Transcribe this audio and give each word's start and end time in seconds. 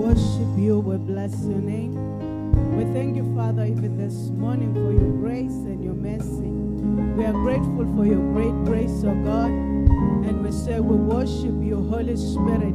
worship 0.00 0.56
you. 0.56 0.80
We 0.80 0.96
bless 0.96 1.32
your 1.44 1.58
name. 1.58 1.92
We 2.74 2.84
thank 2.94 3.16
you, 3.16 3.34
Father, 3.36 3.66
even 3.66 3.98
this 3.98 4.30
morning 4.30 4.72
for 4.72 4.92
your 4.92 5.12
grace 5.20 5.60
and 5.68 5.84
your 5.84 5.92
mercy. 5.92 6.48
We 7.18 7.26
are 7.26 7.32
grateful 7.32 7.84
for 7.94 8.06
your 8.06 8.24
great 8.32 8.56
grace, 8.64 9.04
O 9.04 9.12
God. 9.22 9.50
And 9.50 10.42
we 10.42 10.52
say 10.52 10.80
we 10.80 10.96
worship 10.96 11.52
you, 11.62 11.86
Holy 11.90 12.16
Spirit. 12.16 12.74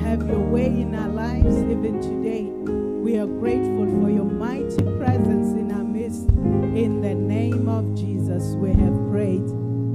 Have 0.00 0.26
your 0.28 0.40
way 0.40 0.66
in 0.66 0.92
our 0.96 1.08
lives 1.08 1.56
even 1.70 2.00
today. 2.00 2.42
We 2.42 3.16
are 3.18 3.26
grateful 3.26 3.86
for 4.02 4.10
your 4.10 4.24
mighty 4.24 4.82
presence 4.98 5.52
in 5.52 5.70
our 5.70 5.84
midst. 5.84 6.28
In 6.30 7.00
the 7.00 7.14
name 7.14 7.68
of 7.68 7.94
Jesus, 7.94 8.56
we 8.56 8.70
have 8.70 8.96
prayed. 9.12 9.46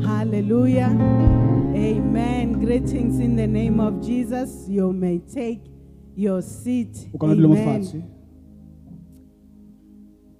Hallelujah. 0.07 0.95
Amen. 1.75 2.53
Greetings 2.53 3.19
in 3.19 3.35
the 3.35 3.47
name 3.47 3.81
of 3.81 4.01
Jesus. 4.01 4.65
You 4.69 4.93
may 4.93 5.19
take 5.19 5.70
your 6.15 6.41
seat. 6.41 7.09
O 7.13 7.17
ka 7.17 7.27
nna 7.27 7.33
o 7.33 7.35
dule 7.35 7.47
mo 7.47 7.55
Amen. 7.55 8.03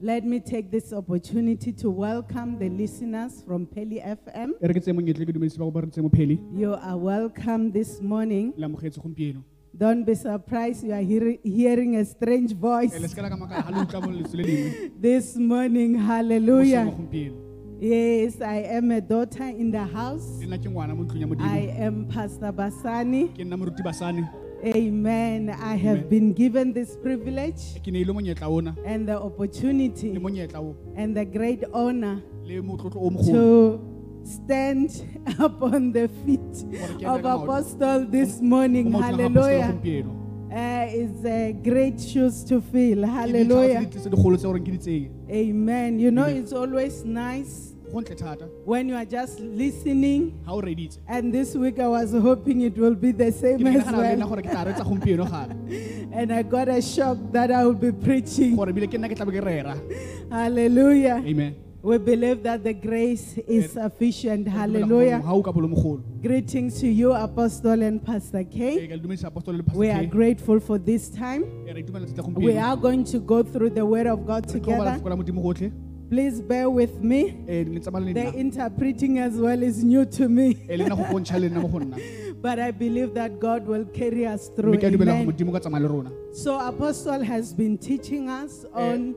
Let 0.04 0.26
me 0.26 0.40
take 0.40 0.72
this 0.72 0.92
opportunity 0.94 1.72
to 1.74 1.92
welcome 1.92 2.58
the 2.58 2.70
listeners 2.70 3.44
from 3.46 3.68
Peli 3.68 4.00
FM. 4.02 4.54
re 4.62 4.74
ke 4.74 4.82
tseye 4.82 4.96
monyetla 4.98 5.28
ke 5.30 5.34
dumedise 5.38 5.58
ba 5.62 5.66
go 5.66 5.72
ba 5.72 5.82
re 5.82 5.88
ntse 5.92 6.02
mo 6.02 6.10
pheli 6.10 6.38
You 6.62 6.74
are 6.74 6.98
welcome 6.98 7.72
this 7.72 8.02
morning. 8.02 8.54
le 8.58 8.66
amogetse 8.68 8.98
gompieno 9.04 9.44
Don't 9.78 10.04
be 10.06 10.16
surprised 10.16 10.84
you 10.84 10.92
are 10.92 11.02
hear- 11.12 11.38
hearing 11.44 11.96
a 11.98 12.04
strange 12.04 12.54
voice 12.54 12.98
le 13.00 13.08
seka 13.08 13.22
la 13.22 13.30
ka 13.30 13.38
maka 13.44 13.62
ga 13.62 13.70
le 13.78 13.86
utlwa 13.86 14.02
mo 14.08 14.12
letso 14.18 14.36
le 14.42 14.44
lengwe 14.50 14.92
this 15.08 15.38
morning. 15.38 15.96
Hallelujah. 15.96 16.86
Yes, 17.82 18.42
I 18.42 18.58
am 18.78 18.92
a 18.92 19.02
daughter 19.02 19.48
in 19.64 19.70
the 19.72 19.86
house. 19.86 20.26
le 20.42 20.48
nna 20.50 20.58
ke 20.58 20.66
ngwana 20.74 20.98
mo 20.98 21.04
ntlong 21.06 21.22
ya 21.22 21.54
I 21.54 21.62
am 21.88 22.06
Pastor 22.08 22.52
Basani. 22.52 23.30
Ke 24.62 24.74
nna 24.74 24.78
moruti 24.78 24.86
basane 24.86 24.88
Amen. 24.88 25.50
I 25.50 25.76
have 25.76 25.98
Amen. 25.98 26.10
been 26.10 26.34
given 26.34 26.74
this 26.74 26.96
privilege 26.98 27.82
ke 27.84 27.92
ne 27.92 28.02
ile 28.02 28.14
monyetla 28.14 28.48
ona 28.48 28.76
and 28.86 29.08
the 29.08 29.16
opportunity 29.16 30.10
and 30.96 31.16
the 31.16 31.26
great 31.26 31.64
honor 31.74 32.22
le 32.46 32.62
motlotlo 32.62 33.02
o 33.02 33.10
mogolo 33.10 33.32
to 33.34 33.80
stand 34.24 34.90
upon 35.40 35.92
the 35.92 36.08
feet 36.08 36.66
of. 37.06 37.26
Apostle 37.26 38.06
this 38.06 38.42
morning. 38.42 38.92
maotong 38.92 39.20
a 39.20 39.26
apostolo 39.26 39.62
Hallelujah. 39.62 40.22
Uh, 40.52 40.86
it's 40.90 41.26
a 41.26 41.54
great 41.54 41.98
shoes 42.00 42.44
to 42.44 42.60
fill. 42.62 43.06
Hallelujah. 43.06 43.80
tse 43.80 43.86
di- 43.86 44.00
tse 44.00 44.10
digolo 44.10 44.36
tse 44.38 44.48
gore 44.48 44.60
ke 44.60 44.72
di 44.72 44.78
tseye 44.78 45.10
Amen. 45.32 46.00
You 46.00 46.12
know, 46.12 46.26
it's 46.26 46.52
always 46.54 47.06
nice 47.06 47.16
go 47.16 47.16
ntle 47.22 47.70
thata 47.70 47.71
when 48.66 48.88
you 48.90 48.96
are 48.96 49.06
just 49.06 49.40
listening. 49.40 50.32
ga 50.46 50.54
o 50.54 50.62
reditse 50.62 51.00
And 51.08 51.34
this 51.34 51.56
week 51.56 51.80
I 51.80 51.88
was 51.88 52.12
hoping 52.12 52.62
it 52.62 52.78
will 52.78 52.96
be 52.96 53.12
the 53.12 53.32
same 53.32 53.66
as 53.68 53.84
nagana 53.84 53.98
le 53.98 54.16
nna 54.16 54.20
well. 54.20 54.30
gore 54.30 54.42
ke 54.42 54.52
tla 54.52 54.66
retsa 54.66 54.86
gompieno 54.92 55.26
gape 55.34 55.56
And 56.22 56.34
I 56.34 56.44
got 56.44 56.68
a 56.70 56.82
shock 56.82 57.18
that 57.32 57.52
I 57.52 57.66
will 57.66 57.82
be 57.88 57.92
preaching. 57.92 58.56
gore 58.56 58.72
bile 58.74 58.88
ke 58.88 58.98
nna 59.02 59.10
ke 59.12 59.18
tlabe 59.20 59.34
ke 59.40 59.44
rera 59.50 59.76
Hallelujah. 60.32 61.20
amen 61.34 61.54
We 61.84 61.98
believe 61.98 62.44
that 62.44 62.64
the 62.64 62.74
grace 62.74 63.40
is 63.40 63.72
sufficient. 63.74 64.48
Hallelujah. 64.48 65.20
o 65.26 65.42
ka 65.42 65.52
bolo 65.52 65.68
mogolo 65.68 66.04
Greetings 66.22 66.80
to 66.82 66.88
you, 66.88 67.12
Apostle 67.12 67.82
and 67.82 68.06
Pastor 68.06 68.44
K. 68.44 68.88
ke 68.88 68.92
le 68.92 69.00
dumedisa 69.00 69.28
apostolo 69.34 69.58
le 69.58 69.64
We 69.74 69.90
are 69.90 70.06
grateful 70.06 70.60
for 70.60 70.78
this 70.78 71.10
time. 71.10 71.44
Re 71.66 71.82
itumelela 71.84 72.14
tsa 72.14 72.22
We 72.50 72.58
are 72.58 72.78
going 72.78 73.04
to 73.06 73.20
go 73.20 73.42
through 73.42 73.72
the 73.72 73.86
Word 73.86 74.06
of 74.08 74.28
God 74.28 74.46
re 74.54 74.60
tlo 74.60 74.78
bala 74.78 74.98
together. 74.98 75.72
Lefoko 76.12 76.42
la 76.42 76.42
modimo 76.42 76.42
gotlhe 76.42 76.42
Please 76.42 76.42
bear 76.42 76.70
with 76.70 77.02
me. 77.02 77.36
Eh, 77.48 77.64
le 77.64 77.80
tsamaya 77.80 78.06
le 78.06 78.14
The 78.14 78.40
interpreting 78.40 79.20
as 79.20 79.38
well 79.38 79.64
is 79.64 79.84
new 79.84 80.06
to 80.06 80.28
me, 80.28 80.58
Eh, 80.68 80.78
le 80.78 80.86
nna 80.86 80.96
go 80.96 81.04
bontšha 81.04 81.40
le 81.40 81.50
nna 81.50 81.62
mo 81.62 81.68
go 81.68 81.80
nna. 81.80 81.98
But 82.42 82.60
I 82.60 82.72
believe 82.72 83.14
that 83.14 83.40
God 83.40 83.66
will 83.68 83.86
carry 83.86 84.26
us 84.26 84.50
through. 84.50 84.74
mme 84.74 84.82
ke 84.82 84.84
a 84.84 84.92
dumela 84.92 85.06
gore 85.06 85.16
Amen. 85.16 85.26
modimo 85.28 85.52
ka 85.54 85.60
tsamaya 85.60 85.82
le 85.82 85.88
rona. 85.88 86.12
So, 86.34 86.60
Apostle 86.60 87.24
has 87.24 87.54
been 87.54 87.78
teaching 87.78 88.30
us 88.30 88.66
on 88.74 89.16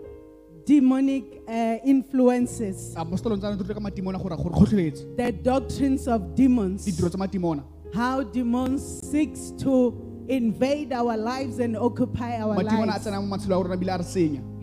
demonic 0.66 1.42
uh, 1.48 1.78
influences, 1.84 2.94
apostolo 2.96 3.36
ntse 3.36 3.46
a 3.46 3.56
nthutile 3.56 3.74
ka 3.74 3.80
matimona 3.80 4.18
gore 4.18 4.36
gore 4.36 4.54
kgotlheletse. 4.54 5.16
The 5.16 5.32
doctrines 5.32 6.08
of 6.08 6.34
demons, 6.34 6.84
ditiro 6.86 7.08
tsa 7.10 7.18
matimona 7.18 7.62
how 7.94 8.22
demons 8.24 9.00
seeks 9.10 9.52
to 9.58 9.94
invade 10.28 10.92
our 10.92 11.16
lives 11.16 11.58
and 11.60 11.76
occupy 11.76 12.38
our 12.38 12.56
lives. 12.56 13.06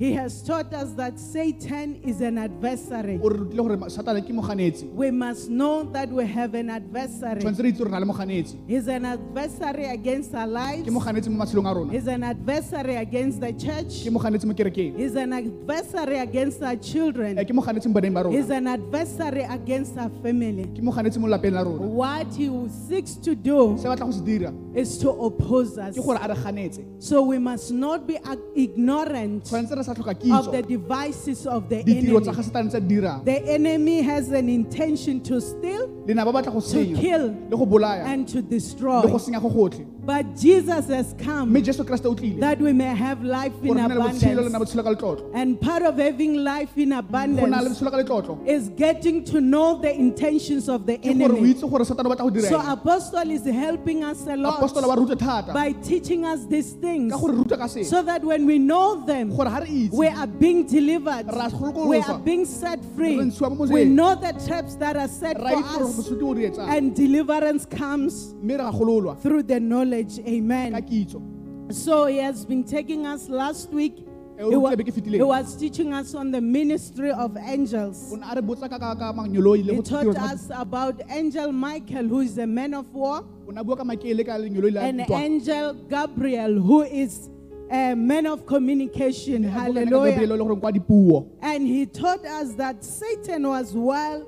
Tsena 0.01 0.09
mo 0.09 0.09
matshelo 0.09 0.09
a 0.09 0.09
rona 0.09 0.09
bile 0.09 0.09
a 0.09 0.09
re 0.09 0.09
senya 0.09 0.11
He 0.11 0.13
has 0.13 0.41
taught 0.41 0.73
us 0.73 0.91
that 0.93 1.19
Satan 1.19 2.01
is 2.03 2.21
an 2.21 2.37
adversary. 2.37 3.19
o 3.21 3.29
re 3.29 3.37
rutile 3.37 3.57
gore 3.57 3.77
satane 3.89 4.21
ke 4.21 4.31
moganetsi 4.33 4.89
We 4.93 5.11
must 5.11 5.49
know 5.49 5.83
that 5.91 6.09
we 6.09 6.25
have 6.25 6.53
an 6.55 6.69
adversary. 6.69 7.41
tshwanetse 7.41 7.63
re 7.63 7.69
itse 7.71 7.77
gore 7.77 7.89
na 7.91 7.99
le 7.99 8.05
moganetsi 8.05 8.55
He's 8.67 8.87
an 8.87 9.05
adversary 9.05 9.85
against 9.85 10.33
our 10.35 10.47
lives. 10.47 10.83
ke 10.83 10.91
moganetsi 10.91 11.29
mo 11.29 11.43
matshelong 11.45 11.69
a 11.69 11.73
rona 11.73 11.91
He's 11.91 12.07
an 12.07 12.23
adversary 12.23 12.95
against 12.95 13.39
the 13.41 13.53
church. 13.53 14.05
moganetsi 14.09 14.45
mo 14.45 14.53
kerekeng 14.53 14.97
He's 14.97 15.15
an 15.15 15.33
adversary 15.33 16.17
against 16.19 16.61
our 16.63 16.71
Eh, 16.71 16.75
children. 16.75 17.35
ke 17.37 17.51
moganetsi 17.51 17.87
mo 17.87 17.93
baneng 17.99 18.13
ba 18.13 18.29
He's 18.31 18.49
an 18.49 18.67
adversary 18.67 19.43
against 19.43 19.97
our 19.97 20.09
family. 20.23 20.65
ke 20.65 20.81
moganetsi 20.81 21.19
mo 21.19 21.27
lapeng 21.27 21.53
la 21.53 21.61
rona 21.61 21.85
What 21.85 22.33
he 22.33 22.49
seeks 22.87 23.15
to 23.17 23.35
do 23.35 23.77
se 23.77 23.87
batla 23.87 24.05
go 24.05 24.11
se 24.11 24.21
dira 24.21 24.53
is 24.73 24.97
to 24.97 25.09
oppose 25.09 25.77
us. 25.77 25.95
ke 25.95 26.01
gore 26.03 26.17
a 26.21 26.27
re 26.27 26.35
ganetse 26.35 26.81
So 27.01 27.21
we 27.23 27.37
must 27.39 27.71
not 27.71 28.07
be 28.07 28.17
ag- 28.17 28.39
ignorant 28.55 29.43
tshwanetse 29.45 29.75
re 29.77 29.83
sa 29.83 29.90
tlhoka 29.90 29.90
of 29.91 30.51
the 30.51 30.61
devices 30.61 31.45
of 31.45 31.69
the 31.69 31.79
enemy. 31.79 32.19
ga 32.19 32.31
satane 32.43 32.69
tse 32.69 32.79
di 32.81 32.95
dirang 32.95 33.23
The 33.25 33.37
enemy 33.57 34.01
has 34.01 34.29
an 34.29 34.49
intention 34.49 35.21
to 35.21 35.39
steal, 35.41 35.87
to 36.07 36.95
kill, 36.95 37.27
le 37.49 37.57
go 37.57 37.65
bolaya 37.65 38.05
and 38.05 38.27
to 38.27 38.41
destroy. 38.41 39.01
senya 39.03 39.41
go 39.41 39.49
gotlhe 39.49 39.85
But 40.03 40.35
Jesus 40.35 40.87
has 40.87 41.13
come 41.23 41.49
mme 41.51 41.61
jesu 41.61 41.83
kreste 41.83 42.05
o 42.07 42.15
tlile 42.15 42.39
that 42.39 42.59
we 42.59 42.73
may 42.73 42.93
have 43.01 43.23
life 43.23 43.53
in 43.61 43.67
gore 43.67 43.75
re 43.77 43.87
na 43.87 43.93
le 43.93 44.01
botshelo 44.01 44.43
le 44.43 44.49
na 44.49 44.57
abundance. 44.57 44.73
botshelo 44.73 44.83
ka 44.83 44.93
letlotlo 44.95 45.31
And 45.33 45.59
part 45.61 45.83
of 45.83 45.97
having 45.97 46.35
life 46.43 46.75
in 46.77 46.91
abundance 46.93 47.79
botshelo 47.79 47.91
ka 47.91 47.97
letlotlo 48.01 48.47
is 48.47 48.69
getting 48.69 49.23
to 49.25 49.39
know 49.41 49.79
the 49.79 49.93
intentions 49.93 50.67
of 50.69 50.85
the 50.87 50.97
ke 50.97 51.03
gore 51.03 51.31
o 51.31 51.35
enemy. 51.35 51.51
itse 51.53 51.61
gore 51.69 51.85
satane 51.91 52.07
o 52.07 52.15
batla 52.15 52.25
go 52.27 52.29
dira 52.29 52.49
So. 52.49 52.59
Apostle 52.71 53.29
is 53.31 53.45
helping 53.45 54.03
us 54.03 54.25
a 54.27 54.35
lot 54.35 54.59
ba 54.59 54.95
ruta 55.01 55.15
thata 55.15 55.53
by 55.53 55.71
teaching 55.89 56.25
us 56.25 56.45
these 56.47 56.71
things 56.85 57.11
ka 57.13 57.19
gore 57.19 57.33
ruta 57.33 57.57
ka 57.57 57.67
se 57.67 57.83
so 57.83 58.01
that 58.01 58.23
when 58.23 58.45
we 58.45 58.57
know 58.57 59.05
them, 59.05 59.29
gore 59.89 59.89
ga 59.89 59.89
re 59.89 59.89
itse 59.89 59.97
we 59.97 60.07
are 60.07 60.27
being 60.27 60.65
delivered. 60.67 61.25
We 61.87 61.97
are 61.99 62.19
being 62.19 62.45
set 62.45 62.79
free. 62.95 63.17
Re 63.17 63.25
ntshiwa 63.25 63.57
mo 63.57 63.65
We 63.65 63.85
know 63.85 64.15
the 64.15 64.33
traps 64.47 64.75
that 64.75 64.95
are 64.97 65.07
set 65.07 65.37
for 65.37 65.45
us. 65.47 65.95
bosodi 65.95 66.23
o 66.23 66.33
re 66.33 66.49
etsang 66.49 66.67
And 66.69 66.95
deliverance 66.95 67.65
comes 67.65 68.33
mme 68.41 68.51
re 68.51 68.57
ga 68.57 68.71
gololwa 68.71 69.21
through 69.21 69.43
the 69.43 69.59
knowledge. 69.59 70.19
Amen. 70.19 70.75
So 71.71 72.05
he 72.05 72.17
has 72.17 72.45
been 72.45 72.63
taking 72.63 73.05
us 73.05 73.29
last 73.29 73.71
week. 73.71 73.95
He, 74.37 74.47
rutile 74.47 74.61
wa- 74.61 74.75
beke 74.75 74.91
fetileng. 74.91 75.15
he 75.17 75.23
was 75.23 75.55
teaching 75.55 75.93
us 75.93 76.15
on 76.15 76.31
the 76.31 76.41
ministry 76.41 77.11
of 77.11 77.37
angels. 77.37 78.11
He 78.11 78.17
taught 79.81 80.17
us 80.17 80.49
about 80.49 80.99
Angel 81.09 81.51
Michael, 81.51 82.07
who 82.07 82.21
is 82.21 82.37
a 82.39 82.47
man 82.47 82.73
of 82.73 82.91
war, 82.91 83.23
o 83.47 83.51
ne 83.51 83.61
a 83.61 83.63
bua 83.63 83.77
ka 83.77 83.83
makele 83.83 84.25
ka 84.25 84.33
lenyoloi 84.33 84.73
la 84.73 84.81
and 84.81 85.01
Angel 85.11 85.73
Gabriel, 85.87 86.59
who 86.59 86.81
is 86.81 87.29
a 87.71 87.95
man 87.95 88.25
of 88.25 88.45
communication. 88.45 89.45
A 89.45 89.49
bua 89.49 89.53
ka 89.53 89.65
ena 89.65 89.89
ka 89.89 89.99
Hallelujah. 89.99 90.11
Gabriele, 90.11 90.37
le 90.37 90.43
gore 90.43 90.55
kwa 90.55 90.71
dipuo 90.71 91.27
And 91.41 91.65
he 91.65 91.85
taught 91.85 92.25
us 92.25 92.53
that 92.55 92.83
Satan 92.83 93.47
was 93.47 93.73
well, 93.73 94.27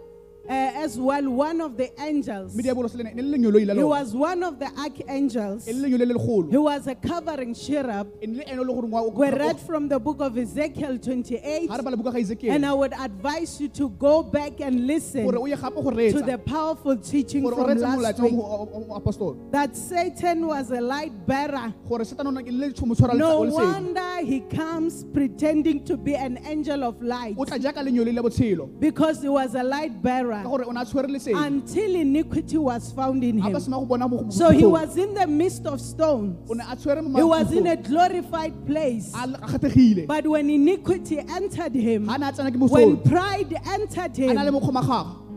uh, 0.49 0.51
as 0.83 0.97
well, 0.99 1.23
one 1.29 1.61
of 1.61 1.77
the 1.77 1.89
angels. 2.01 2.53
mme 2.53 2.63
diabolo 2.63 2.89
se 2.89 2.97
le 2.97 3.03
ne- 3.05 3.13
ne 3.13 3.21
le 3.21 3.37
lenyoloi 3.37 3.65
la 3.65 3.73
He 3.73 3.83
was 3.83 4.13
one 4.13 4.43
of 4.43 4.59
the 4.59 4.69
archangels. 4.77 5.67
le 5.67 5.73
lenyoloi 5.73 6.05
le 6.05 6.13
legolo 6.13 6.49
He 6.51 6.57
was 6.57 6.87
a 6.87 6.95
covering 6.95 7.53
cherub. 7.53 8.07
ne 8.21 8.37
le 8.37 8.43
ene 8.47 8.59
o 8.59 8.63
le 8.63 8.73
gore 8.73 8.87
wa- 8.87 9.07
We 9.07 9.29
read 9.31 9.59
from 9.59 9.87
the 9.87 9.99
book 9.99 10.19
of 10.21 10.37
Ezekiel 10.37 10.97
28. 10.97 11.67
ga 11.67 11.75
re 11.77 11.81
bala 11.83 11.95
buka 11.97 12.11
ga 12.41 12.51
And 12.53 12.65
I 12.65 12.73
would 12.73 12.93
advise 12.93 13.61
you 13.61 13.69
to 13.69 13.89
go 13.89 14.21
back 14.23 14.59
and 14.59 14.85
listen 14.85 15.23
gore 15.25 15.37
o 15.39 15.45
ye 15.45 15.55
gape 15.55 15.75
go 15.75 15.91
to 15.91 16.21
the 16.21 16.37
powerful 16.37 16.97
teaching 16.97 17.47
from 17.49 17.77
last 17.77 18.19
week 18.19 18.33
wa 18.33 18.65
mo- 18.65 18.85
wa 18.87 18.97
apostolo 18.99 19.37
that 19.51 19.75
Satan 19.77 20.45
was 20.47 20.71
a 20.71 20.81
light 20.81 21.13
bearer. 21.25 21.73
gore 21.87 21.99
satane 22.03 22.27
o 22.27 22.31
na- 22.31 22.41
le 22.41 22.71
tšhomo 22.73 22.95
tshwara 22.95 23.15
No 23.17 23.41
wonder 23.41 24.25
he 24.25 24.41
comes 24.41 25.05
pretending 25.13 25.83
to 25.85 25.95
be 25.95 26.15
an 26.15 26.37
angel 26.45 26.83
of 26.83 27.01
light 27.01 27.35
o 27.37 27.45
tla 27.45 27.57
jaaka 27.57 27.81
lenyoloi 27.87 28.13
la 28.13 28.21
botshelo 28.21 28.67
because 28.79 29.21
he 29.21 29.29
was 29.29 29.55
a 29.55 29.63
light 29.63 30.01
bearer 30.01 30.32
gore 30.43 30.63
o 30.67 30.71
ne 30.71 30.81
a 30.81 30.85
tshwere 30.85 31.07
lesedi. 31.07 31.35
Until 31.47 31.95
iniquity 31.95 32.57
was 32.57 32.91
found 32.93 33.23
in 33.23 33.37
him. 33.39 33.59
sena 33.59 33.77
go 33.77 33.85
bona 33.85 34.07
mo- 34.07 34.23
mo- 34.23 34.29
So 34.31 34.49
he 34.49 34.65
was 34.65 34.97
in 34.97 35.13
the 35.13 35.27
midst 35.27 35.65
of 35.65 35.79
stones. 35.79 36.37
o 36.49 36.53
ne 36.53 36.63
a 36.63 36.75
tshwere 36.75 37.03
mo 37.03 37.17
He 37.17 37.23
was 37.23 37.51
in 37.51 37.67
a 37.67 37.75
glorified 37.75 38.65
place. 38.65 39.11
a 39.15 39.27
le- 39.27 39.37
a 39.37 39.47
kgethegile. 39.47 40.07
But 40.07 40.27
when 40.27 40.49
iniquity 40.49 41.19
entered 41.19 41.75
him, 41.75 42.05
ga 42.07 42.17
ne 42.17 42.27
a 42.27 42.31
tsena 42.31 42.51
ke 42.51 42.71
when 42.71 42.97
pride 42.97 43.53
entered 43.67 44.17
a 44.19 44.33
na 44.33 44.43
le 44.43 44.51
him, 44.51 44.59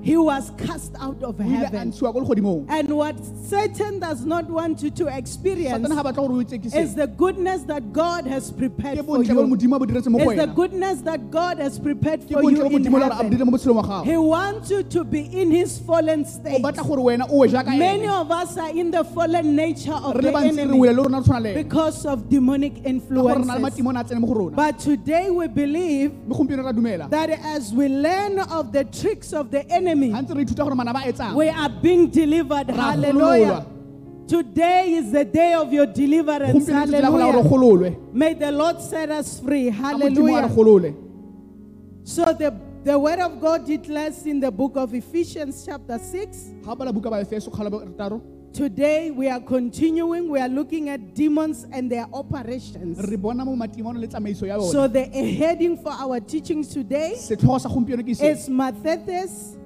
he 0.06 0.16
was 0.16 0.50
cast 0.56 0.94
out 1.00 1.20
of 1.22 1.40
o 1.40 1.42
ile 1.44 1.54
a 1.54 1.66
heaven. 1.66 1.88
ntshiwa 1.90 2.12
ko 2.12 2.20
legodimong 2.20 2.66
And 2.68 2.90
what 2.96 3.16
Satan 3.50 3.98
does 4.00 4.24
not 4.24 4.48
want 4.48 4.82
you 4.82 4.90
to 4.90 5.06
experience 5.08 5.74
satana 5.86 5.96
ga 5.96 6.02
batla 6.08 6.16
gore 6.26 6.32
o 6.38 6.42
itsekise 6.44 6.74
is 6.82 6.94
the 6.94 7.06
goodness 7.06 7.62
that 7.72 7.92
God 7.92 8.26
has 8.26 8.50
prepared 8.50 9.04
for 9.04 9.22
you. 9.22 9.34
modimo 9.34 9.76
a 9.76 9.78
bo 9.80 9.86
diretse 9.86 10.08
mo 10.08 10.18
go 10.18 10.30
Is 10.30 10.38
the 10.38 10.46
goodness 10.46 11.00
that 11.02 11.30
God 11.30 11.58
has 11.58 11.78
prepared 11.78 12.22
for 12.22 12.42
you 12.50 12.64
in 12.66 12.72
modimo 12.72 12.98
le 12.98 13.00
gore 13.00 13.02
a 13.04 13.08
bo 13.08 13.14
heaven. 13.16 13.30
dirile 13.32 13.46
mo 13.46 13.52
botshelong 13.56 13.76
wa 13.76 13.82
gago 13.82 14.04
He 14.04 14.16
wants 14.16 14.70
you 14.70 14.82
to 14.82 15.04
be 15.04 15.20
in 15.40 15.50
his 15.50 15.78
fallen 15.78 16.24
state. 16.24 16.62
batla 16.62 16.86
gore 16.86 17.02
wena 17.08 17.26
o 17.30 17.38
we 17.38 17.48
jaaka 17.48 17.76
Many 17.78 18.06
of 18.06 18.30
us 18.30 18.56
are 18.58 18.70
in 18.70 18.90
the 18.90 19.04
fallen 19.04 19.54
nature 19.56 19.92
of 19.92 20.14
the 20.14 20.22
le 20.22 20.32
bantsi 20.32 20.56
re 20.56 20.62
enemy 20.62 20.78
wele 20.78 20.94
le 20.96 21.02
rona 21.02 21.18
re 21.18 21.24
tshwana 21.24 21.42
le 21.42 21.50
ene 21.50 21.62
because 21.64 22.06
of 22.06 22.28
demonic 22.28 22.74
ka 22.76 22.90
gore 22.92 23.34
re 23.34 23.44
na 23.44 23.54
le 23.54 23.58
influences. 23.58 23.60
matimo 23.66 24.00
a 24.00 24.04
tsene 24.04 24.20
mo 24.20 24.26
go 24.28 24.34
rona 24.34 24.56
But 24.56 24.78
today 24.78 25.30
we 25.30 25.48
believe 25.48 26.12
mme 26.26 26.34
gompieno 26.36 26.64
ra 26.64 26.72
dumela 26.72 27.10
that 27.10 27.30
as 27.30 27.72
we 27.72 27.88
learn 27.88 28.38
of 28.38 28.72
the 28.72 28.84
tricks 28.84 29.32
of 29.32 29.50
the 29.50 29.64
enemy, 29.70 29.95
ga 30.12 30.22
ntse 30.22 30.34
re 30.34 30.42
ithuta 30.44 30.62
gore 30.64 30.74
mana 30.74 30.92
ba 30.92 31.00
etsang 31.06 31.34
we 31.34 31.48
are 31.48 31.68
being 31.82 32.06
delivered. 32.10 32.70
Hallelujah. 32.70 33.66
Today 34.28 34.94
is 34.94 35.12
the 35.12 35.24
day 35.24 35.54
of 35.54 35.72
your 35.72 35.86
deliverance. 35.86 36.52
gompieno 36.52 36.86
le 36.86 36.98
tsela 36.98 37.10
go 37.10 37.16
la 37.16 37.32
gore 37.32 37.38
o 37.38 37.42
Hallelujah. 37.48 37.96
May 38.12 38.34
the 38.34 38.50
Lord 38.50 38.80
set 38.80 39.10
us 39.10 39.40
free. 39.40 39.70
ka 39.70 39.92
modimo 39.96 40.36
a 40.36 40.42
re 40.42 40.48
Hallelujah. 40.48 40.94
So 42.04 42.24
the, 42.32 42.54
the 42.84 42.98
word 42.98 43.18
of 43.20 43.40
God 43.40 43.66
declares 43.66 44.26
in 44.26 44.40
the 44.40 44.50
book 44.50 44.76
of 44.76 44.94
Ephesians 44.94 45.64
chapter 45.64 45.98
6. 45.98 46.62
ga 46.64 46.72
o 46.72 46.74
bala 46.76 46.92
buka 46.92 47.10
ba 47.10 47.22
efeso 47.24 47.50
kgala 47.50 47.70
rataro 47.70 48.20
Today 48.52 49.10
we 49.10 49.28
are 49.28 49.40
continuing. 49.40 50.30
We 50.30 50.40
are 50.40 50.48
looking 50.48 50.88
at 50.88 51.14
demons 51.14 51.66
and 51.70 51.92
their 51.92 52.06
operations. 52.12 52.98
re 53.06 53.16
bona 53.16 53.44
mo 53.44 53.54
matimano 53.54 54.00
le 54.00 54.08
tsamaiso 54.08 54.46
ya 54.46 54.58
So 54.58 54.88
the 54.88 55.04
heading 55.04 55.76
for 55.76 55.92
our 55.92 56.18
teachings 56.20 56.68
today 56.68 57.14
setlhogo 57.16 57.60
sa 57.60 57.68
gompieno 57.68 58.02
ke 58.02 58.16
se 58.16 58.30
is 58.30 58.48
Mathetes, 58.48 59.58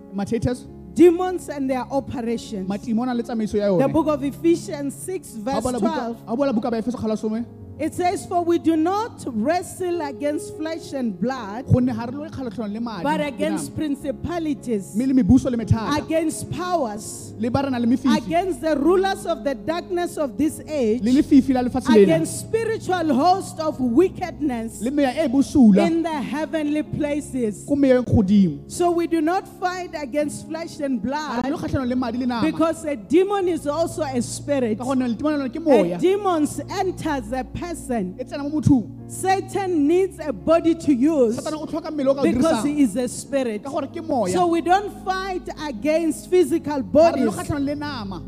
demons 0.95 1.49
and 1.49 1.71
their 1.71 1.85
operations. 1.91 2.69
matimona 2.69 3.15
le 3.15 3.23
tsamaiso 3.23 3.55
ya 3.57 3.77
The 3.79 3.89
book 3.93 4.09
of 4.09 4.23
Ephesians 4.25 4.95
6 4.95 5.37
verse 5.37 5.57
o 5.59 5.61
bala 5.61 5.79
buka- 5.79 6.15
12. 6.15 6.27
ga 6.27 6.33
o 6.33 6.37
bala 6.37 6.53
buka 6.53 6.71
ba 6.71 6.83
efeso 6.83 6.97
kgala 6.99 7.17
some 7.19 7.47
It 7.79 7.95
says, 7.95 8.27
For 8.27 8.45
we 8.45 8.59
do 8.59 8.77
not 8.77 9.25
wrestle 9.27 10.03
against 10.03 10.55
flesh 10.59 10.93
and 10.93 11.19
blood, 11.19 11.65
gonne 11.67 11.87
ga 11.95 12.05
re 12.05 12.13
lo 12.13 12.29
kgalatlhano 12.29 12.75
le 12.75 12.81
madi 12.81 13.03
but 13.03 13.21
against 13.23 13.75
principalities, 13.75 14.95
mme 14.95 15.07
le 15.07 15.15
mebuso 15.23 15.51
le 15.51 15.57
methata. 15.57 16.03
against 16.05 16.51
powers, 16.51 17.30
le 17.41 17.49
ba 17.51 17.63
re 17.63 17.71
na 17.71 17.79
le 17.79 17.87
mefifi. 17.87 18.17
Against 18.19 18.61
the 18.61 18.77
rulers 18.77 19.25
of 19.25 19.43
the 19.45 19.55
darkness 19.55 20.19
of 20.19 20.37
this 20.37 20.61
age, 20.69 21.03
le 21.03 21.11
lefifi 21.11 21.55
la 21.55 21.63
lefatshe 21.63 21.89
lena. 21.89 22.03
against 22.03 22.41
spiritual 22.41 23.15
hosts 23.15 23.59
of 23.59 23.81
wickedness 23.81 24.81
le 24.83 24.91
meya 24.91 25.27
bosula 25.29 25.87
in 25.87 26.03
the 26.03 26.21
heavenly 26.23 26.83
places. 26.83 27.65
ko 27.67 27.75
meyeng 27.77 28.05
godimo 28.05 28.71
So 28.71 28.91
we 28.91 29.07
do 29.07 29.21
not 29.23 29.49
fight 29.59 29.91
against 29.95 30.47
flesh 30.49 30.81
and 30.81 31.03
ga 31.03 31.41
re 31.43 31.51
lo 31.51 31.57
blood 31.57 31.71
kgatlhano 31.71 31.89
le 31.89 31.97
madi 31.97 32.19
le 32.19 32.27
nama. 32.27 32.43
because 32.51 32.85
a 32.85 32.95
demon 32.97 33.49
is 33.49 33.67
also 33.67 34.03
a 34.03 34.21
spirit. 34.21 34.79
ka 34.79 34.85
gonne 34.85 35.17
letimana 35.17 35.95
A 35.95 35.99
demon 35.99 36.47
enters 36.71 37.33
a 37.33 37.45
person. 37.45 38.15
tsena 38.21 38.43
mo 38.43 38.61
mothong. 38.61 38.97
Satan 39.11 39.89
needs 39.89 40.21
a 40.21 40.33
body 40.33 40.75
to 40.75 40.95
use 40.95 41.37
satana 41.37 41.57
o 41.61 41.67
tlhoka 41.67 41.91
mmele 41.91 42.09
o 42.11 42.15
ka 42.15 42.21
o 42.21 42.25
because 42.25 42.65
he 42.65 42.83
is 42.83 42.97
a 42.97 43.09
spirit. 43.09 43.65
ka 43.65 43.71
gore 43.71 43.87
ke 43.87 44.05
moya. 44.05 44.33
So 44.33 44.47
we 44.47 44.61
don't 44.61 44.93
fight 45.05 45.49
against 45.67 46.29
physical 46.29 46.83
ga 46.83 47.11
re 47.11 47.25
lo 47.25 47.30
bodies, 47.30 47.30
kgatlhano 47.30 47.30
le 47.30 47.30
nama 47.30 47.30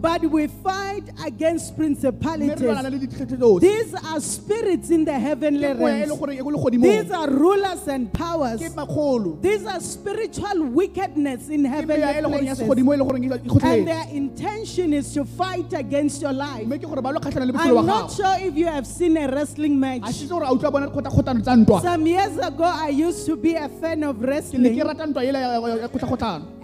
but 0.00 0.22
we 0.30 0.46
fight 0.46 1.04
against 1.24 1.76
mme 1.78 1.94
re 1.94 1.94
lwana 1.94 2.56
principalities. 2.56 2.60
le 2.60 2.98
ditlhetlhe 2.98 3.36
tsotlhe 3.38 3.60
These 3.60 3.94
are 3.94 4.20
spirits 4.20 4.90
in 4.90 5.04
the 5.04 5.18
heavenly 5.18 5.68
ke 5.68 5.78
moya 5.78 5.92
le 5.92 5.98
realms. 6.06 6.18
gore 6.20 6.36
ko 6.42 6.50
le 6.50 6.78
These 6.78 7.10
are 7.12 7.30
rulers 7.30 7.88
and 7.88 8.12
powers. 8.12 8.60
These 8.60 9.66
are 9.66 9.80
spiritual 9.80 10.64
wickedness 10.80 11.48
in 11.48 11.62
ke 11.62 11.68
meya 11.68 11.98
le 11.98 12.06
heavenly 12.06 12.38
places. 12.38 12.58
segodimo 12.60 12.96
le 12.96 13.04
goreng 13.04 13.62
And 13.62 13.86
their 13.88 14.06
intention 14.12 14.92
is 14.92 15.12
to 15.14 15.24
fight 15.24 15.72
against 15.72 16.22
your 16.22 16.32
life. 16.32 16.66
mme 16.66 16.78
ke 16.78 16.82
gore 16.88 17.02
ba 17.02 17.10
lo 17.10 17.20
kgatlhano 17.20 17.46
le 17.46 17.52
botshelo 17.52 17.78
I'm 17.80 17.86
not 17.86 18.12
sure 18.12 18.36
if 18.40 18.54
you 18.56 18.66
have 18.66 18.86
seen 18.86 19.16
a 19.16 19.26
wrestling 19.28 19.78
match. 19.78 20.02
sitse 20.12 20.28
gore 20.28 20.44
a 20.44 20.52
utlwa 20.54 20.72
bona 20.72 20.88
kgotlakgotlano 20.88 21.42
tsa 21.42 21.56
ntwa 21.56 21.80
Some 21.82 22.06
years 22.06 22.36
ago, 22.38 22.64
I 22.64 22.88
used 22.88 23.26
to 23.26 23.36
be 23.36 23.54
a 23.54 23.68
fan 23.68 24.02
of 24.04 24.20
wrestling. 24.22 24.64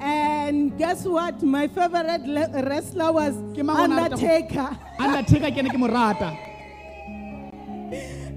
And 0.01 0.79
guess 0.79 1.05
what? 1.05 1.43
My 1.43 1.67
favorite 1.69 2.27
wrestler 2.35 3.13
was 3.13 3.35
Ke 3.57 3.63
mang 3.65 3.77
o 3.77 3.87
ne 3.87 3.95
a 3.95 3.97
rata 3.97 4.17
go- 4.17 4.27
Undertaker. 4.27 4.79
undertaker 5.01 5.51
ke 5.51 5.63
ne 5.63 5.71
ke 5.71 5.79
mo 5.79 5.87
rata 5.89 6.31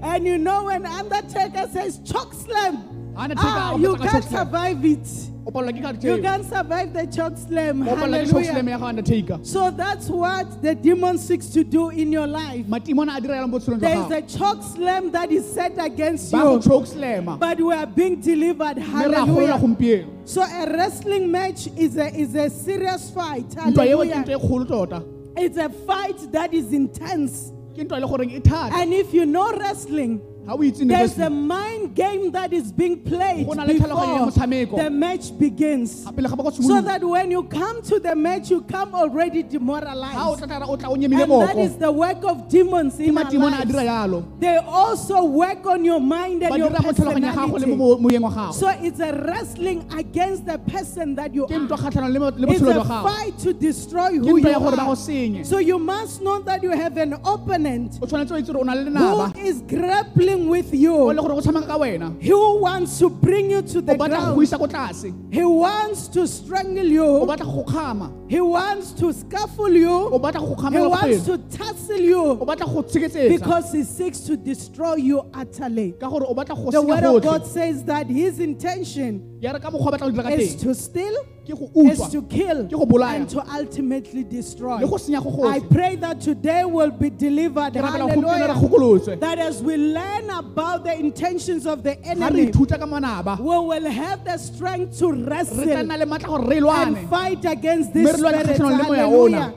And 0.02 0.26
you 0.26 0.36
know 0.38 0.64
when 0.64 0.84
Undertaker 0.84 1.68
says 1.70 2.00
choke 2.04 2.34
slam, 2.34 3.14
Undertaker 3.16 3.46
ah, 3.46 3.76
you 3.76 3.96
can't 3.96 4.24
survive 4.24 4.84
it. 4.84 5.06
O 5.44 5.50
palelwa 5.50 5.72
ke 5.72 5.82
ka 5.82 6.06
You 6.08 6.22
can't 6.22 6.44
survive 6.44 6.92
the 6.92 7.06
choke 7.06 7.36
slam. 7.36 7.82
o 7.88 7.96
palelwa 7.96 8.22
ke 8.24 8.30
choke 8.30 8.44
slam 8.44 8.66
Hallelujah. 8.66 8.70
ya 8.70 8.78
ga 8.78 8.86
undertaker 8.86 9.38
So 9.42 9.70
that's 9.70 10.08
what 10.08 10.62
the 10.62 10.74
demon 10.74 11.18
seeks 11.18 11.48
to 11.50 11.64
do 11.64 11.90
in 11.90 12.12
your 12.12 12.26
life. 12.26 12.66
There 12.68 12.78
is 12.80 12.88
a 12.88 13.20
dira 13.20 13.34
yalang 13.36 13.50
botshelong 13.52 13.80
There 13.80 13.96
jwa 13.96 14.06
is 14.06 14.12
a 14.12 14.22
gago 14.22 14.38
choke 14.38 14.62
slam 14.62 15.10
that 15.12 15.30
is 15.32 15.44
set 15.52 15.72
against 15.84 16.32
you, 16.32 17.36
but 17.38 17.60
we 17.60 17.74
are 17.74 17.86
being 17.86 18.20
delivered. 18.20 18.76
mme 18.78 19.08
re 19.08 19.14
a 19.14 19.26
golola 19.26 19.58
Hallelujah. 19.58 20.06
So 20.24 20.42
a 20.42 20.66
wrestling 20.72 21.30
match 21.30 21.66
is 21.76 21.96
a 21.96 22.08
is 22.14 22.34
a 22.34 22.48
serious 22.50 23.10
fight. 23.10 23.48
ntwa 23.50 23.86
eo 23.86 23.98
ke 24.04 24.14
ntwa 24.14 24.38
Hallelujah. 24.38 24.66
tota 24.68 25.02
It's 25.36 25.56
a 25.56 25.68
fight 25.70 26.30
that 26.32 26.52
is 26.54 26.72
intense. 26.72 27.52
ke 27.74 27.82
ntwa 27.88 28.00
le 28.00 28.06
goreng 28.06 28.42
thata 28.44 28.74
And 28.74 28.92
if 28.92 29.12
you 29.14 29.24
know 29.26 29.50
wrestling, 29.58 30.20
ga 30.46 30.54
o 30.54 30.58
itse 30.62 30.80
ne 30.84 30.94
there's 30.94 31.18
a 31.18 31.30
mind 31.30 31.94
game 31.94 32.30
that 32.32 32.52
is 32.52 32.72
being 32.72 32.98
played 33.00 33.46
Go 33.46 33.52
na 33.54 33.64
le 33.64 33.74
tlhaloganyo 33.74 34.32
ya 34.34 34.46
before 34.46 34.82
the 34.82 34.90
match 34.90 35.30
begins. 35.38 36.04
ga 36.04 36.10
pele 36.12 36.28
ga 36.28 36.36
ba 36.36 36.42
go 36.42 36.50
So 36.50 36.80
that 36.82 37.02
when 37.04 37.30
you 37.30 37.42
come 37.44 37.80
to 37.82 37.98
the 38.00 38.14
match, 38.16 38.50
you 38.50 38.62
come 38.62 38.94
already 38.94 39.42
demoralized. 39.42 40.42
tlatara 40.42 40.66
o 40.68 40.76
tla 40.76 40.88
o 40.90 40.96
nyemile 40.96 41.22
And 41.22 41.48
that 41.48 41.58
is 41.58 41.76
the 41.76 41.90
work 41.92 42.24
of 42.24 42.48
demons 42.48 42.98
in 42.98 43.16
our 43.16 43.30
lives. 43.30 44.26
They 44.40 44.56
also 44.56 45.24
work 45.24 45.64
on 45.66 45.84
your 45.84 46.00
mind 46.00 46.42
and 46.42 46.56
your 46.58 46.70
dira 46.70 46.82
mo 46.82 46.92
tlhaloganya 46.92 47.30
ya 47.30 47.34
gago 47.34 47.46
le 47.46 47.52
personality. 47.52 47.76
mo 47.76 47.96
moyeng 47.98 48.22
wa 48.22 48.30
gago 48.30 48.54
So 48.54 48.68
it's 48.68 49.00
a 49.00 49.12
wrestling 49.24 49.86
against 49.96 50.46
the 50.46 50.58
person 50.58 51.14
that 51.14 51.32
you 51.34 51.44
are. 51.46 51.54
ntwa 51.58 51.78
kgatlhanong 51.78 52.12
le 52.12 52.18
mo- 52.18 52.32
le 52.36 52.52
It's 52.52 52.62
a 52.62 52.84
fight 52.84 53.38
to 53.46 53.52
destroy 53.52 54.18
who 54.18 54.38
you 54.38 54.42
ntwa 54.42 54.50
ya 54.50 54.58
gore 54.58 54.76
ba 54.76 54.84
go 54.84 54.90
are. 54.90 55.44
So 55.44 55.58
you 55.58 55.78
must 55.78 56.20
know 56.22 56.40
that 56.42 56.62
you 56.62 56.70
have 56.70 56.96
an 56.96 57.14
opponent 57.24 57.98
o 58.02 58.06
tshwanetse 58.06 58.32
o 58.32 58.38
itse 58.42 58.46
gore 58.52 58.60
o 58.60 58.64
na 58.64 58.74
le 58.74 58.90
who 58.90 59.38
is 59.46 59.62
grappling 59.62 60.31
with 60.36 60.72
you. 60.74 61.12
le 61.12 61.22
gore 61.22 61.34
go 61.34 61.40
tshameka 61.40 61.66
ka 61.66 61.78
wena 61.78 62.16
Who 62.22 62.60
wants 62.60 62.98
to 62.98 63.08
bring 63.10 63.50
you 63.50 63.62
to 63.62 63.80
the 63.80 63.96
ground? 63.96 64.42
isa 64.42 64.58
ko 64.58 64.66
tlase 64.66 65.12
He 65.32 65.44
wants 65.44 66.08
to 66.08 66.26
strangle 66.26 66.84
you. 66.86 67.04
batla 67.26 67.44
go 67.44 67.64
kgama 67.64 68.12
He 68.30 68.40
wants 68.40 68.92
to 68.92 69.12
scuffle 69.12 69.68
you. 69.72 70.10
He 70.10 70.78
wants 70.78 71.24
to 71.26 71.38
tussle 71.50 72.00
you 72.00 72.36
batla 72.42 72.66
go 72.72 72.82
tsheketsetsa 72.82 73.28
because 73.38 73.72
he 73.72 73.82
seeks 73.84 74.20
to 74.20 74.36
destroy 74.36 74.94
you 74.96 75.22
utterly. 75.34 75.92
ka 75.92 76.08
gore 76.08 76.24
o 76.28 76.34
batla 76.34 76.54
go 76.56 76.70
The 76.70 76.82
word 76.82 77.04
of 77.04 77.22
God 77.22 77.46
says 77.46 77.84
that 77.84 78.06
his 78.06 78.40
intention 78.40 79.38
ya 79.40 79.52
re 79.52 79.58
ka 79.60 79.70
mokgwa 79.70 79.88
o 79.88 79.90
batla 79.92 80.06
go 80.06 80.10
dira 80.10 80.22
ka 80.24 80.28
is 80.30 80.54
to 80.56 80.74
steal, 80.74 81.14
is 81.48 82.08
to 82.10 82.22
kill, 82.22 82.68
and 83.02 83.28
to 83.28 83.52
ultimately 83.52 84.24
destroy. 84.24 84.76
I 84.76 85.60
pray 85.60 85.96
that 85.96 86.20
today 86.20 86.64
will 86.64 86.90
be 86.90 87.10
delivered. 87.10 87.72
ke 87.72 87.82
rapela 87.82 88.08
gompieno 88.08 88.48
re 88.48 88.54
Hallelujah. 88.54 89.16
That 89.16 89.38
as 89.38 89.62
we 89.62 89.76
learn 89.76 90.30
about 90.30 90.84
the 90.84 90.94
intentions 90.98 91.66
of 91.66 91.82
the 91.82 92.00
enemy, 92.04 92.46
ithuta 92.46 92.78
ka 92.78 92.86
manaba 92.86 93.38
we 93.38 93.44
will 93.44 93.90
have 93.90 94.24
the 94.24 94.38
strength 94.38 94.98
to 94.98 95.12
re 95.12 95.22
wrestle 95.24 95.64
nna 95.64 95.98
le 95.98 96.06
maatla 96.06 96.26
gore 96.26 96.46
re 96.46 96.58
and 96.58 97.10
fight 97.10 97.44
against 97.44 97.92
this 97.92 98.16
spirit. 98.16 98.56
Hallelujah. 98.58 99.54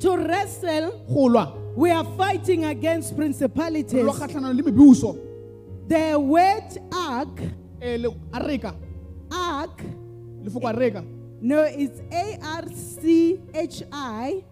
To 0.00 0.16
wrestle, 0.16 1.04
we 1.76 1.90
are 1.90 2.04
fighting 2.16 2.64
against 2.64 3.16
principalities. 3.16 4.02
lwa 4.02 4.14
kgatlhanong 4.14 4.56
le 4.56 4.62
mebuso 4.62 5.16
The 5.88 6.16
word 6.16 6.78
ark, 6.92 7.40
ark, 9.32 9.82
lefoko 10.44 10.68
a 10.68 10.72
reka 10.78 11.04
no, 11.42 11.62
it's 11.62 12.02
A 12.12 12.38
R 12.42 12.64
C 12.74 13.40
H 13.54 13.82
I 13.90 14.44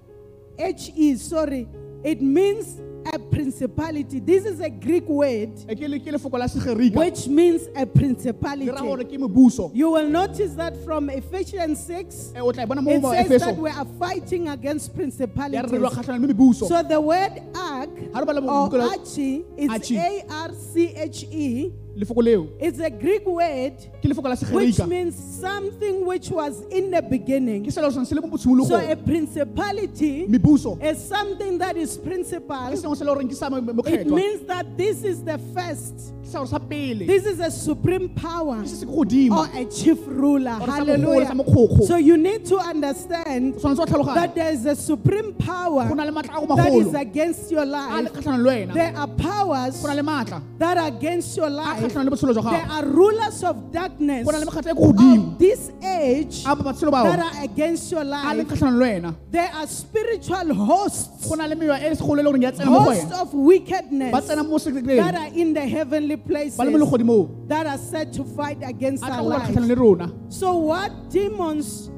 H 0.59 0.91
E, 0.97 1.17
sorry. 1.17 1.69
It 2.03 2.23
means 2.23 2.81
a 3.13 3.19
principality. 3.19 4.21
This 4.21 4.45
is 4.47 4.61
a 4.61 4.71
Greek 4.71 5.07
word 5.07 5.51
e 5.69 5.75
ke 5.75 5.87
le- 5.87 5.99
ke 6.01 6.07
lefoko 6.15 6.39
la 6.39 6.47
segerika 6.47 6.97
which 6.97 7.29
means 7.29 7.67
a 7.69 7.71
ke 7.71 7.77
ra 7.77 7.87
principality. 7.87 8.71
ke 9.17 9.19
mebuso 9.21 9.71
You 9.75 9.91
will 9.91 10.09
notice 10.09 10.55
that 10.55 10.77
from 10.85 11.11
Ephesians 11.11 11.79
6, 11.85 12.33
Eh, 12.35 12.41
o 12.41 12.51
tla 12.53 12.63
e 12.63 12.67
bona 12.67 12.81
mo 12.83 12.91
it 12.91 13.29
says 13.29 13.41
that 13.43 13.57
we 13.57 13.69
are 13.71 13.85
fighting 13.99 14.49
against 14.49 14.91
ya 14.97 15.05
re 15.05 15.05
re 15.05 15.09
lwa 15.13 15.21
principalities. 15.29 15.93
kgatlhanong 15.93 16.23
le 16.23 16.29
mebuso 16.35 16.67
So 16.69 16.83
the 16.83 17.01
word 17.01 17.33
ark 17.55 17.91
ga 18.13 18.19
re 18.21 18.25
bala 18.25 18.41
or 18.41 18.81
archie, 18.81 19.45
Archie. 19.69 19.97
A 19.99 20.25
R 20.31 20.53
C 20.55 20.95
H 20.97 21.25
E. 21.31 21.73
lefoko 21.99 22.23
leo 22.23 22.49
It's 22.61 22.79
a 22.79 22.91
Greek 22.91 23.27
word 23.27 23.75
ke 24.01 24.05
lefoko 24.09 24.25
la 24.25 24.31
which 24.31 24.75
segerika 24.77 24.89
means 24.89 25.15
something 25.41 26.07
which 26.07 26.31
was 26.31 26.63
in 26.71 26.91
the 26.91 27.03
beginning. 27.03 27.65
ke 27.65 27.73
selo 27.73 27.91
sone 27.93 28.07
se 28.07 28.15
le 28.15 28.21
mo 28.21 28.37
So 28.37 28.77
a 28.77 28.97
principality 28.97 30.27
mebuso 30.27 30.81
is 30.83 30.99
something 31.09 31.59
that 31.59 31.77
is 31.77 31.97
principal 31.99 32.71
sengwe 32.73 32.97
se 32.97 33.05
le 33.05 33.15
goreng 33.15 33.29
ke 33.29 33.35
sa 33.35 33.49
mo- 33.49 33.61
mo- 33.61 33.71
It 33.87 34.07
mokgethwa 34.07 34.15
means 34.15 34.41
that 34.47 34.77
this 34.77 35.03
is 35.05 35.23
the 35.25 35.39
first. 35.55 36.13
ke 36.23 36.27
sa 36.29 36.45
sa 36.45 36.59
pele 36.59 37.07
This 37.07 37.25
is 37.27 37.41
a 37.41 37.51
supreme 37.51 38.09
power 38.11 38.63
ke 38.63 38.69
se 38.69 38.77
se 38.77 38.87
ke 38.87 38.91
godimo 38.91 39.39
or 39.39 39.49
a 39.55 39.65
chief 39.65 39.99
ruler. 40.07 40.59
Or 40.61 40.67
sa 40.67 40.85
mogolo, 40.85 41.25
Hallelujah. 41.27 41.87
So 41.87 41.97
you 41.97 42.17
need 42.17 42.45
to 42.47 42.59
understand 42.59 43.55
tshwanetse 43.55 43.79
wa 43.79 43.87
tlhaloganya 43.87 44.15
that 44.15 44.35
there 44.35 44.53
is 44.53 44.67
a 44.67 44.77
supreme 44.77 45.33
power 45.35 45.89
go 45.89 45.95
na 45.95 46.05
le 46.05 46.13
maatla 46.13 46.43
a 46.43 46.47
go 46.47 46.55
that 46.57 46.73
is 46.73 46.87
magolo 46.87 47.01
against 47.01 47.51
your 47.51 47.63
a 47.63 47.67
le 47.67 47.71
life. 47.73 48.13
kgatlhanong 48.13 48.45
le 48.45 48.51
wena 48.51 48.75
There 48.75 48.97
are 48.97 49.09
powers 49.09 49.81
go 49.83 49.89
na 49.89 49.95
le 49.95 50.03
maatla 50.03 50.43
that 50.59 50.77
are 50.79 50.89
against 50.89 51.37
your 51.37 51.47
a 51.47 51.51
life. 51.51 51.88
Kgatlhanong 51.89 52.05
le 52.05 52.11
botshelo 52.11 52.35
jwa 52.35 52.51
There 52.51 52.71
are 52.71 52.85
rulers 52.87 53.43
of 53.45 53.73
darkness 53.73 54.25
go 54.25 54.31
na 54.33 54.39
le 54.39 54.47
mekgatlho 54.47 54.75
ko 54.75 54.93
godimo. 54.93 55.33
of 55.33 55.39
this 55.39 55.71
age 55.83 56.45
that 56.45 57.19
are 57.19 57.45
against 57.45 57.91
your 57.93 58.05
life. 58.05 58.37
kgatlhanong 58.47 58.79
le 58.79 58.85
wena. 58.85 59.17
There 59.31 59.51
are 59.53 59.67
spiritual 59.67 60.55
hosts, 60.55 61.29
go 61.29 61.35
na 61.35 61.47
le 61.47 61.57
mewa 61.57 61.79
segolo 61.97 62.17
le 62.17 62.23
goreng 62.23 62.43
ya 62.43 62.51
tsena 62.53 62.67
mo 62.71 62.79
go 62.85 62.91
hosts 62.91 63.13
of 63.13 63.35
wickedness 63.35 64.27
that 64.27 65.15
are 65.15 65.31
in 65.35 65.55
the 65.55 65.67
heavenly 65.67 66.17
places 66.17 66.57
ba 66.57 66.65
le 66.65 66.71
mo 66.71 66.85
legodimong. 66.85 67.49
that 67.49 67.67
are 67.67 67.79
set 67.79 68.13
to 68.13 68.25
fight 68.25 68.59
against 68.63 69.05
our 69.05 69.23
lives. 69.23 69.51
kgatlhanong 69.51 69.69
le 69.69 69.75
rona. 69.75 70.13
So 70.29 70.57
what 70.57 71.11
demons 71.11 71.91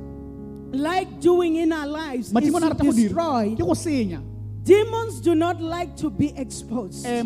like 0.73 1.21
doing 1.21 1.57
in 1.57 1.73
our 1.73 1.87
lives 1.87 2.33
is 2.33 2.33
to 2.33 2.59
rata 2.61 2.75
go 2.75 2.93
dira 2.93 3.09
destroy. 3.09 3.55
ke 3.55 3.59
go 3.59 3.75
senya. 3.75 4.23
Demons 4.63 5.21
do 5.21 5.35
not 5.35 5.61
like 5.61 5.97
to 5.97 6.11
be 6.11 6.37
exposed. 6.37 7.07
Eh, 7.07 7.23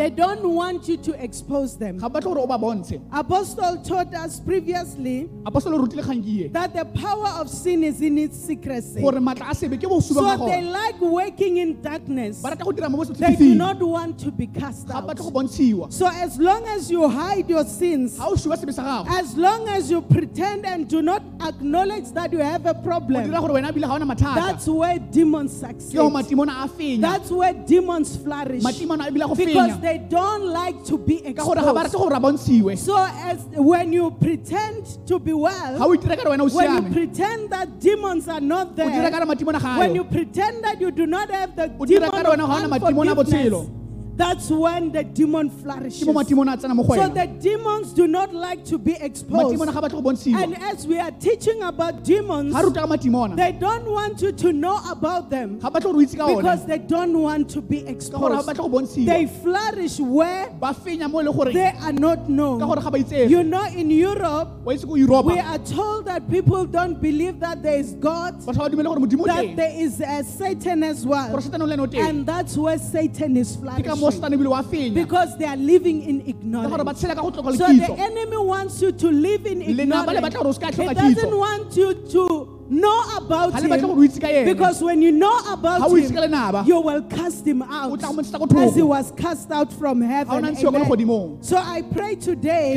matimo 0.00 0.08
ga 0.08 0.08
batla 0.08 0.08
go 0.08 0.08
bontshiwa 0.08 0.08
They 0.08 0.10
don't 0.10 0.48
want 0.54 0.88
you 0.88 0.96
to 0.96 1.22
expose 1.24 1.76
them. 1.76 1.98
ga 1.98 2.08
ba 2.08 2.20
batla 2.20 2.24
gore 2.34 2.38
o 2.40 2.46
ba 2.46 2.58
bontshe 2.58 3.00
Apostle 3.12 3.76
taught 3.82 4.14
us 4.14 4.40
previously 4.40 5.28
apostolo 5.44 5.78
o 5.78 5.86
rutile 5.86 6.02
kgang 6.02 6.52
that 6.52 6.74
the 6.74 6.84
power 7.00 7.28
of 7.40 7.48
sin 7.48 7.84
is 7.84 8.00
in 8.00 8.18
its 8.18 8.36
secrecy. 8.36 9.00
gore 9.00 9.20
matla 9.20 9.50
a 9.50 9.54
sebe 9.54 9.76
ke 9.78 9.88
bosuba 9.88 10.22
ba 10.22 10.38
So 10.38 10.46
they 10.46 10.62
like 10.62 11.00
working 11.00 11.58
in 11.58 11.80
darkness. 11.82 12.40
ba 12.42 12.50
rata 12.50 12.64
go 12.64 12.72
dira 12.72 12.88
mo 12.88 13.04
They 13.04 13.36
do 13.36 13.54
not 13.54 13.80
want 13.82 14.18
to 14.20 14.30
be 14.30 14.46
cast 14.46 14.88
ga 14.88 15.00
ba 15.00 15.14
batla 15.14 15.32
go 15.32 15.84
out. 15.84 15.92
So 15.92 16.06
as 16.08 16.38
long 16.38 16.66
as 16.66 16.90
you 16.90 17.08
hide 17.08 17.48
your 17.48 17.64
sins, 17.64 18.18
ga 18.18 18.26
o 18.26 18.34
shuba 18.34 18.56
sebe 18.56 18.72
sa 18.72 18.82
gago 19.04 19.08
as 19.10 19.36
long 19.36 19.68
as 19.68 19.90
you 19.90 20.00
pretend 20.02 20.66
and 20.66 20.88
do 20.88 21.02
not 21.02 21.22
acknowledge 21.40 22.10
that 22.12 22.32
you 22.32 22.38
have 22.38 22.66
a 22.66 22.74
problem, 22.74 23.24
dira 23.28 23.40
gore 23.40 23.50
wena 23.54 23.70
ebile 23.72 23.86
ga 23.86 23.94
ona 23.94 24.06
mathata 24.06 24.34
that's 24.34 24.66
where 24.68 24.98
demons 24.98 25.52
succeed. 25.60 25.96
go 25.96 26.10
matimo 26.10 26.46
na 26.46 26.64
a 26.64 26.68
fenya 26.68 27.00
That's 27.00 27.30
where 27.30 27.52
demons 27.52 28.16
flourish. 28.16 28.62
matimo 28.62 28.96
na 28.96 29.08
ebile 29.08 29.24
a 29.24 29.28
go 29.28 29.34
Because 29.34 29.70
fenya 29.72 29.80
they 29.90 29.98
don't 29.98 30.46
like 30.46 30.78
to 30.84 30.98
be 30.98 31.16
ka 31.34 31.42
gore 31.44 31.56
ga 31.56 31.72
ba 31.74 31.82
rate 31.82 31.90
exposed. 31.90 32.84
So 32.84 32.96
as 33.30 33.38
when 33.70 33.92
you 33.92 34.10
pretend 34.12 35.06
to 35.06 35.18
be 35.18 35.32
well, 35.32 35.82
o 35.82 35.90
itira 35.96 36.16
ka 36.16 36.22
re 36.28 36.30
wena 36.36 36.46
o 36.46 36.54
when 36.54 36.70
you 36.76 36.84
pretend 36.98 37.50
that 37.50 37.80
demons 37.80 38.28
are 38.28 38.40
not 38.40 38.78
o 38.78 38.86
dira 38.86 39.10
ka 39.10 39.18
there, 39.18 39.26
re 39.26 39.28
matimo 39.34 39.52
na 39.52 39.58
ga 39.58 39.78
when 39.82 39.94
you 39.94 40.04
pretend 40.04 40.62
that 40.64 40.80
you 40.80 40.90
do 40.90 41.06
not 41.06 41.30
have 41.30 41.56
the 41.56 41.66
demon 41.90 42.10
ka 42.10 42.22
re 42.22 42.30
wena 42.36 42.46
ga 42.46 42.56
o 42.56 42.66
na 42.66 42.76
of 42.76 43.18
unforgiveness. 43.18 43.79
That's 44.20 44.50
when 44.50 44.92
the 44.92 45.02
demon 45.04 45.48
flourishes. 45.50 46.04
mo 46.06 46.12
matimo 46.12 46.44
na 46.44 46.52
a 46.54 46.56
tsena 46.56 46.74
mo 46.74 46.82
go 46.84 46.94
So 46.94 47.08
the 47.08 47.26
demons 47.26 47.92
do 47.92 48.06
not 48.06 48.34
like 48.34 48.64
to 48.66 48.78
be 48.78 48.92
exposed. 49.08 49.56
matimo 49.56 49.66
na 49.66 49.72
ga 49.72 49.80
batla 49.80 49.96
go 49.98 50.02
bontshiwa 50.02 50.42
And 50.42 50.56
as 50.70 50.86
we 50.86 50.98
are 50.98 51.10
teaching 51.12 51.62
about 51.62 52.04
demons, 52.04 52.52
ga 52.54 52.60
ruta 52.60 52.80
ka 52.80 52.86
matimo 52.86 53.22
ona 53.24 53.36
they 53.36 53.52
don't 53.52 53.86
want 53.90 54.20
you 54.22 54.32
to 54.32 54.52
know 54.52 54.78
about 54.90 55.30
them 55.30 55.58
ga 55.58 55.70
batla 55.70 55.92
gore 55.92 55.96
o 55.96 56.04
itse 56.06 56.16
ka 56.16 56.26
because 56.36 56.66
they 56.66 56.78
don't 56.78 57.16
want 57.18 57.48
to 57.50 57.60
be 57.62 57.78
exposed. 57.86 58.46
batla 58.48 58.54
go 58.56 58.68
bontshiwa 58.68 59.06
They 59.06 59.26
flourish 59.26 59.98
where 60.00 60.50
ba 60.50 60.74
fenya 60.74 61.08
mo 61.10 61.18
le 61.20 61.32
gore 61.32 61.52
they 61.52 61.72
are 61.80 61.92
not 61.92 62.28
known. 62.28 62.58
gore 62.60 62.80
ga 62.82 62.90
ba 62.90 62.98
itsege 62.98 63.30
You 63.30 63.42
know, 63.42 63.64
in 63.66 63.90
Europe, 63.90 64.48
wa 64.64 64.72
itse 64.74 64.84
ko 64.86 64.94
europa 64.96 65.28
we 65.34 65.38
are 65.38 65.58
told 65.58 66.04
that 66.06 66.28
people 66.30 66.64
don't 66.66 67.00
believe 67.00 67.40
that 67.40 67.62
there 67.62 67.78
is 67.78 67.92
God, 67.94 68.34
batho 68.40 68.58
ga 68.58 68.68
ba 68.68 68.70
dumele 68.76 68.88
gore 68.92 69.00
modimo 69.06 69.22
o 69.22 69.26
that 69.32 69.56
there 69.56 69.74
is 69.86 70.00
a 70.00 70.22
Satan 70.24 70.82
as 70.82 71.06
well. 71.06 71.28
satane 71.40 71.62
o 71.62 71.64
le 71.64 71.74
ene 71.74 71.82
o 71.82 71.86
teng 71.86 72.08
And 72.08 72.26
that's 72.26 72.56
where 72.56 72.78
Satan 72.78 73.36
is 73.36 73.56
flourishing 73.56 73.84
satane 74.10 74.34
ebile 74.36 74.48
wa 74.50 74.62
fenya 74.62 74.94
because 74.94 75.36
they 75.38 75.46
are 75.46 75.56
living 75.56 76.02
in 76.02 76.20
ka 76.20 76.68
gore 76.68 76.84
ba 76.84 76.92
ignorance. 76.92 77.00
tshela 77.02 77.14
ka 77.14 77.22
go 77.22 77.30
tlhoka 77.30 77.56
So 77.56 77.66
the 77.66 77.92
enemy 77.98 78.36
wants 78.36 78.80
you 78.82 78.92
to 78.92 79.08
live 79.10 79.46
in 79.46 79.58
Lena 79.76 80.04
ba 80.04 80.12
le 80.12 80.18
ignorance. 80.18 80.34
batla 80.34 80.38
gore 80.42 80.48
o 80.48 80.52
ska 80.52 80.66
He 80.72 80.94
doesn't 80.94 81.36
want 81.36 81.76
you 81.76 81.94
to 81.94 82.59
know 82.70 83.16
about 83.16 83.52
ga 83.52 83.58
le 83.60 83.68
batla 83.68 83.78
him. 83.82 83.86
gore 83.88 83.98
o 83.98 84.08
itse 84.08 84.20
ka 84.20 84.28
ene 84.28 84.44
because 84.46 84.82
when 84.82 85.02
you 85.02 85.10
know 85.12 85.36
about 85.52 85.82
o 85.82 85.94
itse 85.96 86.14
ka 86.14 86.22
him, 86.22 86.66
you 86.66 86.80
will 86.80 87.02
cast 87.02 87.46
him 87.46 87.62
out 87.62 87.98
tla 87.98 88.08
go 88.08 88.12
mo 88.14 88.22
ntshetsa 88.22 88.38
ko 88.38 88.60
as 88.68 88.74
he 88.76 88.82
was 88.82 89.12
cast 89.16 89.50
out 89.50 89.72
from 89.72 90.00
heaven. 90.00 90.32
ona 90.36 90.52
ntshiwa 90.52 90.86
ko 90.86 90.94
Amen. 90.94 91.42
So 91.42 91.56
I 91.56 91.82
pray 91.82 92.14
today 92.14 92.76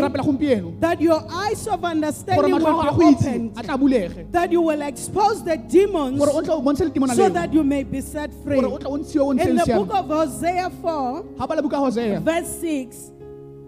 that 0.80 0.98
your 1.02 1.22
eyes 1.32 1.68
of 1.68 1.84
understanding 1.86 2.52
will 2.52 2.60
be 2.60 2.66
a 2.66 2.68
go 2.68 3.12
itse 3.12 3.26
opened, 3.28 3.58
a 3.58 3.64
tla 3.64 3.78
bulege. 3.78 4.32
that 4.32 4.52
you 4.52 4.62
will 4.62 4.82
expose 4.82 5.44
the 5.44 5.58
demons 5.58 6.18
gore 6.18 6.30
o 6.34 6.42
tle 6.42 6.54
o 6.58 6.62
bontshe 6.62 6.84
letimona 6.90 7.14
so 7.16 7.30
that 7.30 7.54
you 7.54 7.64
may 7.64 7.84
be 7.84 8.02
set 8.02 8.34
free. 8.44 8.60
gore 8.60 8.74
o 8.74 8.78
tle 8.78 8.90
o 8.90 8.98
ntshiwe 8.98 9.22
o 9.22 9.34
ntshe 9.34 9.50
In 9.50 9.56
the 9.58 9.66
book 9.66 9.94
of 9.94 10.08
Hosea 10.08 10.70
4, 10.82 11.24
ga 11.38 11.46
ba 11.48 11.56
le 11.56 11.62
buka 11.62 11.78
hosea. 11.78 12.20
verse 12.20 12.48
6, 12.62 13.12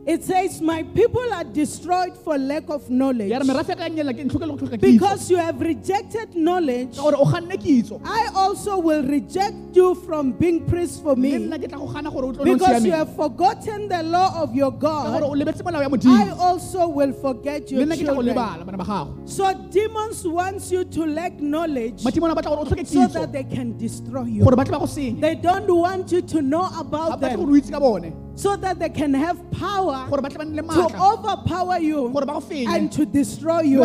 it 0.05 0.23
says, 0.23 0.61
My 0.61 0.83
people 0.83 1.33
are 1.33 1.43
destroyed 1.43 2.15
for 2.15 2.37
lack 2.37 2.69
of 2.69 2.89
knowledge. 2.89 3.31
ya 3.31 3.39
re 3.39 3.45
merafe 3.45 3.69
ya 3.69 3.75
ka 3.75 3.89
nyelela 3.89 4.13
ke 4.13 4.25
ntlhoke 4.25 4.45
le 4.45 4.53
go 4.53 4.57
tlhoka 4.57 4.77
kitso. 4.77 4.91
Because 4.91 5.29
you 5.31 5.37
have 5.37 5.59
rejected 5.59 6.35
knowledge, 6.35 6.95
ka 6.95 7.01
gore 7.01 7.15
o 7.17 7.25
ganne 7.25 7.57
kitso. 7.63 7.99
I 8.05 8.29
also 8.35 8.77
will 8.77 9.03
reject 9.03 9.75
you 9.79 9.95
from 10.05 10.31
being 10.33 10.59
priest 10.65 11.01
for 11.01 11.15
me. 11.15 11.31
nna 11.33 11.57
ke 11.63 11.69
tla 11.71 11.79
go 11.79 11.87
gana 11.91 12.11
gore 12.11 12.25
o 12.25 12.33
tlo 12.33 12.45
le 12.45 12.51
o 12.51 12.57
Because 12.57 12.85
you 12.85 12.91
have 12.91 13.15
forgotten 13.15 13.87
the 13.87 14.03
law 14.03 14.43
of 14.43 14.53
your 14.53 14.71
God, 14.71 15.23
o 15.23 15.31
lebetse 15.31 15.63
molao 15.63 15.81
ya 15.81 16.11
I 16.17 16.29
also 16.49 16.87
will 16.87 17.13
forget 17.13 17.71
your 17.71 17.81
nna 17.85 17.97
ke 17.97 18.05
tla 18.05 18.13
go 18.13 18.21
children. 18.21 18.35
lebala 18.35 18.65
bana 18.65 18.77
ba 18.77 18.85
gago. 18.85 19.29
So 19.37 19.53
demons 19.71 20.21
wants 20.27 20.71
you 20.71 20.83
to 20.97 21.05
lack 21.05 21.39
knowledge 21.39 22.03
matimo 22.03 22.31
a 22.31 22.35
batla 22.35 22.53
gore 22.53 22.61
o 22.61 22.69
tlhoke 22.69 22.85
so 22.85 23.07
that 23.07 23.31
they 23.31 23.43
can 23.43 23.75
destroy 23.77 24.25
you. 24.25 24.43
gore 24.43 24.55
ba 24.55 24.65
tle 24.65 24.77
ba 24.77 24.85
go 24.85 24.91
senye 24.97 25.19
They 25.19 25.33
don't 25.33 25.73
want 25.75 26.11
you 26.11 26.21
to 26.21 26.41
know 26.41 26.69
about 26.77 27.19
them 27.19 28.24
o 28.35 28.41
itse 28.41 28.43
ka 28.43 28.43
bone 28.43 28.45
so 28.45 28.55
that 28.55 28.79
they 28.79 28.89
can 28.89 29.13
have 29.13 29.37
power 29.51 30.07
gore 30.09 30.21
ba 30.21 30.29
tle 30.29 30.37
ba 30.37 30.45
nne 30.45 30.61
le 30.61 30.89
to 30.89 30.95
overpower 30.99 31.79
you 31.79 32.09
gore 32.11 32.25
ba 32.25 32.33
go 32.33 32.41
fenye. 32.41 32.67
and 32.67 32.91
to 32.91 33.05
destroy 33.05 33.61
you. 33.61 33.81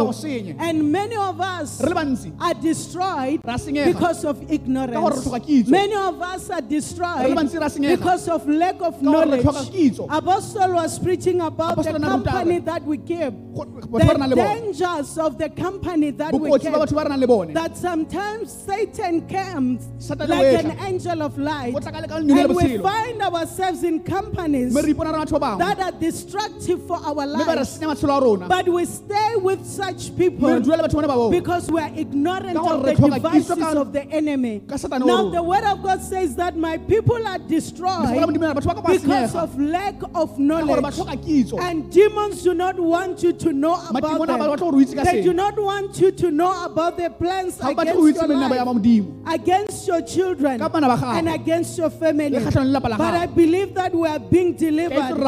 And 0.58 0.90
many 0.92 1.16
of 1.16 1.40
us 1.40 1.80
re 1.82 1.92
are 2.40 2.54
destroyed 2.54 3.40
because 3.42 4.24
of 4.24 4.40
Ka 4.40 4.46
gore 4.46 4.48
re 4.48 4.54
ignorance. 4.54 5.68
Many 5.68 5.94
of 5.94 6.20
us 6.20 6.50
are 6.50 6.60
destroyed 6.60 7.36
bantsi 7.36 7.60
ra 7.60 7.68
senyega. 7.68 7.96
because 7.98 8.28
of 8.28 8.48
lack 8.48 8.80
of 8.80 8.94
Ka 8.94 9.00
gore 9.00 9.26
re 9.26 9.42
knowledge. 9.42 9.98
Apostle 10.10 10.72
was 10.74 10.98
preaching 10.98 11.40
about 11.40 11.76
the 11.76 11.90
Apostle 11.90 11.98
na 11.98 12.16
ruta 12.16 12.30
company 12.30 12.58
that 12.60 12.82
we 12.84 12.98
keep, 12.98 13.32
Go- 13.54 13.64
batho 13.64 13.90
ba 13.90 14.14
re 14.14 14.18
nang 14.18 14.30
the 14.30 14.36
dangers 14.36 15.18
of 15.18 15.38
the 15.38 15.48
company 15.50 16.10
that 16.10 16.32
we 16.34 16.50
keep. 16.58 16.72
batho 16.72 16.94
ba 16.94 17.02
re 17.04 17.08
nang 17.08 17.20
le 17.20 17.26
bone. 17.26 17.52
That 17.54 17.76
sometimes 17.76 18.50
Satan 18.52 19.28
comes 19.28 19.88
like 20.10 20.64
an 20.64 20.78
angel 20.80 21.22
of 21.22 21.38
light, 21.38 21.74
o 21.74 21.78
tla 21.80 21.92
ka 21.92 21.98
le 22.00 22.08
ka 22.08 22.16
lenyone 22.18 22.34
le 22.34 22.40
and 22.40 22.56
we 22.56 22.78
find 22.78 23.22
ourselves 23.22 23.82
in 23.84 24.00
companies 24.40 24.72
mme 24.72 24.82
re 24.82 24.90
ipona 24.92 25.12
re 25.12 25.18
batho 25.18 25.38
ba 25.38 25.40
bangwe 25.40 25.58
that 25.58 25.80
are 25.80 25.92
destructive 26.00 26.86
for 26.86 26.96
our 27.04 27.26
mme 27.26 27.44
ba 27.44 27.52
re 27.52 27.56
lives. 27.56 27.78
senya 27.78 27.88
matshelo 27.88 28.16
a 28.16 28.20
rona 28.24 28.48
But 28.48 28.68
we 28.68 28.84
stay 28.84 29.36
with 29.36 29.64
such 29.66 30.16
people 30.16 30.48
re 30.52 30.60
dula 30.60 30.76
le 30.76 30.82
batho 30.88 30.94
bone 30.94 31.06
ba 31.06 31.14
bone 31.14 31.30
because 31.30 31.70
we 31.70 31.80
are 31.80 31.90
ignorant 31.94 32.56
of 32.56 32.82
the 32.84 32.94
devices 32.94 33.74
of 33.82 33.92
the 33.92 34.04
enemy. 34.20 34.62
ka 34.68 34.76
Satane 34.76 35.02
o 35.02 35.06
Now, 35.06 35.30
the 35.30 35.42
word 35.42 35.64
of 35.64 35.82
God 35.82 36.00
says 36.02 36.34
that 36.36 36.56
my 36.56 36.76
people 36.78 37.26
are 37.26 37.38
destroyed 37.38 38.08
modimo 38.08 38.42
ya 38.42 38.52
re, 38.52 38.60
batho 38.60 38.66
ba 38.66 38.74
ka 38.74 38.82
ba 38.82 38.92
because 38.98 39.34
of 39.34 39.58
lack 39.58 40.00
of 40.14 40.36
ka 40.36 40.60
gore 40.66 40.80
ba 40.80 40.90
knowledge. 40.90 41.52
And 41.60 41.90
demons 41.92 42.42
do 42.42 42.54
not 42.54 42.78
want 42.78 43.22
you 43.22 43.32
to 43.32 43.52
know 43.52 43.74
about 43.88 44.26
them. 44.26 44.38
gore 44.56 44.74
o 44.74 44.80
itse 44.80 44.94
ka 44.94 45.04
They 45.04 45.22
do 45.22 45.32
not 45.32 45.58
want 45.58 45.98
you 46.00 46.10
to 46.12 46.30
know 46.30 46.52
about 46.64 46.96
their 46.96 47.10
plans 47.10 47.58
against 47.60 47.76
batle 47.76 47.94
go 47.94 48.06
itse 48.06 48.20
your 48.20 48.36
life, 48.36 49.34
against 49.34 49.86
your 49.86 50.02
children, 50.02 50.58
ka 50.58 50.68
bana 50.68 50.88
ba 50.88 50.96
gago 50.96 51.18
and 51.18 51.28
against 51.28 51.78
your 51.78 51.90
family. 51.90 52.30
le 52.30 52.40
kgatlhanong 52.40 52.66
le 52.66 52.72
lapa 52.78 52.88
la 52.88 52.96
But 52.96 53.14
I 53.14 53.26
believe 53.26 53.74
that 53.74 53.94
we 53.94 54.06
are 54.08 54.18
being 54.30 54.54
Ka 54.54 54.58
itse 54.58 54.62
re 54.62 54.70
delivered. 54.70 55.20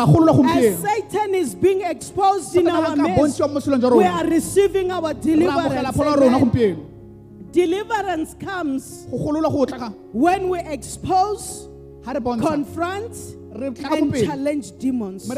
As 0.46 0.78
Satan 0.80 1.34
is 1.34 1.54
being 1.54 1.82
exposed 1.82 2.56
in 2.56 2.68
our 2.68 2.96
midst, 2.96 3.40
bontshiwa 3.40 3.48
mo 3.48 3.60
botshelong 3.60 3.80
jwa 3.80 3.96
we 3.96 4.04
are 4.04 4.26
receiving 4.26 4.90
our 4.90 5.14
deliverance. 5.14 5.96
pholo 5.96 6.10
ya 6.10 6.14
rona 6.16 6.36
Amen. 6.36 6.50
gompieno 6.50 6.86
Deliverance 7.52 8.34
comes 8.34 9.06
go 9.10 9.18
golola 9.18 9.50
go 9.52 9.64
tla 9.66 9.78
ga 9.78 9.88
when 10.12 10.48
we 10.48 10.58
expose, 10.60 11.68
ga 12.04 12.12
re 12.12 12.20
bontsha 12.20 12.46
confront, 12.48 13.14
re 13.54 13.70
tla 13.70 13.88
ka 13.88 13.94
and 13.96 14.14
challenge 14.14 14.72
demons. 14.78 15.28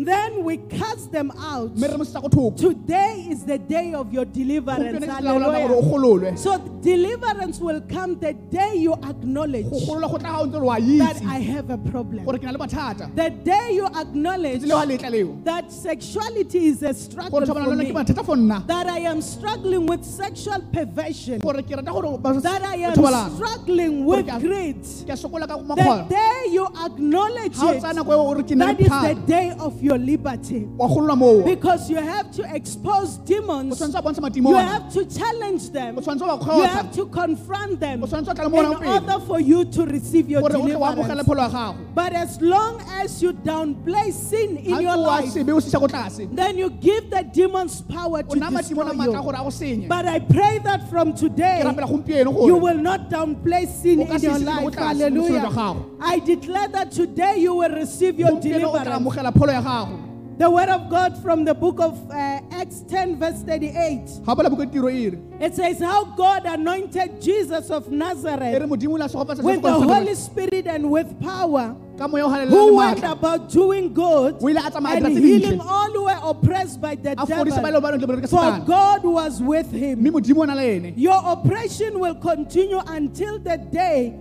Mme 0.00 0.06
re 0.06 0.06
kgatlhana 0.06 0.06
le 0.06 0.06
satane 0.06 0.06
Then 0.06 0.44
we 0.44 0.56
cast 0.78 1.12
them 1.12 1.30
out. 1.38 1.70
mme 1.76 1.88
re 1.92 1.96
mo 1.96 2.04
setsa 2.04 2.22
go 2.22 2.28
thoko 2.28 2.56
Today 2.56 3.26
is 3.30 3.44
the 3.44 3.58
day 3.58 3.94
of 3.94 4.12
your 4.12 4.24
deliverance. 4.24 4.98
gompieno 4.98 5.16
ke 5.18 5.24
laola 5.24 5.68
gore 5.68 5.74
o 5.76 5.82
Hallelujah. 5.90 6.36
So 6.36 6.58
deliverance 6.82 7.60
will 7.60 7.80
come 7.82 8.18
the 8.18 8.32
day 8.32 8.74
you 8.76 8.94
acknowledge 8.94 9.68
go 9.70 9.78
golola 9.88 10.10
go 10.10 10.18
tla 10.18 10.30
ga 10.30 10.40
o 10.40 10.46
ntse 10.46 10.60
re 10.60 10.66
wa 10.66 10.78
that 11.04 11.22
I 11.26 11.38
have 11.52 11.70
a 11.70 11.78
problem. 11.78 12.24
gore 12.24 12.38
ke 12.38 12.42
na 12.44 12.52
le 12.52 12.58
mathata 12.58 13.10
The 13.14 13.30
day 13.30 13.66
you 13.78 13.86
acknowledge 13.86 14.60
tse 14.60 14.68
leo 14.68 14.78
ga 14.78 14.86
letla 14.92 15.10
leo 15.16 15.38
that 15.44 15.70
sexuality 15.72 16.66
is 16.72 16.82
a 16.82 16.94
struggle 16.94 17.44
for 17.46 17.76
me. 17.76 17.90
ke 17.90 17.94
mathata 18.00 18.24
for 18.24 18.36
nna 18.36 18.66
That 18.66 18.86
I 18.86 19.00
am 19.12 19.20
struggling 19.20 19.86
with 19.86 20.04
sexual 20.04 20.60
perversion. 20.72 21.38
gore 21.40 21.62
ke 21.62 21.76
rata 21.76 21.90
gore 21.92 22.18
ba- 22.18 22.40
That 22.40 22.62
I 22.64 22.76
am 22.88 22.96
struggling 23.36 24.04
with 24.04 24.26
greed. 24.40 24.82
ke 25.06 25.10
a 25.10 25.18
sokola 25.24 25.46
ka 25.48 25.58
The 25.58 26.06
day 26.08 26.52
you 26.56 26.66
acknowledge 26.86 27.56
it, 27.56 27.80
tsaya 27.82 27.94
nako 27.94 28.12
eo 28.16 28.24
ore 28.32 28.42
ke 28.42 28.56
na 28.56 28.66
that 28.72 28.80
is 28.80 28.88
the 28.88 29.14
day 29.26 29.52
of 29.58 29.74
ke 29.80 29.89
your 29.90 29.98
liberty. 29.98 30.64
wa 30.78 30.88
gololwa 30.88 31.16
moo 31.18 31.44
Because 31.44 31.90
you 31.90 31.96
have 31.96 32.30
to 32.32 32.42
expose 32.54 33.18
demons. 33.18 33.80
You 33.80 34.56
have 34.56 34.92
to 34.92 35.04
challenge 35.06 35.70
them. 35.70 35.98
You 35.98 36.62
have 36.62 36.92
to 36.92 37.06
confront 37.06 37.80
them 37.80 38.02
o 38.02 38.06
tshwanetse 38.06 38.28
wa 38.28 38.34
tla 38.34 38.48
le 38.48 38.80
in 38.80 38.86
order 38.86 39.20
for 39.26 39.40
you 39.40 39.64
to 39.64 39.84
receive 39.86 40.30
your 40.30 40.40
gore 40.42 40.56
o 40.56 40.66
tle 40.66 40.76
o 40.76 40.84
amogele 40.84 41.22
deliverance. 41.22 41.26
pholo 41.26 41.42
ya 41.42 41.48
gago 41.48 41.94
But 41.94 42.12
as 42.12 42.40
long 42.40 42.80
as 43.02 43.22
you 43.22 43.32
downplay 43.32 44.12
sin 44.12 44.56
in 44.58 44.80
your 44.80 44.96
life, 44.96 45.30
sebe 45.30 45.52
o 45.52 45.60
sisa 45.60 45.78
ko 45.78 45.86
tlase 45.88 46.28
then 46.34 46.56
you 46.56 46.70
give 46.70 47.10
the 47.10 47.22
demons 47.24 47.82
power 47.82 48.22
to 48.22 48.38
destroy 48.38 48.92
you. 48.92 49.12
gore 49.12 49.34
a 49.34 49.42
go 49.42 49.50
senye 49.50 49.88
But 49.88 50.06
I 50.06 50.20
pray 50.20 50.58
that 50.64 50.88
from 50.88 51.14
today, 51.14 51.62
you 51.62 52.56
will 52.56 52.78
not 52.78 53.10
downplay 53.10 53.66
sin 53.66 54.00
in 54.00 54.20
your 54.22 54.38
life. 54.38 54.38
tlase 54.38 54.54
mo 54.54 54.70
botshelong 54.70 54.90
Hallelujah. 54.90 55.76
I 56.00 56.18
declare 56.20 56.68
that 56.68 56.92
today 56.92 57.36
you 57.38 57.54
will 57.54 57.74
receive 57.74 58.18
your 58.18 58.30
gompieno 58.30 58.68
o 58.74 58.78
tla 58.78 59.30
deliverance. 59.32 59.79
Amogela 59.80 59.86
pholo 59.86 59.86
ya 59.86 59.86
gago 59.86 60.10
The 60.40 60.48
word 60.48 60.70
of 60.70 60.88
God 60.88 61.22
from 61.22 61.44
the 61.44 61.52
book 61.52 61.80
of 61.80 62.10
uh, 62.10 62.40
Acts 62.50 62.80
10, 62.88 63.18
verse 63.18 63.42
38. 63.42 64.24
ga 64.24 64.34
bola 64.34 64.48
boko 64.48 64.64
tiro 64.64 64.88
e 64.88 65.10
re. 65.10 65.18
It 65.38 65.54
says 65.54 65.80
how 65.80 66.04
God 66.16 66.46
anointed 66.46 67.20
Jesus 67.20 67.68
of 67.70 67.90
Nazareth 67.90 68.62
modimo 68.62 68.98
la 68.98 69.06
segopa 69.06 69.36
with 69.42 69.60
the 69.60 69.70
Holy 69.70 70.14
Spirit 70.14 70.66
and 70.66 70.90
with 70.90 71.20
power, 71.20 71.36
ka 71.38 71.38
moya 71.58 71.74
o 71.89 71.89
who 72.00 72.76
went 72.76 73.02
about 73.04 73.48
doing 73.50 73.92
good 73.92 74.36
o 74.40 74.48
ile 74.48 74.56
a 74.58 74.70
tsamaya 74.70 75.04
and 75.04 75.18
healing 75.18 75.60
all 75.60 75.90
who 75.92 76.04
were 76.04 76.18
oppressed 76.22 76.80
by 76.80 76.94
the 76.94 77.12
a 77.12 77.26
fodisa 77.26 77.60
ba 77.60 77.68
ile 77.68 77.80
devil. 77.80 77.80
ba 77.80 77.92
ntle 77.92 78.06
ba 78.06 78.16
re 78.16 78.22
ke 78.22 78.28
For 78.28 78.64
God 78.66 79.04
was 79.04 79.42
with 79.42 79.70
him. 79.70 80.00
mme 80.00 80.10
modimo 80.12 80.40
o 80.42 80.44
na 80.44 80.54
le 80.54 80.62
ene. 80.62 80.94
Your 80.96 81.20
oppression 81.26 81.98
will 82.00 82.14
continue 82.14 82.80
until 82.86 83.38
the 83.38 83.58
day 83.58 84.16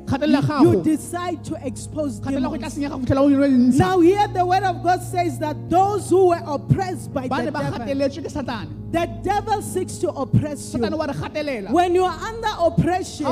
you 0.62 0.81
decide 0.83 1.43
to 1.45 1.55
expose 1.65 2.19
demons. 2.19 2.74
senyega 2.74 2.89
go 2.91 3.00
fitlhela 3.00 3.21
o 3.21 3.27
yone 3.29 3.39
le 3.41 3.48
ntsha 3.48 3.79
Now, 3.79 4.00
here 4.01 4.27
the 4.27 4.45
word 4.45 4.63
of 4.63 4.83
God 4.83 5.01
says 5.01 5.39
that 5.39 5.55
those 5.69 6.09
who 6.09 6.27
were 6.27 6.43
oppressed 6.45 7.13
by 7.13 7.27
the 7.27 7.51
devil, 7.51 7.62
gateletswe 7.62 8.24
ke 8.27 8.31
satane 8.31 8.75
the 8.91 9.05
devil 9.24 9.62
seeks 9.62 10.00
to 10.00 10.09
oppress 10.09 10.74
you. 10.74 10.81
wa 10.81 11.05
re 11.05 11.13
gatelela 11.13 11.71
When 11.71 11.93
you 11.95 12.03
are 12.03 12.19
under 12.31 12.50
oppression, 12.59 13.25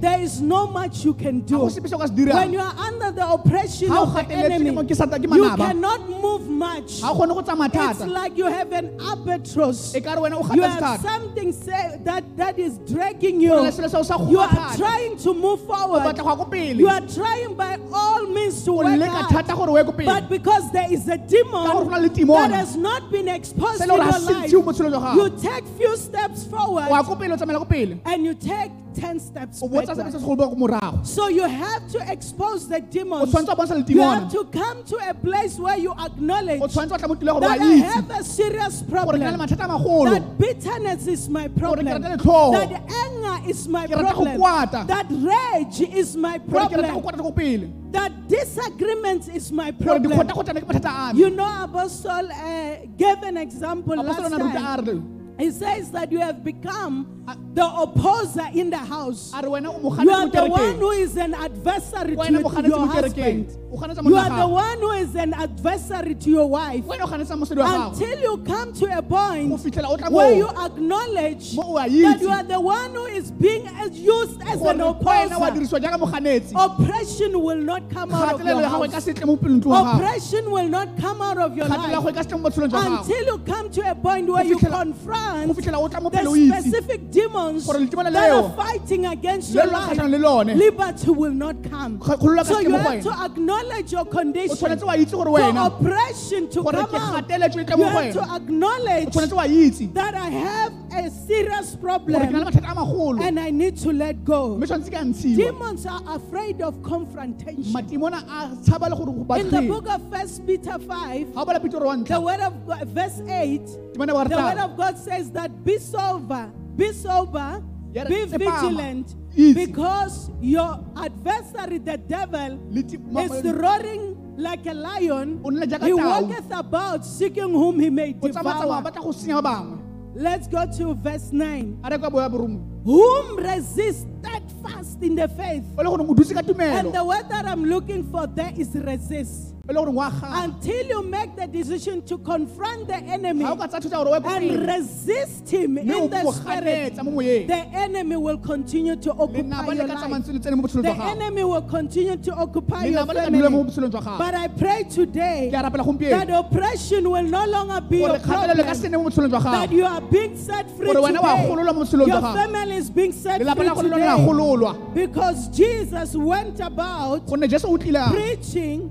there 0.00 0.20
is 0.20 0.40
no 0.42 0.66
much 0.66 1.04
you 1.04 1.14
can 1.14 1.40
do. 1.40 1.70
sepe 1.70 1.88
se 1.88 1.94
o 1.94 1.98
ka 1.98 2.06
se 2.06 2.12
When 2.12 2.52
you 2.52 2.60
are 2.60 2.74
under 2.76 3.12
the 3.12 3.26
oppression 3.26 3.61
ga 3.66 3.98
o 3.98 4.02
of 4.04 4.14
the 4.14 4.34
enemy, 4.34 4.70
mo- 4.70 4.82
ke 4.84 4.94
sata- 4.94 5.18
ke 5.18 5.24
you 5.34 5.56
cannot 5.56 6.08
move 6.08 6.48
much. 6.48 7.00
ga 7.00 7.10
o 7.10 7.14
kgone 7.14 7.34
go 7.34 7.42
tsamaya 7.42 7.90
It's 7.90 8.00
like 8.06 8.36
you 8.36 8.46
have 8.46 8.72
an 8.72 8.98
albatross. 9.00 9.92
ka 9.92 10.14
re 10.14 10.20
wena 10.20 10.36
o 10.40 10.54
You 10.54 10.62
have 10.62 11.00
something 11.00 11.52
say, 11.52 11.98
that, 12.04 12.24
that 12.36 12.58
is 12.58 12.78
dragging 12.78 13.36
o 13.50 13.54
na 13.56 13.60
le 13.62 13.64
you. 13.66 13.72
selo 13.72 13.88
seo 13.88 14.04
sa 14.04 14.18
You 14.28 14.38
are 14.40 14.76
trying 14.76 15.16
to 15.18 15.34
move 15.34 15.60
forward. 15.66 16.02
batla 16.02 16.22
go 16.24 16.30
ya 16.30 16.36
ko 16.36 16.44
pele 16.44 16.78
You 16.78 16.88
are 16.88 17.00
trying 17.06 17.54
by 17.54 17.78
all 17.92 18.26
means 18.26 18.62
to 18.64 18.72
work 18.72 18.86
leka 18.86 19.10
hard. 19.10 19.46
thata 19.46 19.56
gore 19.56 19.70
o 19.70 19.76
ye 19.76 19.84
ko 19.84 19.92
pele 19.92 20.06
But 20.06 20.28
because 20.28 20.70
there 20.72 20.90
is 20.92 21.08
a 21.08 21.18
demon 21.18 21.66
go 21.66 21.84
na 21.88 21.96
le 21.98 22.08
that 22.08 22.50
has 22.52 22.76
not 22.76 23.10
been 23.10 23.28
exposed 23.28 23.80
in 23.82 23.88
your 23.88 23.98
life, 23.98 24.20
ntshiwe 24.22 24.64
mo 24.64 24.72
tshelong 24.72 24.92
jwa 24.92 25.14
you 25.14 25.30
take 25.40 25.64
few 25.78 25.96
steps 25.96 26.44
forward 26.46 26.88
ko 27.06 27.16
pele 27.16 27.32
o 27.32 27.36
tsamaela 27.36 27.58
ko 27.58 27.64
pele 27.64 28.00
and 28.06 28.24
you 28.24 28.34
take 28.34 28.70
10 28.94 29.18
steps 29.20 29.62
o 29.62 29.68
botsa 29.68 29.94
sebe 29.94 30.10
se 30.12 30.18
backward. 30.18 30.20
se 30.20 30.26
go 30.26 30.36
boa 30.36 30.48
ko 30.48 30.54
morago 30.56 31.06
So 31.06 31.28
you 31.28 31.44
have 31.44 31.88
to 31.92 31.98
expose 32.12 32.68
the 32.68 32.80
demons. 32.80 33.30
tshwanetse 33.32 33.48
wa 33.48 33.54
bontsha 33.56 33.88
You 33.90 34.00
have 34.02 34.30
to 34.32 34.44
come 34.44 34.84
to 34.84 34.96
a 35.10 35.14
place 35.14 35.58
where 35.58 35.78
you 35.78 35.92
acknowledge 35.98 36.60
o 36.62 36.66
tshwanetse 36.68 36.90
wa 36.92 36.98
tla 36.98 37.08
mo 37.08 37.14
tile 37.14 37.32
gore 37.32 37.40
wa 37.42 37.48
that 37.56 37.60
I 37.60 37.74
have 37.92 38.10
a 38.10 38.24
serious 38.24 38.82
gore 38.82 39.18
ke 39.18 39.18
na 39.18 39.30
le 39.30 39.36
problem. 39.36 39.40
mathata 39.40 39.64
a 39.64 39.68
magolo 39.68 40.10
That 40.14 40.38
bitterness 40.38 41.06
is 41.06 41.28
my 41.28 41.48
problem. 41.48 41.86
That 41.86 42.82
anger 43.04 43.48
is 43.48 43.68
my 43.68 43.86
Ke 43.86 43.90
rata 43.96 44.14
go 44.14 44.24
problem. 44.36 44.86
That 44.86 45.06
rage 45.10 45.80
is 45.80 46.16
my 46.16 46.38
gore 46.38 46.68
ke 46.68 46.76
rata 46.76 46.92
go 46.92 47.00
problem. 47.00 47.02
kwata 47.02 47.22
ko 47.22 47.32
pele 47.32 47.70
That 47.92 48.12
disagreement 48.28 49.28
is 49.28 49.50
my 49.52 49.70
problem. 49.72 50.12
dikgotakgotane 50.12 50.60
ke 50.62 50.66
mathata 50.68 51.10
a 51.10 51.14
me 51.14 51.20
You 51.20 51.30
know, 51.30 51.64
Apostle 51.64 52.28
uh, 52.32 52.76
gave 52.96 53.22
an 53.22 53.36
example 53.36 53.96
last 53.96 54.18
apostolo 54.20 54.38
na 54.38 54.44
ruta 54.44 54.82
a 54.82 54.86
time. 54.86 55.18
He 55.38 55.50
says 55.50 55.90
that 55.92 56.12
you 56.12 56.20
have 56.20 56.44
become 56.44 57.21
Uh, 57.24 57.36
the 57.54 57.64
opposer 57.64 58.48
in 58.52 58.68
the 58.68 58.76
house. 58.76 59.30
a 59.32 59.40
re 59.42 59.48
wena 59.48 59.68
o 59.68 60.02
You 60.02 60.10
are 60.10 60.26
the 60.28 60.44
one 60.44 60.74
who 60.74 60.90
is 60.90 61.16
an 61.16 61.34
adversary 61.34 62.16
to, 62.16 62.20
o 62.20 62.24
to 62.24 62.32
ganetse 62.32 62.68
your 62.68 62.86
husband. 62.86 63.58
You 64.04 64.16
are 64.16 64.38
the 64.40 64.48
one 64.48 64.78
who 64.80 64.90
is 64.90 65.14
an 65.14 65.32
adversary 65.32 66.16
to 66.16 66.30
your 66.30 66.50
wife. 66.50 66.82
wena 66.84 67.04
o 67.04 67.06
ganetsa 67.06 67.36
mosadi 67.38 67.58
wa 67.58 67.66
gago 67.66 67.92
Until 67.92 68.20
you 68.22 68.36
come 68.38 68.72
to 68.72 68.98
a 68.98 69.02
point 69.02 69.52
fitlhela 69.52 69.90
o 69.90 69.96
tla 69.96 70.10
where 70.10 70.34
you 70.34 70.48
acknowledge 70.48 71.54
mo 71.54 71.62
o 71.62 71.78
a 71.78 71.88
that 71.88 72.20
you 72.20 72.28
are 72.28 72.42
the 72.42 72.58
one 72.60 72.90
who 72.92 73.06
is 73.06 73.30
being 73.30 73.68
used 73.92 74.42
as 74.42 74.60
an 74.60 74.80
opposer. 74.80 75.52
dirisiwa 75.54 75.78
jaaka 75.80 75.98
moganetsi 75.98 76.54
Oppression 76.58 77.40
will 77.40 77.62
not 77.62 77.88
come 77.88 78.10
out 78.12 78.34
of 78.34 78.40
your 78.44 78.60
ya 78.62 78.68
gago 78.68 78.84
e 78.84 78.88
ka 78.88 78.94
house. 78.94 79.04
se 79.04 79.12
tle 79.12 79.26
mo 79.26 79.36
pelong 79.36 79.64
wa 79.64 79.84
gago 79.84 79.94
Oppression 79.94 80.50
will 80.50 80.68
not 80.68 80.88
come 80.98 81.22
out 81.22 81.38
of 81.38 81.56
your 81.56 81.66
kgatelelo 81.66 81.92
ya 81.92 81.98
gago 82.00 82.04
life 82.10 82.14
ka 82.16 82.22
se 82.22 82.28
tle 82.28 82.38
mo 82.38 82.50
botshelong 82.50 82.70
jwa 82.70 82.82
gago. 82.82 82.98
Until 82.98 83.24
you 83.26 83.38
come 83.46 83.70
to 83.70 83.80
a 83.88 83.94
point 83.94 84.26
where 84.28 84.44
you 84.44 84.58
confront 84.58 85.52
fitlhela 85.56 85.78
o 85.78 85.86
tla 85.86 86.00
mo 86.02 86.10
the 86.10 86.26
specific 86.50 87.11
demons 87.12 87.66
Gore 87.66 87.78
that 87.78 88.12
leo, 88.12 88.44
are 88.46 88.56
fighting 88.56 89.06
against 89.06 89.54
le 89.54 89.62
your 89.62 89.72
life. 89.72 89.96
kgatlhanong 89.98 90.10
le 90.10 90.18
lone 90.18 90.46
Liberty 90.58 91.10
will 91.10 91.30
not 91.32 91.56
come. 91.70 91.98
Kga- 91.98 92.16
kgololo 92.18 92.36
ka 92.38 92.44
So 92.44 92.58
you 92.60 92.68
go 92.70 92.78
have 92.78 92.92
wena. 92.92 93.02
to 93.02 93.24
acknowledge 93.24 93.92
your 93.92 94.00
o 94.00 94.04
condition. 94.04 94.56
tshwanetse 94.56 94.84
wa 94.86 94.92
itse 94.96 95.12
gore 95.12 95.24
For 95.26 95.38
wena 95.38 95.66
oppression 95.66 96.48
to 96.50 96.62
gore 96.62 96.72
come 96.72 96.86
ke 96.88 96.94
out, 96.94 97.28
gateletswe 97.28 97.56
you 97.70 97.76
go 97.76 97.84
have 97.84 98.12
to 98.14 98.18
wena 98.20 98.32
o 98.32 98.36
acknowledge 98.36 99.08
tshwanetse 99.10 99.32
wa 99.36 99.44
itse 99.46 99.94
that 99.94 100.14
I 100.14 100.30
have 100.30 100.72
a 100.94 101.10
serious 101.10 101.74
gore 101.76 101.98
ke 101.98 102.08
na 102.08 102.18
le 102.18 102.26
problem 102.26 102.44
mathata 102.44 102.72
a 102.72 102.74
magolo 102.74 103.20
and 103.22 103.38
I 103.40 103.50
need 103.50 103.76
to 103.78 103.92
let 103.92 104.24
go. 104.24 104.56
mme 104.56 104.66
tshwanetse 104.66 104.90
ke 104.90 105.04
ntshiwa 105.04 105.36
Demons 105.36 105.86
are 105.86 106.02
afraid 106.16 106.60
of 106.62 106.82
confrontation. 106.82 107.72
matimona 107.72 108.22
a 108.28 108.56
tshaba 108.64 108.88
le 108.90 108.96
gore 108.96 109.12
go 109.12 109.34
In 109.34 109.50
the 109.50 109.62
book 109.62 109.86
of 109.88 110.00
First 110.10 110.46
Peter 110.46 110.78
5, 110.78 111.34
ga 111.34 111.40
o 111.40 111.44
bala 111.44 111.60
pitoro 111.60 111.86
wa 111.86 111.96
the 111.96 112.04
ntlha 112.04 112.22
word 112.22 112.40
of 112.40 112.66
God, 112.66 112.88
verse 112.88 113.20
8, 113.26 113.60
timone 113.94 114.12
wa 114.14 114.24
the 114.24 114.36
word 114.36 114.58
of 114.58 114.76
God 114.76 114.98
says 114.98 115.30
that 115.32 115.64
be 115.64 115.78
sober, 115.78 116.50
be 116.76 116.92
sober, 116.92 117.62
be 117.92 118.24
vigilant, 118.26 119.14
because 119.54 120.30
your 120.40 120.78
adversary, 120.96 121.78
the 121.78 121.96
devil, 121.98 122.58
le 122.70 122.82
ti- 122.82 122.96
ma- 122.98 123.22
is 123.22 123.44
roaring 123.52 124.16
like 124.36 124.64
a 124.66 124.74
lion. 124.74 125.40
O 125.44 125.50
nna 125.50 125.66
jaaka 125.66 125.84
He 125.86 125.92
walketh 125.92 126.50
about 126.50 127.04
seeking 127.04 127.50
whom 127.50 127.78
he 127.80 127.90
may 127.90 128.12
devour. 128.12 128.42
batla 128.82 129.02
go 129.02 129.12
senya 129.12 129.42
ba 129.42 129.48
bangwe 129.50 129.78
Let's 130.14 130.46
go 130.46 130.66
to 130.78 130.94
verse 130.94 131.32
9. 131.32 131.78
a 131.84 131.90
re 131.90 131.98
kwa 131.98 132.10
boya 132.10 132.28
borongwe 132.30 132.60
Whom 132.84 133.36
resist 133.36 134.06
steadfast 134.20 135.02
in 135.02 135.14
the 135.14 135.28
faith. 135.28 135.64
o 135.78 135.82
le 135.82 135.88
gore 135.88 136.00
o 136.08 136.14
dutse 136.14 136.32
ka 136.34 136.40
And 136.62 136.92
the 136.92 137.04
word 137.04 137.28
that 137.28 137.46
I'm 137.46 137.64
looking 137.64 138.04
for 138.10 138.26
there 138.26 138.52
is 138.56 138.74
resist. 138.74 139.51
O 139.68 139.72
le 139.72 139.78
gore 139.78 139.90
wa 139.92 140.10
gana 140.10 140.42
Until 140.44 140.86
you 140.88 141.02
make 141.04 141.36
the 141.36 141.46
decision 141.46 142.02
to 142.02 142.18
confront 142.18 142.88
the 142.88 142.96
enemy 142.96 143.44
ga 143.44 143.52
o 143.52 143.56
ka 143.56 143.66
tsaya 143.68 143.80
thusa 143.80 143.96
gore 143.96 144.08
o 144.10 144.14
ye 144.14 144.20
ko 144.20 144.28
and 144.28 144.66
resist 144.66 145.48
him 145.48 145.78
in 145.78 145.86
the 145.86 146.32
spirit, 146.32 146.94
ganetsa 146.94 147.04
mo 147.04 147.10
moyeng 147.12 147.46
the 147.46 147.60
enemy 147.78 148.16
will 148.16 148.38
continue 148.38 148.96
to 148.96 149.12
occupy 149.12 149.72
your 149.72 149.86
life. 149.86 149.98
tsamantse 149.98 150.32
le 150.32 150.38
tsene 150.40 150.56
mo 150.56 150.62
botshelong 150.62 150.82
The 150.82 151.04
enemy 151.14 151.44
will 151.44 151.62
continue 151.62 152.16
to 152.16 152.32
occupy 152.34 152.86
your 152.86 153.02
lenaba 153.06 153.14
le 153.14 153.20
ka 153.22 153.30
dula 153.30 153.50
mo 153.50 153.58
family. 153.58 153.70
botshelong 153.70 153.90
jwa 153.92 154.02
gago 154.02 154.18
But 154.18 154.34
I 154.34 154.48
pray 154.48 154.82
today 154.90 155.50
ke 155.52 155.54
a 155.54 155.62
rapela 155.62 156.10
that 156.10 156.30
oppression 156.30 157.08
will 157.10 157.22
no 157.22 157.46
longer 157.46 157.80
be 157.82 157.98
your 157.98 158.18
problem. 158.18 158.74
sene 158.74 158.92
mo 158.98 159.04
botshelong 159.08 159.30
jwa 159.30 159.42
That 159.42 159.70
you 159.70 159.84
are 159.84 160.00
being 160.00 160.36
set 160.36 160.68
free 160.76 160.86
gore 160.92 161.02
wena 161.06 161.22
wa 161.22 161.36
today. 161.36 161.48
gololwa 161.48 161.74
mo 161.74 161.84
botshelong 161.84 162.08
Your 162.08 162.20
family 162.20 162.76
is 162.82 162.90
being 162.90 163.12
set 163.12 163.36
free 163.36 163.44
la 163.46 163.54
go 163.54 163.62
le 163.62 163.88
lone 163.88 164.60
la 164.60 164.72
today. 164.72 165.06
Because 165.06 165.48
Jesus 165.56 166.16
went 166.16 166.58
about 166.58 167.26
gonne 167.26 167.48
jesu 167.48 167.68
o 167.68 167.76
tlile 167.78 168.02
a- 168.06 168.10
preaching 168.10 168.90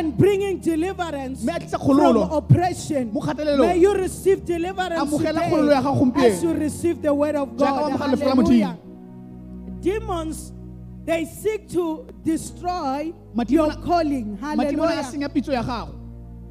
and 0.00 0.16
bringing 0.16 0.58
deliverance 0.58 1.44
from 1.44 2.16
oppression. 2.32 3.12
May 3.12 3.76
you 3.78 3.94
receive 3.94 4.44
deliverance 4.44 5.00
Amogela 5.00 5.40
kgololo 5.48 5.72
ya 5.72 5.82
gago 5.82 6.12
today 6.14 6.26
as 6.26 6.42
you 6.42 6.52
receive 6.54 7.02
the 7.02 7.12
word 7.12 7.36
of 7.36 7.56
God. 7.56 7.68
o 7.68 7.86
amogela 7.86 8.16
lefu 8.16 8.24
la 8.24 8.34
Hallelujah. 8.34 8.78
Demons, 9.80 10.52
they 11.04 11.24
seek 11.24 11.68
to 11.68 12.06
destroy 12.24 13.12
your 13.48 13.72
calling. 13.84 14.36
Hallelujah. 14.38 15.04
senya 15.04 15.28
pitso 15.28 15.52
ya 15.52 15.62
gago 15.62 15.94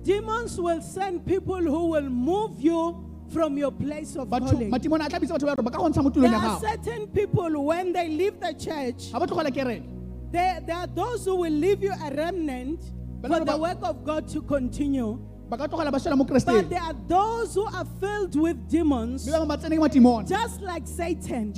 Demons 0.04 0.60
will 0.60 0.82
send 0.82 1.26
people 1.26 1.58
who 1.62 1.88
will 1.90 2.10
move 2.10 2.60
you 2.62 3.06
from 3.34 3.58
your 3.58 3.72
place 3.72 4.16
of 4.16 4.30
calling. 4.30 4.72
matimona 4.72 5.06
a 5.06 5.10
tla 5.10 5.20
bitsa 5.20 5.34
batho 5.38 5.46
ba 5.46 5.56
gore 5.56 5.64
ba 5.64 5.72
ka 5.72 5.78
go 5.78 5.90
ntsha 5.90 6.04
mo 6.04 6.10
There 6.10 6.36
are 6.36 6.60
certain 6.60 7.08
people 7.08 7.66
when 7.66 7.94
they 7.94 8.10
leave 8.10 8.40
the 8.40 8.54
church, 8.54 9.12
ga 9.12 9.20
ba 9.20 9.26
tlogela 9.28 9.52
kereke 9.52 9.84
there, 10.32 10.62
there 10.62 10.76
are 10.76 10.88
those 10.88 11.26
who 11.26 11.36
will 11.38 11.52
leave 11.66 11.82
you 11.84 11.92
a 11.92 12.14
remnant 12.14 12.80
Bana 13.22 13.40
for 13.40 13.46
the 13.46 13.58
work 13.58 13.80
of 13.84 14.06
God 14.06 14.28
to 14.30 14.42
continue. 14.42 15.20
Ba 15.50 15.58
ka 15.58 15.68
tlogela 15.68 15.92
ba 15.92 15.98
swela 15.98 16.16
mo 16.18 16.24
But 16.24 16.70
there 16.70 16.82
are 16.82 16.96
those 17.08 17.56
who 17.56 17.66
are 17.66 17.86
filled 18.00 18.36
with 18.40 18.70
demons, 18.70 19.26
mme 19.28 19.32
ba 19.32 19.46
bangwe 19.46 19.48
ba 19.48 19.58
tsene 19.58 19.76
ke 19.78 19.82
matimona 19.82 20.28
just 20.28 20.62
like 20.62 20.86
Satan. 20.86 21.52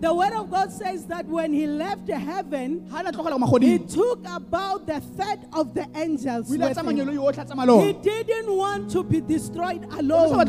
The 0.00 0.12
word 0.12 0.32
of 0.32 0.50
God 0.50 0.72
says 0.72 1.06
that 1.06 1.26
when 1.26 1.52
he 1.52 1.66
left 1.66 2.08
heaven, 2.08 2.84
ga 2.90 2.98
a 2.98 3.02
na 3.04 3.10
tlogela 3.12 3.38
ko 3.38 3.58
he 3.58 3.78
took 3.78 4.26
about 4.26 4.86
the 4.86 5.00
third 5.00 5.38
of 5.52 5.72
the 5.74 5.86
angels 5.94 6.50
o 6.50 6.54
ile 6.54 6.64
a 6.64 6.68
with 6.68 6.78
him. 6.78 6.96
nyelo 6.96 7.12
yotlhe 7.14 7.38
a 7.38 7.44
tsamaya 7.46 7.86
He 7.86 7.92
didn't 7.92 8.56
want 8.56 8.90
to 8.90 9.04
be 9.04 9.20
destroyed 9.20 9.84
alone. 9.92 10.44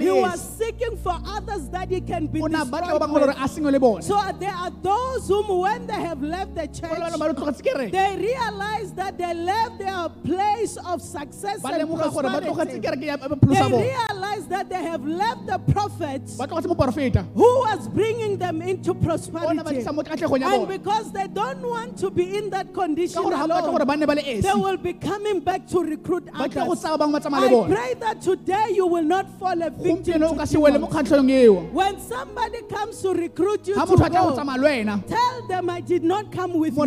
He 0.00 0.10
was 0.10 0.40
seeking 0.58 0.96
for 0.98 1.18
others 1.26 1.68
that 1.70 1.90
he 1.90 2.00
can 2.00 2.26
be 2.26 2.40
destroyed 2.40 2.70
ba 2.70 2.80
bangwe 2.80 3.10
gore 3.10 3.26
with. 3.26 3.36
a 3.36 3.48
sengwe 3.48 3.72
le 3.72 3.80
bone 3.80 4.02
So 4.02 4.16
uh, 4.16 4.30
there 4.32 4.54
are 4.54 4.70
those 4.82 5.26
whom, 5.26 5.48
when 5.58 5.86
they 5.86 5.94
have 5.94 6.22
left 6.22 6.54
the 6.54 6.66
go 6.68 6.88
le 6.94 7.00
bana 7.00 7.18
ba 7.18 7.26
church, 7.26 7.34
re 7.34 7.34
tlogetse 7.34 7.62
kereke 7.62 7.90
they 7.90 8.16
realize 8.16 8.92
that 8.92 9.18
they 9.18 9.34
left 9.34 9.78
their 9.78 10.08
place 10.22 10.76
of 10.86 11.02
success 11.02 11.64
and 11.64 11.95
lemoga 11.96 12.10
lemoga 12.10 12.12
gore 12.12 12.28
ba 12.28 12.40
tlogetse 12.40 12.80
prosperity. 12.82 13.06
They 13.06 13.36
pholosa 13.36 13.70
bona 13.70 13.82
realize 13.82 14.46
that 14.48 14.68
they 14.68 14.82
have 14.82 15.04
left 15.04 15.46
the 15.46 15.58
prophet 15.72 16.22
ba 16.38 16.46
tlogetse 16.46 16.68
moporofeta 16.68 17.26
who 17.34 17.50
was 17.66 17.88
bringing 17.88 18.38
them 18.38 18.62
into 18.62 18.94
prosperity. 18.94 19.62
tlisa 19.62 19.94
mo 19.94 20.02
katlegong 20.02 20.40
ya 20.40 20.54
And 20.54 20.68
because 20.68 21.12
they 21.12 21.26
don't 21.28 21.62
want 21.62 21.98
to 21.98 22.10
be 22.10 22.36
in 22.36 22.50
that 22.50 22.72
condition 22.72 23.22
ka 23.22 23.22
gore 23.22 23.36
ga 23.36 23.46
ba 23.46 23.54
batla 23.54 23.70
gore 23.70 23.82
alone, 23.82 23.86
ba 23.86 23.96
nne 23.96 24.06
ba 24.06 24.14
le 24.14 24.40
they 24.40 24.54
will 24.54 24.76
be 24.76 24.92
coming 24.92 25.40
back 25.40 25.66
to 25.66 25.82
recruit 25.82 26.28
others. 26.34 26.52
tsaya 26.80 26.96
ba 26.98 27.04
bangwe 27.04 27.12
ba 27.12 27.20
tsamaya 27.20 27.50
le 27.50 27.64
I 27.64 27.68
pray 27.68 27.94
that 28.00 28.20
today 28.20 28.66
you 28.74 28.86
will 28.86 29.04
not 29.04 29.26
fall 29.38 29.60
a 29.62 29.70
victim 29.70 30.20
to 30.20 30.34
ka 30.36 30.44
se 30.44 30.58
wele 30.58 30.78
mo 30.78 30.88
demons. 30.88 31.72
When 31.72 32.00
somebody 32.00 32.62
comes 32.68 33.00
to 33.02 33.12
recruit 33.14 33.66
you 33.68 33.74
to 33.74 33.80
motho 33.80 33.94
a 33.94 34.10
tla 34.10 34.10
go 34.10 34.30
go, 34.30 34.36
tsamaya 34.36 34.58
le 34.58 34.68
wena 34.68 35.06
tell 35.06 35.46
them 35.48 35.70
I 35.70 35.80
did 35.80 36.04
not 36.04 36.32
come 36.32 36.54
with 36.54 36.76
you. 36.76 36.82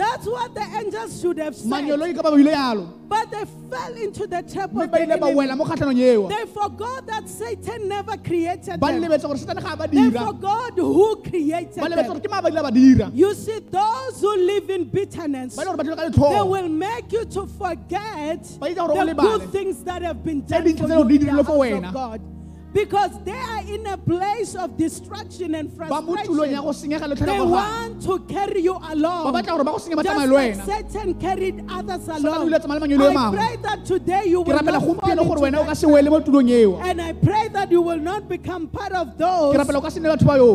Gore 0.00 0.08
mo 0.08 0.08
ga 0.08 0.08
ke 0.08 0.08
tla 0.08 0.08
le 0.08 0.08
wena 0.08 0.08
That's 0.10 0.26
what 0.26 0.54
the 0.54 0.78
angels 0.78 1.20
should 1.20 1.38
have 1.38 1.54
said. 1.54 1.70
manyolo 1.70 2.14
ka 2.14 2.22
ba 2.22 2.30
buile 2.30 2.52
yalo 2.52 2.96
But 3.10 3.30
they 3.32 3.44
fell 3.68 3.94
into 3.96 4.26
the 4.26 4.42
trap 4.42 4.70
of 4.70 4.90
the 4.90 5.00
enemy. 5.00 5.34
wela 5.34 5.56
mo 5.56 5.64
kgatlhanong 5.64 5.98
eo 5.98 6.28
They 6.28 6.46
forgot 6.46 7.06
that 7.06 7.28
Satan 7.28 7.88
never 7.88 8.16
created 8.16 8.80
them. 8.80 9.02
lebetse 9.02 9.22
gore 9.26 9.36
setane 9.36 9.62
ga 9.62 9.76
ba 9.76 9.86
They 9.86 10.10
forgot 10.10 10.72
who 10.76 11.16
created 11.22 11.74
them. 11.74 12.20
ke 12.20 12.30
maa 12.30 12.40
ba 12.40 12.50
dila 12.50 12.62
ba 12.62 12.70
dira 12.70 13.10
You 13.14 13.34
see, 13.34 13.58
those 13.70 14.20
who 14.20 14.36
live 14.36 14.70
in 14.70 14.84
bitterness, 14.84 15.56
ba 15.56 15.62
ile 15.62 15.66
gore 15.66 15.76
ba 15.76 15.84
dira 15.84 15.96
ka 15.96 16.08
they 16.08 16.42
will 16.42 16.68
make 16.68 17.12
you 17.12 17.24
to 17.24 17.46
forget 17.46 18.42
Ba 18.60 18.66
etsa 18.68 18.86
gore 18.86 18.98
o 18.98 19.06
the 19.06 19.14
good 19.14 19.50
things 19.50 19.82
that 19.84 20.02
have 20.02 20.22
been 20.24 20.40
done 20.46 20.62
for 20.62 21.10
you 21.10 21.18
in 21.20 21.26
the 21.26 21.30
house 21.32 21.48
of 21.48 21.92
God. 21.94 22.20
Because 22.72 23.18
they 23.24 23.32
are 23.32 23.62
in 23.66 23.86
a 23.86 23.96
place 23.96 24.54
of 24.54 24.76
destruction 24.76 25.54
and 25.56 25.76
ba 25.76 26.00
mo 26.00 26.14
tulong 26.16 26.52
ya 26.52 26.62
go 26.62 26.72
frustration. 26.72 27.26
They 27.26 27.40
want 27.40 28.02
to 28.02 28.18
carry 28.30 28.60
you 28.62 28.78
along. 28.78 29.32
batla 29.34 29.58
gore 29.58 29.64
ba 29.64 29.72
go 29.72 29.78
senye 29.78 29.96
ba 29.96 30.02
Just 30.02 30.30
like 30.30 30.54
Satan 30.54 31.14
carried 31.14 31.64
others 31.68 32.06
along. 32.08 32.46
ile 32.46 32.54
a 32.54 32.60
tsamaya 32.60 32.80
le 32.80 32.86
manyolo 32.86 33.10
a 33.10 33.18
I 33.18 33.30
pray 33.34 33.56
that 33.62 33.84
today 33.84 34.24
you 34.26 34.42
will 34.42 34.62
not 34.62 34.82
fall 34.82 34.94
gompieno 34.94 35.26
gore 35.26 35.40
wena 35.42 35.58
o 35.58 35.64
ka 35.64 35.70
into 35.70 35.80
se 35.80 35.86
wele 35.86 36.10
mo 36.10 36.20
tulong 36.20 36.48
eo 36.48 36.76
that. 36.76 36.86
And 36.86 37.02
I 37.02 37.12
pray 37.12 37.48
that 37.48 37.70
you 37.70 37.82
will 37.82 37.98
not 37.98 38.28
become 38.28 38.68
part 38.68 38.92
of 38.92 39.18
those 39.18 39.56
rapela 39.56 39.78
o 39.78 39.80
ka 39.80 39.88
se 39.88 39.98
nne 40.00 40.06
batho 40.14 40.26
ba 40.26 40.36
yo 40.36 40.52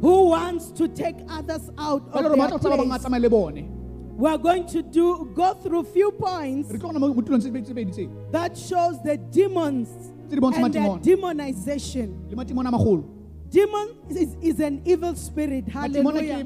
who 0.00 0.28
wants 0.28 0.70
to 0.70 0.86
take 0.86 1.16
others 1.28 1.70
out 1.76 2.06
of 2.12 2.22
their 2.22 2.36
tla 2.36 2.58
tsaba 2.58 2.76
bangwe 2.78 2.86
a 2.86 2.98
place. 2.98 3.02
tsamaye 3.02 3.22
le 3.22 3.30
bone 3.30 3.74
We 4.18 4.28
are 4.28 4.38
going 4.38 4.66
to 4.74 4.82
do 4.82 5.30
go 5.34 5.54
through 5.54 5.84
few 5.94 6.10
points 6.12 6.70
re 6.70 6.78
tlo 6.78 6.90
gona 6.90 7.00
mo 7.00 7.08
mo 7.14 7.22
tulong 7.22 7.42
tse 7.42 7.50
pedi 7.50 7.64
tse 7.66 7.74
pedi 7.74 7.92
tse 7.92 8.08
that 8.30 8.56
shows 8.56 9.02
the 9.02 9.16
demons 9.16 9.88
tse 9.88 10.06
di 10.06 10.12
bontsha 10.12 10.17
and 10.30 10.74
their 10.74 11.16
demonization. 11.16 12.30
le 12.30 12.36
matimona 12.36 12.68
a 12.68 12.72
magolo 12.72 13.18
Demon 13.50 13.96
is, 14.10 14.36
is 14.42 14.60
an 14.60 14.82
evil 14.84 15.14
spirit. 15.14 15.66
Hallelujah. 15.68 16.44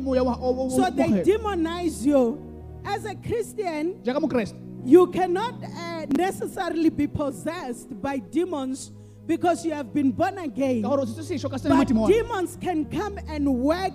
So 0.71 0.89
they 0.91 1.09
demonize 1.27 2.05
you. 2.05 2.49
As 2.85 3.05
a 3.05 3.15
Christian, 3.15 4.01
you 4.85 5.07
cannot 5.09 5.55
uh, 5.65 6.07
necessarily 6.17 6.91
be 6.91 7.07
possessed 7.07 8.01
by 8.01 8.19
demons 8.19 8.93
because 9.27 9.65
you 9.65 9.73
have 9.73 9.93
been 9.95 10.11
born 10.11 10.39
again. 10.39 10.83
ka 10.83 10.89
gore 10.89 11.01
o 11.01 11.05
setse 11.05 11.27
sešo 11.39 11.51
ka 11.51 11.57
sene 11.57 11.77
But 11.79 11.89
demons 12.07 12.59
can 12.61 12.85
come 12.87 13.19
and 13.29 13.47
work 13.55 13.95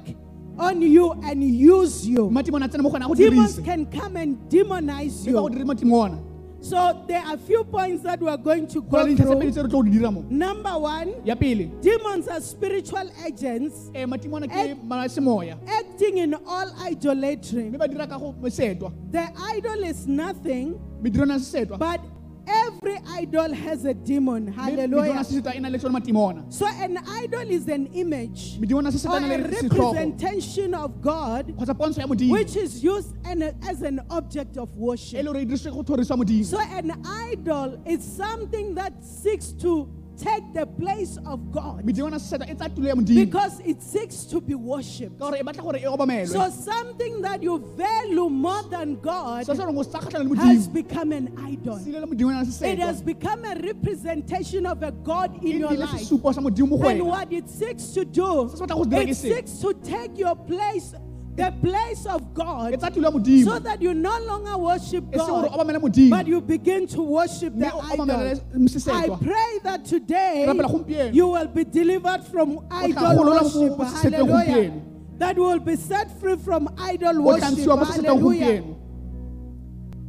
on 0.58 0.82
you 0.82 1.12
and 1.23 1.43
use 1.43 2.08
you. 2.08 2.30
matimona 2.30 2.65
a 2.65 2.69
tsene 2.69 2.82
mo 2.84 2.89
gone 2.89 3.04
a 3.04 3.08
go 3.08 3.13
Demons 3.13 3.60
can 3.60 3.86
come 3.86 4.15
and 4.17 4.38
demonize 4.50 5.28
mme 5.28 5.34
ba 5.34 5.76
go 5.76 5.86
you. 6.08 6.27
So 6.60 7.04
there 7.08 7.22
are 7.22 7.36
a 7.36 7.38
few 7.38 7.63
points 7.63 8.04
that 8.04 8.20
we 8.20 8.28
are 8.30 8.38
going 8.38 8.67
to 8.67 8.82
go 8.82 8.98
na 8.98 9.04
go 9.04 9.10
le 9.10 9.15
dintlha 9.15 9.26
tse 9.26 9.36
pedi 9.36 9.41
through. 9.41 9.52
tse 9.52 9.62
re 9.63 9.70
tlo 9.70 9.72
go 9.72 9.84
di 9.84 9.91
dira 9.91 10.12
mo? 10.12 10.26
Number 10.30 10.78
one, 10.78 11.13
ya 11.24 11.36
pele. 11.36 11.65
demons 11.82 12.28
are 12.28 12.41
spiritual 12.41 13.10
agents 13.26 13.91
eh 13.93 14.06
matimona 14.06 14.48
ke 14.48 14.84
ma- 14.84 15.08
semoya 15.08 15.58
acting 15.67 16.17
in 16.17 16.34
all 16.46 16.72
idolatry. 16.82 17.70
mme 17.70 17.78
ba 17.78 17.88
dira 17.88 18.08
ka 18.08 18.17
go 18.17 18.34
setwa. 18.50 18.91
The 19.12 19.28
idol 19.56 19.84
is 19.84 20.08
nothing, 20.08 20.80
mediro 21.02 21.28
na 21.28 21.36
sesetwa 21.36 21.78
but 21.80 22.02
every 22.48 22.98
idol 23.10 23.54
has 23.54 23.86
a 23.86 23.94
demon. 23.94 24.48
Hallelujah. 24.48 25.24
sesetwa 25.24 25.60
na 25.62 25.70
le 25.70 25.78
tsone 25.78 25.92
matimona 25.94 26.52
So 26.54 26.68
an 26.68 26.98
idol 26.98 27.52
is 27.52 27.68
an 27.68 27.88
image 27.88 28.58
or 28.72 28.80
a 28.80 29.38
representation 29.38 30.74
of 30.74 31.02
God 31.02 31.48
kgotsa 31.48 31.74
pontsho 31.74 32.00
ya 32.02 32.08
modimo 32.08 32.32
which 32.32 32.56
is 32.56 32.84
used 32.84 33.16
as 33.26 33.82
an 33.82 34.02
object 34.10 34.58
of 34.58 34.70
worship. 34.76 35.24
le 35.24 35.32
gore 35.34 35.46
diriswe 35.46 35.72
go 35.72 35.84
thorisiwa 35.84 36.18
modimo 36.18 36.46
So 36.46 36.60
an 36.60 36.92
idol 37.06 37.82
is 37.86 38.04
something 38.04 38.76
that 38.76 39.04
seeks 39.04 39.52
to 39.54 39.90
take 40.18 40.54
the 40.54 40.66
place 40.66 41.18
of 41.26 41.52
God. 41.52 41.86
Mediro 41.86 42.10
na 42.10 42.18
sesetwa 42.18 42.56
tsaya 42.56 42.70
tulo 42.70 42.88
ya 42.88 42.96
modimo. 42.96 43.26
Because 43.26 43.60
it 43.62 43.82
seeks 43.82 44.26
to 44.26 44.42
be 44.42 44.56
worshipped. 44.56 45.20
ka 45.20 45.30
gore 45.30 45.44
batla 45.44 45.64
gore 45.64 45.80
obamelwe. 45.86 46.28
So 46.28 46.50
something 46.50 47.22
that 47.22 47.44
you 47.44 47.60
value 47.78 48.30
more 48.30 48.64
than 48.64 48.96
God 48.96 49.46
se 49.46 49.54
se 49.54 49.58
gore 49.64 49.74
go 49.74 49.84
sa 49.84 50.00
kgatlhana 50.00 50.30
le 50.30 50.36
has 50.38 50.68
become 50.68 51.12
an 51.12 51.28
idol. 51.46 51.80
se 51.80 51.90
ile 51.90 52.00
le 52.02 52.08
modimo 52.08 52.32
na 52.32 52.68
It 52.68 52.80
has 52.80 53.02
become 53.02 53.46
a 53.46 53.56
representation 53.56 54.66
of 54.66 54.84
a 54.84 54.92
God 54.92 55.44
in 55.44 55.60
your 55.60 55.72
life. 55.74 56.02
sesupo 56.02 56.34
sa 56.34 56.42
modimo 56.42 56.70
mo 56.70 56.78
go 56.78 56.90
And 56.90 57.06
what 57.06 57.32
it 57.32 57.50
seeks 57.50 57.92
to 57.92 58.06
do, 58.06 58.50
se 58.50 58.58
se 58.58 58.66
batla 58.66 58.76
go 58.76 58.84
se 58.84 58.90
dira 58.90 59.10
it 59.10 59.16
seeks 59.16 59.60
to 59.60 59.74
take 59.84 60.18
your 60.18 60.36
place, 60.36 60.94
the 61.38 61.52
place 61.62 62.06
of 62.08 62.34
God, 62.34 62.73
tsaya 62.73 62.91
tulo 62.91 63.04
ya 63.04 63.12
modimo 63.12 63.45
so 63.45 63.60
that 63.60 63.82
you 63.82 63.93
no 63.93 64.17
longer 64.26 64.58
worship 64.58 65.04
se 65.13 65.17
gore 65.17 65.45
o 65.54 65.63
God, 65.63 66.10
but 66.10 66.26
you 66.28 66.41
begin 66.41 66.88
to 66.88 67.02
worship 67.02 67.54
the 67.56 67.67
idol. 67.67 68.12
I 68.12 69.08
pray 69.21 69.60
that 69.63 69.86
today 69.86 70.45
Ke 70.45 70.50
rapela 70.50 70.69
gompieno. 70.73 71.13
you 71.13 71.28
will 71.28 71.47
be 71.47 71.63
delivered 71.63 72.23
from 72.26 72.65
idol 72.71 73.23
worship. 73.30 73.78
Hallelujah. 73.78 74.73
That 75.17 75.38
will 75.38 75.60
be 75.60 75.76
set 75.76 76.19
free 76.19 76.38
from 76.38 76.69
idol 76.78 77.21
worship. 77.21 77.54
tlantshiwa 77.54 77.78
mo 77.78 77.86
sesetang 77.86 78.17
Hallelujah. 78.17 78.63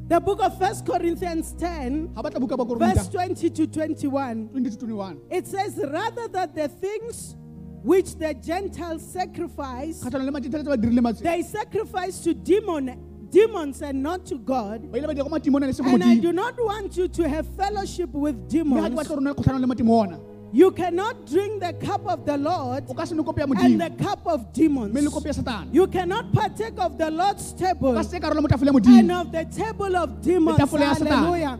The 0.09 0.21
book 0.21 0.41
of 0.41 0.57
First 0.59 0.87
Corinthians 0.87 1.53
10, 1.61 2.15
ga 2.17 2.23
batla 2.25 2.41
buka 2.41 2.57
ba 2.57 2.65
verse 2.65 3.09
korinta 3.13 3.37
20 3.37 3.51
to 3.51 3.67
21. 3.67 4.49
20 4.57 4.71
to 4.71 4.79
21 4.79 5.21
It 5.29 5.47
says, 5.47 5.77
rather 5.93 6.29
that 6.29 6.55
the 6.57 6.69
things 6.69 7.37
which 7.83 8.17
the 8.17 8.35
Gentiles 8.35 9.03
sacrifice, 9.13 10.03
kgatlhano 10.03 10.25
le 10.27 10.33
matitha 10.33 10.59
tse 10.63 10.69
ba 10.69 10.77
dirile 10.77 11.03
matse 11.03 11.21
they 11.21 11.43
sacrifice 11.43 12.21
to 12.21 12.35
demon, 12.35 12.97
demons 13.31 13.83
and 13.83 14.03
not 14.03 14.25
to 14.27 14.39
God. 14.39 14.91
ba 14.91 14.99
ile 14.99 15.07
ba 15.07 15.15
dira 15.15 15.25
go 15.25 15.31
matimona 15.31 15.67
le 15.67 15.73
se 15.73 15.83
go 15.83 15.91
And 15.91 16.03
I 16.05 16.17
do 16.17 16.33
not 16.33 16.55
want 16.59 16.97
you 16.97 17.09
to 17.09 17.29
have 17.29 17.47
fellowship 17.57 18.11
with 18.11 18.37
mme 18.37 18.43
ga 18.43 18.49
ke 18.49 18.51
demons. 18.51 18.95
batla 18.95 19.09
gore 19.09 19.19
o 19.19 19.21
nne 19.21 19.29
le 19.29 19.35
kgotlhano 19.35 19.61
le 19.61 19.67
matimona 19.67 20.19
You 20.51 20.71
cannot 20.73 21.27
drink 21.27 21.61
the 21.61 21.75
cup 21.75 22.07
of 22.09 22.25
the 22.25 22.37
Lord 22.39 22.85
o 22.89 22.95
ka 22.95 23.05
se 23.05 23.15
nne 23.15 23.23
kopi 23.25 23.41
ya 23.41 23.47
and 23.65 23.81
the 23.81 23.91
cup 24.05 24.27
of 24.27 24.53
demons. 24.53 24.93
mme 24.93 25.03
le 25.05 25.11
kopi 25.11 25.27
ya 25.27 25.33
satane 25.33 25.69
You 25.73 25.87
cannot 25.87 26.33
partake 26.33 26.79
of 26.79 26.97
the 26.99 27.11
Lord's 27.11 27.53
table 27.53 27.95
ka 27.95 28.03
se 28.03 28.19
karolo 28.19 28.41
mo 28.43 28.49
tafole 28.49 28.73
ya 28.73 28.99
and 28.99 29.13
of 29.13 29.31
the 29.33 29.45
table 29.45 29.95
of 29.97 30.21
demons. 30.23 30.59
tafole 30.59 30.81
ya 30.81 30.95
Satana. 30.95 31.17
Hallelujah. 31.17 31.59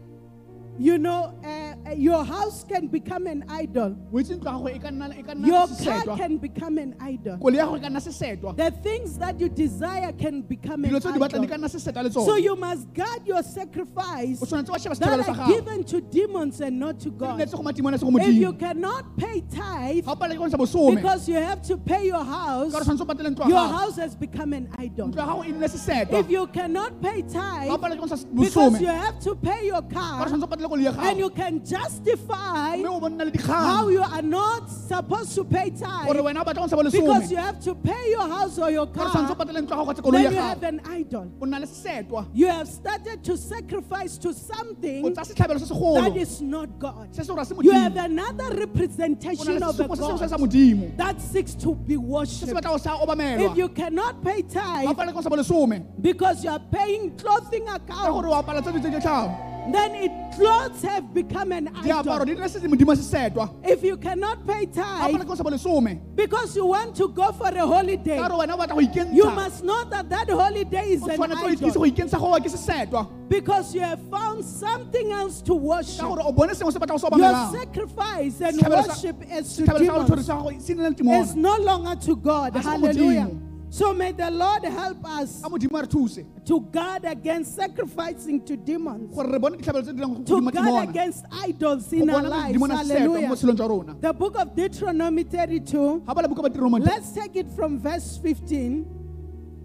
you 0.78 0.98
know, 0.98 1.32
uh, 1.44 1.88
uh, 1.90 1.92
your 1.94 2.24
house 2.24 2.64
can 2.64 2.88
become 2.88 3.26
an 3.26 3.44
idol. 3.48 3.94
o 4.12 4.18
itse 4.20 4.34
ntlo 4.34 4.50
ya 4.70 4.78
gago 4.78 4.82
ka 4.82 4.90
nna 4.90 5.26
ka 5.26 5.34
nna 5.34 5.46
Your 5.46 5.66
car 5.84 6.16
can 6.16 6.36
become 6.38 6.78
an 6.78 6.94
idol. 7.00 7.36
koloi 7.38 7.56
ya 7.58 7.66
gago 7.66 7.80
ka 7.80 7.88
nna 7.88 8.00
sesetwa 8.00 8.56
The 8.56 8.70
things 8.82 9.18
that 9.18 9.38
you 9.40 9.48
desire 9.48 10.12
can 10.12 10.42
become 10.42 10.84
an 10.84 10.90
dilo 10.90 11.00
tse 11.00 11.08
o 11.08 11.12
di 11.12 11.18
batlang 11.18 11.40
di 11.42 11.46
idol. 11.46 11.48
ka 11.48 11.56
nna 11.56 11.68
sesetwa 11.68 12.02
le 12.02 12.10
So 12.10 12.36
you 12.36 12.56
must 12.56 12.92
guard 12.92 13.26
your 13.26 13.42
sacrifice 13.42 14.42
o 14.42 14.46
tshwanetse 14.46 14.70
wa 14.70 14.78
sheba 14.78 14.94
setlhabelo 14.94 15.24
that 15.26 15.38
are 15.38 15.52
given 15.52 15.84
to 15.84 16.00
demons 16.00 16.60
and 16.60 16.78
not 16.80 16.98
to 17.00 17.10
God. 17.10 17.38
neetse 17.38 17.52
go 17.56 17.62
matimona 17.62 17.92
le 17.92 17.98
se 17.98 18.04
go 18.10 18.18
If 18.18 18.34
you 18.34 18.52
cannot 18.54 19.16
pay 19.16 19.40
tithe 19.42 20.04
ga 20.04 20.12
o 20.12 20.16
palelwa 20.16 20.34
ke 20.34 20.38
go 20.38 20.46
ntsha 20.48 20.58
bosome 20.58 20.96
because 20.96 21.28
you 21.28 21.36
have 21.36 21.62
to 21.62 21.76
pay 21.76 22.06
your 22.06 22.24
house, 22.24 22.72
ka 22.72 22.78
gore 22.78 22.84
tshwanetse 22.84 23.02
o 23.02 23.06
patele 23.06 23.30
ntlo 23.30 23.44
ya 23.46 23.50
your 23.54 23.68
house 23.78 23.96
has 23.96 24.16
become 24.16 24.52
an 24.52 24.68
idol. 24.78 25.06
ntlo 25.08 25.20
ya 25.22 25.26
gago 25.26 25.44
nnile 25.44 25.68
sesetwa 25.68 26.18
If 26.20 26.30
you 26.30 26.46
cannot 26.48 27.00
pay 27.00 27.22
tithe 27.22 27.70
palelwa 27.78 27.96
ke 27.96 28.00
go 28.00 28.06
ntsha 28.10 28.26
because 28.34 28.80
you 28.80 28.88
have 28.88 29.18
to 29.20 29.34
pay 29.36 29.66
your 29.66 29.82
car 29.82 30.18
tshwanetse 30.64 30.66
o 30.66 30.68
patele 30.68 30.68
koloi 30.68 30.84
ya 30.84 31.10
and 31.10 31.18
you 31.18 31.30
can 31.30 31.64
justify 31.64 32.76
mme 32.76 32.88
o 32.88 33.00
bonna 33.00 33.24
le 33.24 33.32
how 33.42 33.88
you 33.88 34.02
are 34.02 34.22
not 34.22 34.68
supposed 34.68 35.34
to 35.34 35.44
pay 35.44 35.70
tithe. 35.70 36.08
Wena 36.08 36.40
o 36.40 36.44
batla 36.44 36.54
go 36.54 36.66
ntsha 36.66 36.76
bo 36.76 36.90
because 36.90 37.30
you 37.30 37.36
have 37.36 37.60
to 37.60 37.74
pay 37.74 38.10
your 38.10 38.28
house 38.28 38.58
or 38.58 38.70
your 38.70 38.86
ka 38.86 39.04
gore 39.04 39.10
tshwanetse 39.10 39.30
o 39.30 39.34
car, 39.34 39.46
patele 39.46 39.60
ntlo 39.60 39.76
ya 39.76 39.84
gago 39.84 39.92
kgotsa 39.92 40.02
koloi 40.02 40.22
then 40.22 40.32
you 40.32 40.38
have 40.38 40.62
an 40.62 40.80
idol. 40.90 41.30
o 41.40 41.46
nna 41.46 41.60
le 41.60 41.66
sesetwa 41.66 42.26
You 42.32 42.48
have 42.48 42.68
started 42.68 43.24
to 43.24 43.36
sacrifice 43.36 44.18
to 44.18 44.32
something 44.32 45.02
tsaya 45.12 45.24
setlhabelo 45.24 45.60
se 45.60 46.00
that 46.00 46.16
is 46.16 46.40
not 46.42 46.78
God. 46.78 47.14
se 47.14 47.22
se 47.22 47.28
gore 47.28 47.44
se 47.44 47.54
You 47.60 47.72
have 47.72 47.96
another 47.96 48.56
representation 48.56 49.62
of 49.62 49.80
a 49.80 49.84
sesupo 49.84 49.96
se 49.96 50.02
sengwe 50.02 50.18
se 50.18 50.28
sa 50.28 50.36
God 50.36 50.96
that 50.96 51.20
seeks 51.20 51.54
to 51.54 51.74
be 51.74 51.96
worshipped. 51.96 52.52
batla 52.52 52.70
go 52.70 52.76
sa 52.78 52.98
If 53.50 53.56
you 53.56 53.68
cannot 53.68 54.22
pay 54.22 54.42
tithe 54.42 54.86
palelwa 54.94 55.12
ke 55.12 55.14
go 55.14 55.20
ntsha 55.20 55.30
bo 55.30 55.36
lesome 55.36 55.84
because 56.00 56.44
you 56.44 56.50
are 56.50 56.62
paying 56.70 57.16
clothing 57.16 57.68
account 57.68 59.53
gore 59.64 59.72
wa 59.72 59.72
pala 59.72 59.72
tse 59.72 59.72
di 59.72 59.72
tse 59.72 59.72
di 59.72 59.72
tlhago 59.72 59.72
then 59.72 59.94
it 59.94 60.12
clothes 60.36 60.82
have 60.82 61.14
become 61.14 61.52
an 61.52 61.68
idol. 61.84 62.24
di 62.24 62.34
dira 62.34 62.48
se 62.48 62.60
se 62.60 62.68
modimo 62.68 62.96
se 62.96 63.02
setwa 63.02 63.50
If 63.64 63.82
you 63.82 63.96
cannot 63.96 64.46
pay 64.46 64.66
tithe 64.66 65.12
bona 65.12 65.24
ka 65.24 65.34
sa 65.34 65.42
bo 65.42 65.50
lesome 65.50 66.00
because 66.14 66.56
you 66.56 66.66
want 66.66 66.96
to 66.96 67.08
go 67.08 67.32
for 67.32 67.48
a 67.48 67.66
holiday, 67.66 68.18
ka 68.18 68.28
gore 68.28 68.46
wena 68.46 68.54
o 68.54 68.58
batla 68.58 68.74
go 68.74 69.12
you 69.12 69.24
must 69.30 69.64
know 69.64 69.84
that 69.84 70.08
that 70.08 70.28
holiday 70.28 70.90
is 70.90 71.02
an 71.02 71.20
idol 71.20 71.70
go 71.70 71.80
ikentsha 71.80 72.18
gowa 72.18 72.40
ke 72.40 72.50
sesetwa 72.50 73.08
because 73.28 73.74
you 73.74 73.80
have 73.80 74.00
found 74.10 74.44
something 74.44 75.10
else 75.12 75.40
to 75.42 75.54
worship. 75.54 76.00
ka 76.00 76.08
gore 76.08 76.22
o 76.24 76.32
bone 76.32 76.50
sengwe 76.50 76.72
se 76.72 76.78
batla 76.78 76.98
go 76.98 76.98
se 76.98 77.14
Your 77.14 77.64
sacrifice 77.64 78.40
and 78.40 78.60
worship 78.68 79.16
is 79.30 79.56
to 79.56 79.66
demons. 79.66 80.26
sa 80.26 80.36
gago 80.36 80.60
se 80.60 80.74
nne 80.74 80.90
le 80.90 81.20
It's 81.22 81.34
no 81.34 81.56
longer 81.56 81.96
to 81.96 82.16
God. 82.16 82.54
Ga 82.54 82.60
se 82.60 82.64
go 82.64 82.70
Hallelujah. 82.70 83.43
So 83.74 83.92
may 83.92 84.12
the 84.12 84.30
Lord 84.30 84.62
help 84.80 85.04
us 85.04 85.40
ka 85.42 85.48
modimo 85.48 85.78
a 85.78 85.82
re 85.82 85.88
thuse 85.88 86.22
to 86.46 86.60
guard 86.74 87.04
against 87.04 87.56
sacrificing 87.56 88.40
to 88.46 88.56
demons, 88.56 89.12
gore 89.12 89.26
re 89.26 89.38
bone 89.44 89.56
ditlhabelo 89.58 89.82
tse 89.82 89.92
di 89.92 89.98
dirang 90.00 90.24
to 90.24 90.36
guard 90.56 90.88
against 90.90 91.24
idols 91.46 91.92
in 91.92 92.08
our 92.08 92.22
lives. 92.22 92.56
dimona 92.56 92.76
se 92.84 92.94
setwa 92.94 93.06
mo 93.06 93.14
Hallelujah. 93.14 93.28
botshelong 93.32 93.56
jwa 93.60 93.68
rona 93.72 93.96
The 94.00 94.12
book 94.12 94.38
of 94.38 94.54
Deuteronomy 94.54 95.24
32, 95.24 96.06
ga 96.06 96.14
ba 96.14 96.22
le 96.22 96.28
buka 96.28 96.42
ba 96.46 96.50
tirong 96.50 96.70
monte 96.76 96.86
let's 96.86 97.10
take 97.18 97.34
it 97.34 97.50
from 97.56 97.80
verse 97.80 98.16
15 98.22 98.86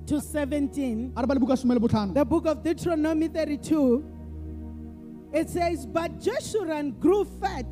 to 0.07 0.19
17. 0.19 1.13
a 1.15 1.21
re 1.21 1.27
ba 1.27 1.33
le 1.35 1.39
buka 1.45 1.55
some 1.55 1.69
le 1.77 1.79
botlhano 1.79 2.11
The 2.15 2.25
book 2.25 2.47
of 2.47 2.63
Deuteronomy 2.63 3.27
32, 3.27 4.03
it 5.33 5.49
says, 5.51 5.85
But 5.85 6.17
Jeshurun 6.17 6.99
grew 6.99 7.25
fat. 7.39 7.67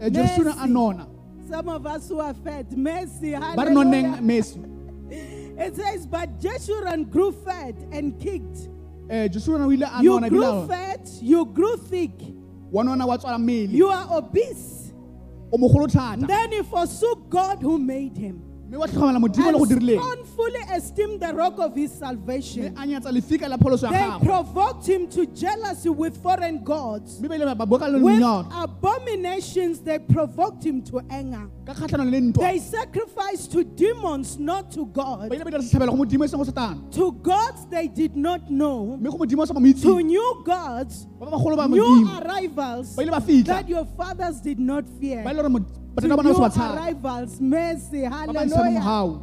Eh, 0.00 0.08
Jeshurun 0.08 0.56
a 0.64 0.66
Mercy. 0.66 1.08
Some 1.50 1.68
of 1.68 1.86
us 1.86 2.08
who 2.08 2.20
are 2.20 2.32
fat, 2.32 2.72
mercy, 2.72 3.32
ba 3.32 3.64
re 3.68 3.74
nonneng 3.80 4.14
hallelujah. 4.16 4.70
It 5.56 5.76
says, 5.76 6.06
But 6.06 6.40
Jeshurun 6.40 7.10
grew 7.10 7.32
fat 7.32 7.74
and 7.92 8.18
kicked. 8.20 8.68
Eh, 9.10 9.28
o 9.32 10.00
You 10.00 10.20
grew 10.28 10.66
fat, 10.66 11.08
you 11.20 11.44
grew 11.44 11.76
thick, 11.76 12.12
wa 12.70 12.82
nona 12.82 13.06
wa 13.06 13.16
tswala 13.18 13.70
you 13.70 13.88
are 13.88 14.16
obese. 14.16 14.92
Then 16.26 16.52
he 16.52 16.62
forsook 16.62 17.28
God 17.30 17.62
who 17.62 17.78
made 17.78 18.16
him. 18.16 18.43
Mme 18.74 18.80
wa 18.80 18.88
tlhokomela 18.88 19.20
modimo 19.20 19.50
le 19.52 19.58
go 19.58 19.64
And 19.64 19.68
dirileng 19.70 20.00
scornfully 20.00 20.60
esteemed 20.76 21.20
the 21.20 21.32
rock 21.34 21.58
of 21.60 21.74
his 21.76 21.92
salvation. 21.92 22.74
a 22.76 22.86
nyatsa 22.86 23.12
lefika 23.12 23.48
la 23.48 23.56
pholoso 23.56 23.86
ya 23.86 24.18
They 24.18 24.26
provoked 24.26 24.86
him 24.86 25.06
to 25.10 25.26
jealousy 25.26 25.88
with 25.90 26.16
foreign 26.22 26.64
gods. 26.64 27.20
mme 27.20 27.28
ba 27.28 27.34
ile 27.36 27.54
ba 27.54 27.66
boka 27.66 27.88
le 27.88 28.00
With 28.02 28.20
abominations, 28.52 29.78
they 29.80 29.98
provoked 29.98 30.64
him 30.64 30.82
to 30.90 31.00
anger. 31.10 31.48
ka 31.64 31.74
kgatlhanong 31.74 32.10
le 32.10 32.20
ntwa 32.20 32.42
They 32.50 32.58
sacrificed 32.58 33.52
to 33.52 33.62
demons, 33.64 34.38
not 34.38 34.72
to 34.72 34.86
God. 34.86 35.32
ile 35.32 35.44
ba 35.44 35.50
dira 35.50 35.62
setlhabelo 35.62 35.92
go 35.92 36.04
modimo 36.04 36.28
seng 36.28 36.38
go 36.38 36.44
satana 36.44 36.90
To 36.92 37.12
gods 37.12 37.66
they 37.70 37.86
did 37.86 38.16
not 38.16 38.50
know. 38.50 38.96
mme 38.96 39.10
go 39.10 39.18
modimo 39.18 39.42
o 39.42 39.44
sa 39.44 39.54
ba 39.54 39.60
To 39.60 40.00
new 40.02 40.42
gods, 40.44 41.06
ba 41.20 41.26
ba 41.30 41.38
bagolo 41.38 41.56
ba 41.56 41.68
new 41.68 42.08
arrivals 42.18 42.96
ba 42.96 43.02
ile 43.02 43.10
ba 43.10 43.20
fitlha 43.20 43.44
that 43.62 43.68
your 43.68 43.84
fathers 43.96 44.40
did 44.40 44.58
not 44.58 44.84
fear. 45.00 45.22
Ba 45.94 46.02
ile 46.06 46.08
gore 46.16 46.22
mo- 46.22 46.22
To 46.22 46.22
batata 46.22 46.22
ba 46.22 46.22
new 46.22 46.34
ba 46.34 46.34
se 46.34 46.40
ba 46.40 46.50
tshaba 46.50 46.86
arrivals, 46.86 47.40
mercy, 47.40 48.02
hallelujah. 48.04 49.20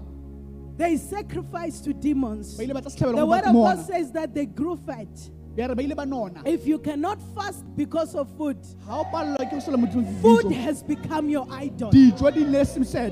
They 0.78 0.98
sacrificed 0.98 1.84
to 1.86 1.94
demons. 1.94 2.56
ba 2.58 2.64
ile 2.64 2.74
ba 2.74 2.82
tsa 2.82 2.90
setlhabelo 2.90 3.16
The 3.18 3.26
word 3.26 3.44
of 3.46 3.54
God 3.54 3.86
says 3.86 4.12
that 4.14 4.34
they 4.34 4.46
grew 4.46 4.76
fat. 4.78 5.08
ya 5.58 5.66
re 5.68 5.76
ba 5.76 5.84
ile 5.84 5.96
ba 5.96 6.06
nona 6.06 6.42
If 6.46 6.66
you 6.66 6.80
cannot 6.80 7.20
fast 7.36 7.66
because 7.76 8.16
of 8.16 8.28
food, 8.38 8.58
ga 8.88 9.00
o 9.02 9.04
palelwa 9.04 9.46
ke 9.50 9.94
go 9.94 10.04
food 10.22 10.52
has 10.54 10.82
become 10.82 11.30
your 11.30 11.46
idol. 11.52 11.92
dijo 11.92 12.34
di 12.34 12.46
ne 12.46 12.64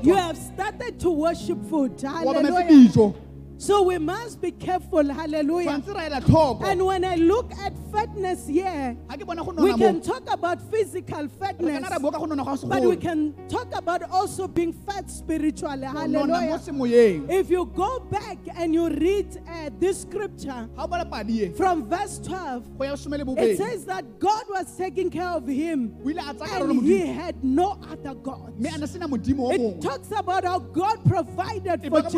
You 0.02 0.14
have 0.16 0.36
started 0.38 0.98
to 1.00 1.10
worship 1.10 1.62
food. 1.68 2.02
wa 2.02 2.32
ba 2.32 2.40
metse 2.42 2.52
Hallelujah. 2.52 3.14
So 3.60 3.82
we 3.82 3.98
must 3.98 4.40
be 4.40 4.52
careful. 4.52 5.04
Hallelujah. 5.12 5.68
tshwanetse 5.68 5.94
ra 5.94 6.04
ela 6.06 6.20
tlhoko 6.22 6.64
And 6.64 6.82
when 6.86 7.04
I 7.04 7.16
look 7.16 7.52
at 7.58 7.74
fatness 7.92 8.48
here, 8.48 8.96
ga 9.06 9.16
ke 9.18 9.26
bona 9.26 9.44
go 9.44 9.52
we 9.62 9.74
can 9.76 10.00
talk 10.00 10.32
about 10.32 10.62
physical 10.70 11.28
fatness, 11.28 11.74
kana 11.74 11.90
ra 11.90 11.98
boka 11.98 12.18
go 12.18 12.24
nona 12.24 12.42
ga 12.42 12.56
but 12.66 12.82
we 12.82 12.96
can 12.96 13.34
talk 13.50 13.68
about 13.76 14.02
also 14.10 14.48
being 14.48 14.72
fat 14.72 15.10
spiritually. 15.10 15.86
Go 15.92 16.06
nona 16.06 16.40
mo 16.72 16.86
Hallelujah. 16.86 17.26
If 17.28 17.50
you 17.50 17.66
go 17.66 18.00
back 18.00 18.38
and 18.56 18.72
you 18.72 18.88
read 18.88 19.36
uh, 19.46 19.68
this 19.78 20.00
scripture 20.00 20.66
ga 20.74 20.82
o 20.82 20.86
bala 20.86 21.04
padi 21.04 21.50
from 21.50 21.86
verse 21.86 22.18
12, 22.20 22.78
go 22.78 22.84
ya 22.84 22.94
some 22.94 23.12
le 23.12 23.34
it 23.44 23.58
says 23.58 23.84
that 23.84 24.18
God 24.18 24.44
was 24.48 24.74
taking 24.74 25.10
care 25.10 25.36
of 25.36 25.46
him 25.46 25.94
o 26.02 26.08
ile 26.08 26.24
a 26.24 26.32
tsaya 26.32 26.48
karolo 26.48 26.70
and 26.70 26.86
he 26.86 27.04
had 27.04 27.44
no 27.44 27.78
other 27.92 28.14
God. 28.14 28.58
mme 28.58 28.74
a 28.74 28.78
ne 28.78 28.86
sena 28.86 29.06
modimo 29.06 29.52
o 29.52 29.52
It 29.52 29.82
talks 29.82 30.10
about 30.16 30.44
how 30.46 30.60
God 30.60 31.04
provided 31.04 31.82
for 31.82 31.90
baka 31.90 32.10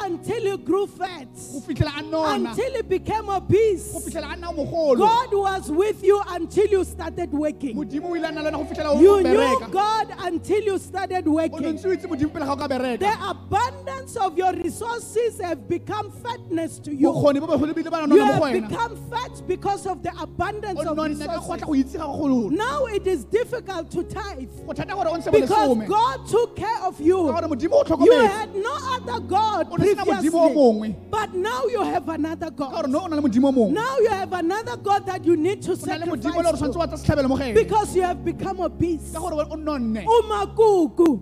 modimo 0.00 0.08
o 0.08 0.08
a 0.08 0.08
Jeshurun 0.08 0.08
tlhamelang 0.08 0.10
until 0.10 0.44
you 0.44 0.58
grew 0.58 0.86
fat, 0.86 1.28
go 1.34 1.60
fitlhela 1.60 1.98
a 1.98 2.02
nona 2.02 2.50
until 2.50 2.72
you 2.76 2.82
became 2.82 3.28
obese. 3.28 3.94
a 3.94 4.36
nna 4.36 4.54
mogolo 4.56 4.98
God 4.98 5.32
was 5.32 5.70
with 5.70 6.02
you 6.02 6.22
until 6.28 6.66
you 6.66 6.84
started 6.84 7.32
working. 7.32 7.76
modimo 7.76 8.10
o 8.10 8.16
ile 8.16 8.24
a 8.24 8.32
nna 8.32 8.42
le 8.42 8.50
wena 8.50 8.58
go 8.58 8.64
fitlhela 8.64 8.90
o 8.96 9.00
You 9.00 9.22
knew 9.22 9.66
God 9.70 10.14
until 10.20 10.62
you 10.62 10.78
started 10.78 11.26
working. 11.26 11.62
ntse 11.74 11.86
o 11.86 11.92
itse 11.92 12.06
modimo 12.08 12.32
pele 12.32 12.46
ga 12.46 12.52
o 12.52 12.56
ka 12.56 12.68
bereka 12.68 12.98
The 13.00 13.28
abundance 13.30 14.16
of 14.16 14.36
your 14.38 14.52
resources 14.54 15.40
have 15.40 15.68
become 15.68 16.10
fatness 16.10 16.78
to 16.80 16.94
you. 16.94 17.08
bokgoni 17.12 17.40
bo 17.40 17.46
bogolo 17.46 17.74
bile 17.74 17.90
ba 17.90 18.06
You 18.08 18.24
have 18.24 18.52
become 18.52 18.96
fat 19.10 19.42
because 19.46 19.86
of 19.86 20.02
the 20.02 20.12
abundance 20.20 20.80
of 20.80 20.96
resources. 20.96 21.46
gotla 21.46 21.66
go 21.66 21.72
itse 21.74 21.92
ga 21.98 22.04
gogololo 22.06 22.50
Now 22.50 22.86
it 22.86 23.06
is 23.06 23.24
difficult 23.24 23.90
to 23.92 24.02
tithe 24.04 24.50
go 24.66 24.72
thata 24.72 24.94
gore 24.94 25.08
o 25.08 25.16
ntshe 25.16 25.30
bo 25.32 25.40
because 25.40 25.88
God 25.88 26.26
took 26.28 26.56
care 26.56 26.80
of 26.82 27.00
you. 27.00 27.16
gore 27.16 27.42
modimo 27.48 27.82
o 27.84 28.04
You 28.04 28.26
had 28.26 28.54
no 28.54 28.74
other 28.94 29.20
God 29.20 29.68
o 29.92 29.94
ne 29.94 30.04
sena 30.04 30.04
modimo 30.04 30.34
o 30.34 30.72
previously, 30.72 30.96
but 31.10 31.34
now 31.34 31.64
you 31.66 31.82
have 31.82 32.08
another 32.08 32.50
God. 32.50 32.90
no 32.90 33.00
o 33.00 33.06
na 33.06 33.16
le 33.16 33.22
modimo 33.22 33.48
o 33.48 33.52
mongwe 33.52 33.72
Now 33.72 33.98
you 33.98 34.08
have 34.08 34.32
another 34.32 34.76
God 34.76 35.06
that 35.06 35.24
you 35.24 35.36
need 35.36 35.62
to 35.62 35.72
o 35.72 35.86
na 35.86 35.96
le 35.96 36.06
modimo 36.06 36.36
le 36.36 36.42
gore 36.42 36.56
sacrifice 36.56 36.72
to 36.72 36.78
wa 36.78 36.86
tsa 36.86 36.96
setlhabelo 36.96 37.28
mo 37.28 37.36
gene 37.36 37.54
because 37.54 37.96
you 37.96 38.02
have 38.02 38.24
become 38.24 38.60
obese. 38.60 39.12
ka 39.12 39.18
gore 39.20 39.46
o 39.50 39.56
nonne 39.56 40.04
Umakuku. 40.04 41.20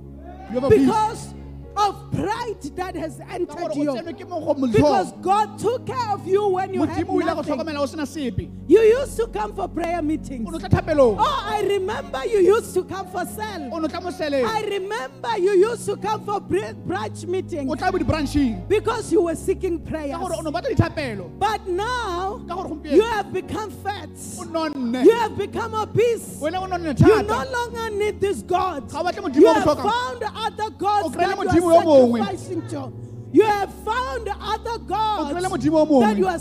A 0.50 0.68
beast. 0.68 0.86
Because 0.86 1.34
of 1.78 2.10
pride 2.12 2.62
that 2.76 2.94
has 2.96 3.20
entered 3.30 3.74
you. 3.76 3.90
tsenwe 3.94 4.12
ke 4.18 4.28
mo 4.28 4.40
go 4.54 4.66
Because 4.66 5.12
God 5.22 5.58
took 5.58 5.86
care 5.86 6.10
of 6.12 6.26
you 6.26 6.48
when 6.48 6.74
you 6.74 6.84
had 6.84 7.06
nothing. 7.08 7.54
tlhokomela 7.54 7.80
o 7.80 7.86
sena 7.86 8.06
sepe 8.06 8.50
You 8.68 8.80
used 8.80 9.16
to 9.16 9.26
come 9.28 9.54
for 9.54 9.68
prayer 9.68 10.02
meetings. 10.02 10.44
ne 10.48 10.56
o 10.56 10.58
tla 10.58 10.68
thapelong 10.68 11.16
Oh, 11.18 11.44
I 11.56 11.62
remember 11.62 12.24
you 12.26 12.40
used 12.40 12.74
to 12.74 12.84
come 12.84 13.06
for 13.08 13.24
cell. 13.26 13.68
o 13.72 13.78
ne 13.78 13.84
o 13.84 13.88
tla 13.88 14.00
mo 14.02 14.10
seleng 14.10 14.44
I 14.44 14.62
remember 14.76 15.38
you 15.38 15.52
used 15.70 15.86
to 15.86 15.96
come 15.96 16.24
for 16.24 16.40
branch 16.40 17.24
meetings 17.26 17.70
tla 17.78 17.92
bo 17.92 17.98
di-branching 17.98 18.64
because 18.68 19.12
you 19.12 19.22
were 19.22 19.36
seeking 19.36 19.78
prayers. 19.78 20.12
ka 20.12 20.18
gore 20.18 20.34
o 20.38 20.42
ne 20.42 20.48
o 20.48 20.52
batla 20.52 20.74
dithapelo 20.74 21.30
But 21.38 21.66
now 21.68 22.40
you 22.84 23.02
have 23.04 23.32
become 23.32 23.70
fat. 23.70 24.08
You 24.48 25.14
have 25.14 25.36
become 25.36 25.74
obese. 25.74 26.40
You 26.40 26.50
no 26.50 26.60
longer 26.66 27.90
need 27.90 28.20
this 28.20 28.42
God. 28.42 28.90
ga 28.90 29.00
o 29.00 29.04
batle 29.04 29.34
You 29.34 29.46
have 29.54 29.64
found 29.64 30.24
other 30.46 30.70
gods 30.70 31.14
that 31.16 31.38
modimo 31.68 31.74
you 31.74 31.74
yo 31.74 31.78
are 31.78 32.06
mongwe. 32.08 32.18
sacrificing 32.20 32.62
to. 32.68 32.92
You 33.30 33.42
have 33.44 33.72
found 33.84 34.28
other 34.40 34.78
gods 34.78 35.32
kry-ile 35.32 35.48
modimo 35.50 35.86
o 35.90 36.00
that 36.00 36.16
you 36.16 36.26
are 36.26 36.38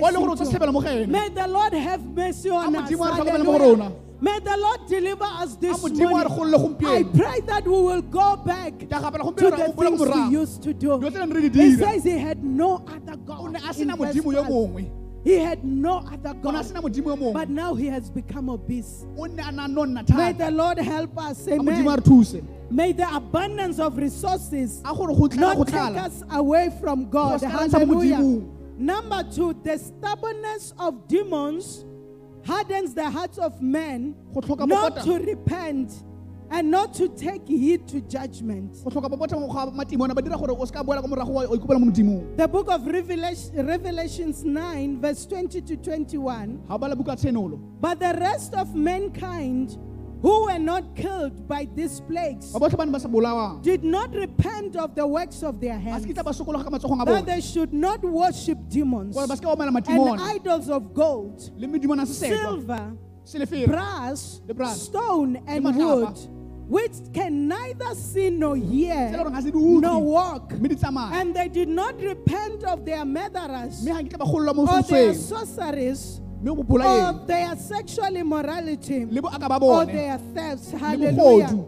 wa 0.00 0.08
le 0.08 0.18
gore 0.18 0.30
o 0.30 0.34
sacrificing 0.34 0.36
to. 0.36 0.44
setlhabelo 0.44 0.72
mo 0.72 0.80
gene 0.82 1.06
May 1.10 1.28
the 1.30 1.46
Lord 1.48 1.72
have 1.72 2.04
mercy 2.04 2.50
on 2.50 2.76
us. 2.76 2.90
modimo 2.90 3.04
a 3.04 3.10
re 3.10 3.14
tlhokomele 3.16 3.44
mo 3.44 3.52
go 3.52 3.58
Hallelujah. 3.58 3.92
May 4.22 4.38
the 4.38 4.56
Lord 4.56 4.80
deliver 4.86 5.24
us 5.24 5.56
this 5.56 5.82
modimo 5.82 6.20
a 6.20 6.28
re 6.28 6.36
morning. 6.36 6.86
I 6.86 7.02
pray 7.02 7.40
that 7.40 7.64
we 7.64 7.72
will 7.72 8.02
go 8.02 8.36
back 8.36 8.72
ke 8.78 8.82
a 8.82 8.86
gapela 8.86 9.36
to 9.36 9.50
the 9.50 9.56
things 9.56 10.00
we 10.00 10.28
used 10.30 10.62
to 10.62 10.72
do. 10.72 10.88
dilo 10.98 11.10
tse 11.10 11.18
neng 11.18 11.30
re 11.34 11.40
di 11.40 11.46
It 11.48 11.52
dira 11.52 11.90
says 11.90 12.04
he 12.04 12.18
had 12.18 12.44
no 12.44 12.84
other 12.86 13.16
God. 13.16 13.56
Ne 15.24 15.30
a 15.30 15.30
in 15.30 15.30
sena 15.30 15.30
verse 15.30 15.30
modimo 15.30 15.30
yo 15.30 15.30
12. 15.30 15.30
mongwe 15.30 15.30
He 15.30 15.38
had 15.38 15.64
no 15.64 15.98
other 15.98 16.30
o 16.30 16.32
ne 16.32 16.38
a 16.38 16.52
God. 16.52 16.66
sena 16.66 16.82
modimo 16.82 17.06
yo 17.06 17.16
mongwe 17.16 17.32
But 17.34 17.48
now 17.50 17.74
he 17.74 17.86
has 17.86 18.10
become 18.10 18.48
obese. 18.50 19.06
May 19.16 20.32
the 20.32 20.50
Lord 20.50 20.78
help 20.78 21.18
us. 21.18 21.46
a 21.46 21.50
modimo 21.50 21.96
a 21.96 22.00
Amen. 22.02 22.48
May 22.70 22.92
the 22.92 23.14
abundance 23.14 23.78
of 23.78 23.96
resources 23.98 24.80
a 24.84 24.94
gore 24.94 25.08
go 25.08 25.28
tlala 25.28 25.54
go 25.54 25.62
not 25.64 25.68
take 25.68 26.02
us 26.04 26.22
away 26.30 26.70
from 26.80 27.08
God. 27.10 27.40
Go 27.40 27.46
seka 27.46 27.68
ntsha 27.68 27.86
mo 27.86 28.00
Hallelujah. 28.00 28.42
Number 28.78 29.22
two, 29.30 29.52
the 29.62 29.78
stubbornness 29.78 30.74
of 30.78 31.06
demons 31.06 31.84
hardens 32.44 32.94
the 32.94 33.08
hearts 33.08 33.38
of 33.38 33.60
men 33.62 34.16
not 34.66 35.02
to 35.04 35.18
repent 35.18 36.02
and 36.52 36.70
not 36.70 36.92
to 36.92 37.08
take 37.08 37.48
heed 37.48 37.88
to 37.88 38.00
judgment. 38.02 38.76
go 38.84 38.90
tlhoka 38.90 39.08
bopota 39.08 39.40
mo 39.40 39.48
ga 39.48 39.66
matimona 39.72 40.14
ba 40.14 40.20
dira 40.22 40.36
gore 40.36 40.50
o 40.52 40.64
seka 40.66 40.84
boela 40.84 41.00
ko 41.00 41.08
morago 41.08 41.32
wa- 41.32 41.44
o 41.46 41.56
ikopela 41.56 41.80
mo 41.80 41.86
modimong 41.86 42.36
The 42.36 42.46
book 42.46 42.70
of 42.70 42.86
Revelation, 42.86 43.66
Revelations 43.66 44.44
9, 44.44 45.00
verse 45.00 45.24
20 45.26 45.62
to 45.62 45.76
21. 45.76 46.60
ga 46.68 46.74
o 46.74 46.78
bala 46.78 46.94
buka 46.94 47.16
tshenolo 47.16 47.58
But 47.80 48.00
the 48.00 48.12
rest 48.20 48.54
of 48.54 48.74
mankind 48.74 49.78
who 50.20 50.44
were 50.44 50.58
not 50.58 50.94
killed 50.94 51.48
by 51.48 51.66
these 51.74 52.00
plagues 52.00 52.52
ba 52.52 52.60
botlhe 52.60 52.76
ba 52.76 52.84
ne 52.86 52.92
ba 52.92 53.00
sa 53.00 53.08
bolawang 53.08 53.62
did 53.62 53.82
not 53.82 54.12
repent 54.14 54.76
of 54.76 54.94
the 54.94 55.06
works 55.06 55.42
of 55.42 55.58
their 55.58 55.78
hands, 55.78 56.04
se 56.04 56.12
kitla 56.12 56.22
ba 56.22 56.30
sokologa 56.30 56.64
ka 56.64 56.70
matsogong 56.70 57.00
a 57.02 57.04
that 57.06 57.26
they 57.26 57.40
should 57.40 57.72
not 57.72 58.04
worship 58.04 58.58
demons 58.68 59.16
gore 59.16 59.26
ba 59.26 59.34
seka 59.34 59.48
omela 59.56 59.72
and 59.72 60.20
idols 60.20 60.68
of 60.68 60.92
gold, 60.94 61.50
le 61.56 61.66
medimona 61.66 62.06
se 62.06 62.28
setwa 62.28 62.94
silver, 63.24 63.64
brass, 63.66 64.40
stone, 64.82 65.42
and 65.46 65.64
wood, 65.64 66.18
which 66.68 66.92
can 67.12 67.48
neither 67.48 67.94
see 67.94 68.30
nor 68.30 68.56
hear 68.56 69.10
gore 69.16 69.30
ga 69.30 69.40
se 69.40 69.50
di 69.50 69.58
nor 69.58 70.00
walk. 70.02 70.52
mme 70.52 70.68
di 70.68 70.76
tsamaya 70.76 71.12
And 71.20 71.34
they 71.34 71.48
did 71.48 71.68
not 71.68 72.00
repent 72.00 72.64
of 72.64 72.84
their 72.84 73.04
murderers 73.04 73.82
mme 73.82 73.92
ga 73.92 74.02
nkitla 74.02 74.18
ba 74.18 74.24
gololwa 74.24 74.54
mo 74.54 74.62
or 74.66 74.82
their 74.82 75.14
sorceries 75.14 76.20
mme 76.42 76.50
o 76.50 76.54
gopola 76.62 76.84
or 76.86 77.26
their 77.26 77.56
sexual 77.56 78.16
immorality 78.16 79.04
le 79.06 79.20
boaka 79.20 79.48
ba 79.48 79.58
or 79.60 79.86
their 79.86 80.18
thefts. 80.34 80.72
le 80.72 80.78
Hallelujah. 80.78 81.66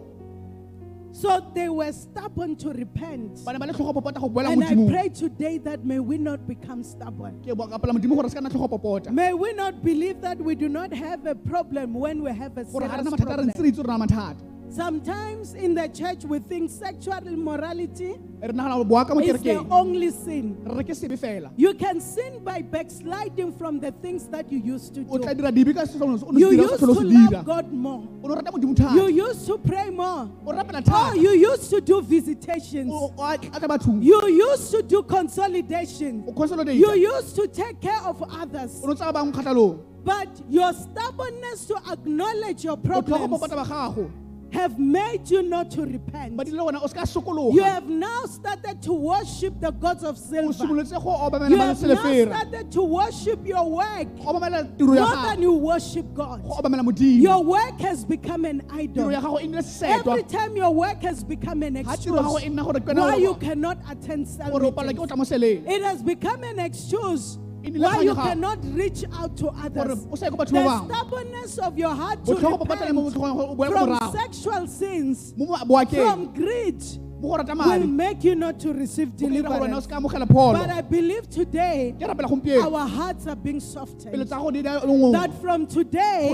So 1.14 1.30
they 1.54 1.68
were 1.68 1.92
stubborn 1.92 2.57
to 2.57 2.70
repent. 2.72 3.44
ba 3.44 3.52
ne 3.52 3.59
ba 3.59 3.66
le 3.66 3.72
tlhogo 3.72 3.92
popota 3.94 4.18
go 4.20 4.28
boela 4.28 4.50
And 4.50 4.64
I 4.64 4.74
pray 4.90 5.09
today 5.11 5.59
that 5.59 5.85
may 5.85 6.00
we 6.00 6.18
not 6.18 6.46
become 6.48 6.83
stubborn. 6.83 7.38
ke 7.42 7.54
bo 7.57 7.66
kapela 7.66 7.92
modimo 7.94 8.16
gore 8.16 8.28
se 8.28 8.35
ka 8.35 8.40
nna 8.40 8.50
tlhogo 8.50 8.68
popota 8.78 9.12
May 9.12 9.33
we 9.35 9.52
not 9.52 9.83
believe 9.85 10.20
that 10.22 10.38
we 10.38 10.54
do 10.57 10.68
not 10.68 10.92
have 10.92 11.24
a 11.26 11.35
problem 11.37 11.94
when 11.94 12.22
we 12.22 12.33
have 12.33 12.57
a 12.59 12.64
gore 12.64 12.83
serious 12.83 12.98
rena 12.98 13.11
mathata 13.11 13.46
re 13.46 13.72
problem. 13.72 14.54
Ntse 14.68 14.81
re 14.81 14.96
itse 14.96 14.96
re 14.96 14.96
na 14.96 15.05
mathata 15.05 15.44
Sometimes 15.44 15.55
in 15.55 15.74
the 15.74 15.88
church 15.88 16.24
we 16.24 16.38
think 16.38 16.70
sexual 16.70 17.27
immorality 17.29 18.14
re 18.42 18.48
nagana 18.53 18.77
gore 18.77 18.85
boaka 18.85 19.14
mo 19.14 19.20
is 19.20 19.40
the 19.42 19.57
only 19.70 20.11
sin. 20.11 20.57
re 20.64 20.74
re 20.77 20.85
ke 20.85 20.94
sebe 20.94 21.16
fela 21.18 21.50
You 21.57 21.74
can 21.74 22.00
sin 22.00 22.42
by 22.44 22.62
backsliding 22.62 23.53
from 23.59 23.81
the 23.81 23.92
things 23.92 24.27
that 24.29 24.50
you 24.50 24.59
used 24.59 24.94
to 24.94 25.05
do. 25.05 25.18
dira 25.18 25.53
dibe 25.53 25.74
ka 25.74 25.85
se 25.85 25.98
o 26.00 26.07
ne 26.07 26.18
o 26.27 26.31
ne 26.31 26.40
You 26.40 26.50
used 26.50 26.79
to 26.79 26.87
love 26.87 27.44
God 27.44 27.72
more. 27.72 28.03
o 28.22 28.29
ne 28.29 28.33
o 28.33 28.37
rata 28.37 28.50
modimo 28.53 28.94
You 28.94 29.09
used 29.29 29.46
to 29.46 29.59
pray 29.59 29.90
more. 29.90 30.31
Oh, 30.46 31.12
you 31.14 31.31
used 31.31 31.70
to 31.70 31.81
do 31.81 32.03
visitations. 32.03 32.90
o 32.92 33.12
o 33.16 33.22
a 33.24 33.38
tla 33.38 33.68
bathong 33.68 34.03
You 34.03 34.27
used 34.29 34.70
to 34.72 34.83
do 34.83 35.03
consolidation. 35.03 36.24
You 36.27 36.92
used 36.94 37.37
to 37.37 37.46
take 37.48 37.81
care 37.81 38.03
of 38.05 38.22
others. 38.22 38.81
o 38.83 38.87
ne 38.87 38.92
o 38.92 38.94
tsaya 38.94 39.12
bangwe 39.12 39.33
kgatlhalong 39.33 39.79
But 40.05 40.29
your 40.50 40.70
stubbornness 40.74 41.64
to 41.66 41.77
acknowledge 41.90 42.62
your 42.64 42.77
problems 42.77 43.31
popota 43.33 43.57
ba 43.57 43.64
gago 43.64 44.11
have 44.55 44.79
made 44.79 45.29
you 45.31 45.43
not 45.43 45.71
to 45.73 45.83
repent. 45.83 46.37
ba 46.37 46.45
dirile 46.45 46.62
wena 46.67 46.81
o 46.83 46.87
se 46.87 46.95
ka 46.95 47.05
You 47.53 47.62
have 47.62 47.88
now 47.88 48.25
started 48.27 48.81
to 48.83 48.93
worship 48.93 49.61
the 49.61 49.71
gods 49.73 50.03
of 50.05 50.17
silver. 50.17 50.64
You 50.64 51.59
have 51.59 51.83
now 51.83 52.35
started 52.35 52.73
to 52.73 52.83
worship 52.83 53.47
your 53.47 53.71
work 53.71 54.09
go 54.17 54.33
obamela 54.33 54.62
tiro 54.79 54.95
ya 54.95 55.07
more 55.07 55.25
than 55.27 55.43
you 55.43 55.53
worship 55.55 56.07
God. 56.14 56.43
go 56.43 56.51
obamela 56.51 56.83
modimo 56.83 57.23
Your 57.23 57.43
work 57.45 57.81
has 57.81 58.05
become 58.05 58.45
an 58.45 58.62
idol. 58.73 59.11
ya 59.12 59.21
gago 59.21 59.40
nnile 59.40 59.62
sesetwa 59.62 60.12
Every 60.19 60.23
time 60.25 60.57
your 60.57 60.71
work 60.75 61.03
has 61.03 61.25
become 61.25 61.62
an 61.62 61.77
excuse 61.77 62.45
nna 62.49 62.64
gore 62.64 62.81
ke 62.81 62.95
why 62.97 63.17
you 63.17 63.35
cannot 63.35 63.79
attend 63.90 64.29
cell 64.29 64.51
gore 64.51 64.64
o 64.67 64.73
palelwa 64.73 64.93
ke 64.93 64.97
go 64.97 65.03
meetings. 65.03 65.09
tla 65.09 65.17
mo 65.17 65.25
seleng 65.25 65.67
It 65.67 65.83
has 65.83 66.03
become 66.03 66.45
an 66.45 66.59
excuse 66.59 67.38
why 67.72 68.00
you 68.03 68.14
cannot 68.14 68.59
reach 68.74 69.05
out 69.14 69.37
to 69.37 69.48
others. 69.48 70.07
o 70.11 70.14
sa 70.16 70.27
ye 70.27 70.31
ko 70.31 70.37
batho 70.37 70.53
The 70.53 70.94
stubbornness 70.94 71.59
of 71.59 71.79
your 71.79 71.94
heart 71.94 72.24
to 72.27 72.35
botlhogo 72.35 72.59
popotela 72.59 72.92
mo 72.92 73.05
repent 73.09 73.14
botlhogong 73.16 73.50
o 73.50 73.55
boela 73.57 73.79
ko 73.79 73.87
from 73.98 74.12
sexual 74.12 74.66
sins, 74.66 75.35
mo 75.37 75.46
mo- 75.46 75.57
boakeng 75.64 76.05
from 76.05 76.35
greed, 76.35 76.83
mo 77.20 77.29
go 77.31 77.37
rata 77.37 77.55
will 77.55 77.87
make 77.87 78.22
you 78.24 78.35
not 78.35 78.61
to 78.61 78.72
receive 78.72 79.16
go 79.16 79.29
dira 79.29 79.42
gore 79.48 79.61
wena 79.61 79.77
o 79.77 79.81
deliverance. 79.81 79.85
se 79.85 79.90
ka 79.90 79.96
amogela 80.00 80.27
pholo 80.29 80.59
But 80.61 80.70
I 80.70 80.81
believe 80.83 81.29
today 81.31 81.94
ke 81.98 82.03
rapela 82.07 82.29
gompieno 82.29 82.62
our 82.72 82.87
hearts 82.87 83.27
are 83.27 83.37
being 83.37 83.61
softened. 83.61 84.27
tsa 84.29 84.37
go 84.37 84.50
di 84.50 84.62
da 84.62 84.79
le 84.85 84.92
ngwe 84.92 85.12
That 85.12 85.33
from 85.40 85.66
today, 85.66 86.31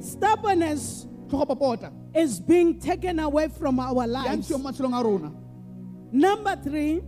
stubbornness 0.00 1.06
is 2.14 2.38
being 2.40 2.78
taken 2.78 3.18
away 3.18 3.48
from 3.48 3.80
our 3.80 4.06
lives. 4.06 4.36
ntshiwa 4.48 4.58
mo 4.62 4.70
matshelong 4.70 4.94
a 4.98 5.02
rona 5.02 5.32
Number 6.12 6.54
three, 6.56 7.00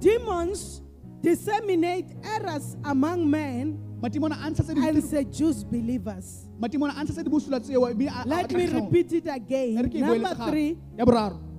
demons 0.00 0.82
disseminate 1.24 2.06
errors 2.36 2.76
among 2.84 3.24
men 3.28 3.78
matimona 4.02 4.36
a 4.44 4.50
ntsha 4.50 4.62
tse 4.62 4.72
and 4.76 5.02
seduce 5.04 5.64
believers. 5.64 6.44
matimona 6.60 6.92
a 6.92 7.00
ntsha 7.04 7.12
tse 7.16 7.22
di 7.24 7.30
bosula 7.30 7.58
tseo 7.60 7.80
mme 7.94 8.08
a- 8.08 8.22
a 8.24 8.28
Let 8.28 8.52
me 8.52 8.66
repeat 8.66 9.12
it 9.12 9.26
again. 9.26 9.74
Number 9.74 10.34
three, 10.50 10.78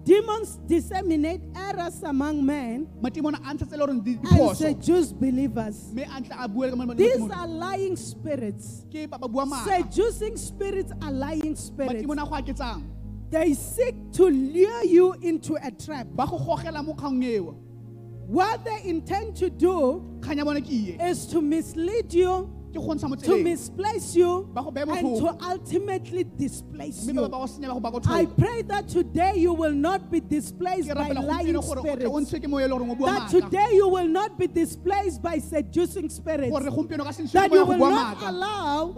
demons 0.06 0.60
disseminate 0.68 1.42
errors 1.56 2.04
among 2.04 2.46
men 2.46 2.86
matimona 3.02 3.38
a 3.42 3.54
ntsha 3.56 3.66
tse 3.66 3.76
le 3.76 3.86
goreng 3.88 4.04
di 4.04 4.14
and 4.22 4.56
seduce 4.58 5.12
believers. 5.12 5.92
a 5.98 6.22
ntla 6.22 6.36
a 6.44 6.48
bue 6.48 6.70
ka 6.70 6.76
mo- 6.76 6.86
mo- 6.86 6.94
These 6.94 7.26
are 7.34 7.48
lying 7.48 7.96
spirits. 7.96 8.86
ke 8.94 9.10
ba 9.10 9.18
ba 9.18 9.28
bua 9.28 9.46
maaka 9.46 9.66
Seducing 9.66 10.38
spirits 10.38 10.92
are 11.02 11.12
lying 11.12 11.56
spirits. 11.56 12.06
matimona 12.06 12.22
a 12.22 12.30
go 12.30 12.36
aketsang 12.38 12.84
They 13.32 13.54
seek 13.56 13.96
to 14.14 14.30
lure 14.30 14.84
you 14.86 15.14
into 15.20 15.56
a 15.58 15.72
trap. 15.72 16.06
What 18.28 18.66
they 18.66 18.90
intend 18.90 19.36
to 19.38 19.50
do 19.50 20.18
kgang 20.20 20.38
ya 20.38 20.44
bone 20.44 20.62
ke 20.62 20.72
ye 20.72 20.98
is 21.00 21.28
to 21.28 21.42
mislead 21.42 22.12
you, 22.12 22.50
ke 22.74 22.82
go 22.82 22.90
ntsha 22.96 23.08
mo 23.08 23.16
to 23.16 23.38
misplace 23.44 24.16
you, 24.16 24.50
ba 24.52 24.64
go 24.64 24.72
beya 24.72 24.88
mo 24.88 24.94
and 24.98 25.18
to 25.22 25.46
ultimately 25.46 26.24
displace 26.24 27.06
you. 27.06 27.14
ba 27.14 27.30
go 27.30 27.46
senya 27.46 27.70
ba 27.70 27.74
go 27.74 27.80
ba 27.80 27.92
ko 27.92 28.02
I 28.10 28.26
pray 28.26 28.64
that 28.64 28.88
today 28.90 29.34
you 29.38 29.54
will 29.54 29.74
not 29.74 30.10
be 30.10 30.20
displaced 30.20 30.90
by 30.90 31.10
lying 31.14 31.54
gompieno 31.54 31.62
gore 31.62 31.80
o 31.80 31.84
tle 31.84 32.10
o 32.10 32.18
spirits. 32.18 32.34
ntshe 32.34 32.42
ke 32.42 32.50
moya 32.50 32.68
le 32.68 32.74
goreng 32.74 32.92
o 32.92 32.96
bua 32.96 33.06
That 33.14 33.30
today 33.30 33.70
you 33.78 33.88
will 33.90 34.08
not 34.10 34.40
be 34.40 34.48
displaced 34.48 35.22
by 35.22 35.38
seducing 35.38 36.10
spirits. 36.10 36.50
gore 36.50 36.66
gompieno 36.66 37.06
ka 37.06 37.12
se 37.12 37.24
ntshe 37.24 37.34
That 37.34 37.54
you 37.54 37.64
will 37.64 37.78
not 37.78 38.18
allow 38.26 38.90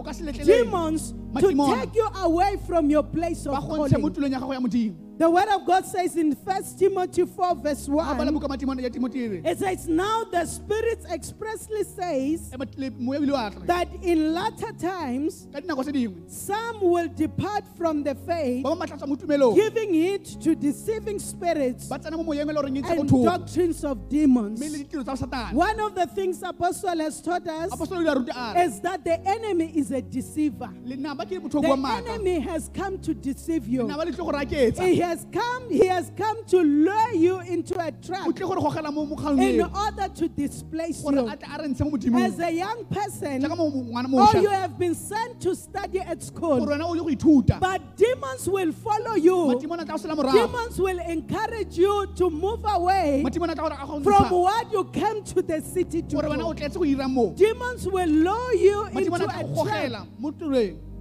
demons 0.45 1.11
to 1.41 1.75
take 1.85 1.95
you 1.95 2.07
away 2.23 2.57
from 2.67 2.89
your 2.89 3.03
place 3.03 3.45
of 3.45 3.55
calling. 3.55 3.91
tulong 3.91 4.31
ya 4.31 4.39
gago 4.39 4.53
ya 4.53 4.59
modimo. 4.59 4.95
The 5.17 5.27
word 5.27 5.49
of 5.49 5.65
God 5.65 5.83
says 5.83 6.15
in 6.15 6.33
1 6.33 6.63
Timothy 6.77 7.25
4, 7.25 7.55
verse 7.55 7.87
1, 7.89 8.27
buka 8.29 8.47
matimona 8.47 8.81
ya 8.83 8.89
timoti 8.89 9.15
e 9.17 9.27
re 9.27 9.41
it 9.45 9.57
says, 9.57 9.87
Now 9.87 10.23
the 10.25 10.45
Spirit 10.45 11.05
expressly 11.09 11.83
says 11.83 12.53
bat- 12.55 12.77
le- 12.77 12.91
moya 12.91 13.19
bile 13.19 13.31
wa 13.33 13.49
tla. 13.49 13.65
that 13.65 13.87
in 14.03 14.31
latter 14.35 14.71
times 14.73 15.47
ka 15.51 15.59
dinako 15.59 15.81
tse 15.83 15.91
dingwe 15.91 16.29
some 16.29 16.81
will 16.81 17.07
depart 17.07 17.65
from 17.75 18.03
the 18.03 18.13
faith, 18.13 18.61
ba 18.63 18.75
ba 18.75 18.85
matlatswa 18.85 19.07
mo 19.09 19.15
tumelong 19.15 19.55
giving 19.55 19.91
heed 19.93 20.23
to 20.39 20.53
deceiving 20.53 21.17
spirits 21.17 21.87
ba 21.89 21.97
tsena 21.97 22.13
mo 22.15 22.23
moyeng 22.23 22.45
le 22.45 22.53
goreng 22.53 22.77
ntse 22.77 22.99
and 22.99 23.09
doctrines 23.09 23.83
of 23.83 23.97
demons. 24.09 24.59
mme 24.59 24.69
le 24.69 24.77
ditiro 24.85 25.01
tsa 25.03 25.17
satane 25.25 25.53
One 25.57 25.79
of 25.79 25.95
the 25.95 26.05
things 26.13 26.43
Apostle 26.43 26.99
has 27.01 27.21
taught 27.21 27.47
us 27.47 27.71
apostolo 27.73 28.01
ile 28.05 28.11
a 28.11 28.15
ruta 28.21 28.33
a 28.37 28.53
re 28.53 28.65
is 28.69 28.79
that 28.81 29.03
the 29.03 29.17
enemy 29.27 29.71
is 29.73 29.89
a 29.89 30.01
deceiver. 30.01 30.69
Lenaba 31.27 31.39
ke 31.39 31.41
motho 31.41 31.59
o 31.59 31.61
The 31.61 32.11
enemy 32.11 32.39
has 32.39 32.69
come 32.73 32.97
to 32.99 33.13
deceive 33.13 33.67
you. 33.67 33.83
lenaba 33.83 34.05
le 34.05 34.11
tle 34.11 34.25
go 34.25 34.31
raketsa. 34.31 34.83
He 34.85 34.97
has 34.99 35.25
come, 35.31 35.69
he 35.69 35.85
has 35.87 36.11
come 36.15 36.45
to 36.45 36.57
lure 36.61 37.13
you 37.13 37.39
into 37.41 37.79
a 37.79 37.91
trap. 37.91 38.27
O 38.27 38.31
tle 38.31 38.47
gore 38.47 38.57
gogela 38.61 38.93
mo 38.93 39.05
mokgang 39.05 39.39
in 39.41 39.61
order 39.61 40.07
to 40.13 40.27
displace 40.29 41.03
you. 41.03 41.09
a 41.27 41.35
tle 41.35 41.49
a 41.53 41.61
re 41.61 41.67
ntshe 41.67 41.81
mo 41.83 41.91
modimong. 41.91 42.25
As 42.25 42.39
a 42.39 42.51
young 42.51 42.85
person, 42.85 43.41
jaaka 43.41 43.57
mo- 43.57 43.69
mo- 43.69 43.83
ngwana 43.83 44.35
or 44.35 44.41
you 44.41 44.49
have 44.49 44.77
been 44.77 44.95
sent 44.95 45.41
to 45.41 45.55
study 45.55 45.99
at 45.99 46.21
school, 46.23 46.65
wena 46.65 46.83
o 46.87 46.93
ye 46.93 46.99
go 46.99 47.07
ithuta. 47.07 47.59
But 47.59 47.95
demons 47.97 48.47
will 48.49 48.71
follow 48.71 49.15
you. 49.15 49.35
matimona 49.35 49.81
a 49.81 49.85
tla 49.85 49.97
go 49.97 50.03
sela 50.03 50.15
morago. 50.15 50.33
Demons 50.33 50.79
will 50.79 50.99
encourage 50.99 51.77
you 51.77 52.07
to 52.15 52.29
move 52.29 52.63
away 52.65 53.21
matimona 53.25 53.51
a 53.51 53.55
tla 53.55 53.69
gore 53.69 53.77
a 53.81 53.87
go 53.87 53.99
from 54.03 54.31
what 54.31 54.71
you 54.71 54.83
came 54.85 55.23
to 55.23 55.41
the 55.41 55.61
city 55.61 56.01
to 56.01 56.15
gore 56.15 56.29
wena 56.29 56.43
o 56.45 56.53
do. 56.53 56.61
tletse 56.61 56.73
go 56.75 56.83
ira 56.83 57.07
mo 57.07 57.33
Demons 57.35 57.87
will 57.87 58.07
lure 58.09 58.53
you 58.55 58.85
into 58.87 59.11
matimona 59.11 59.23
a 59.23 59.27
tla 59.27 59.43
go 59.43 59.61
a 59.63 59.89
trap. 59.89 60.07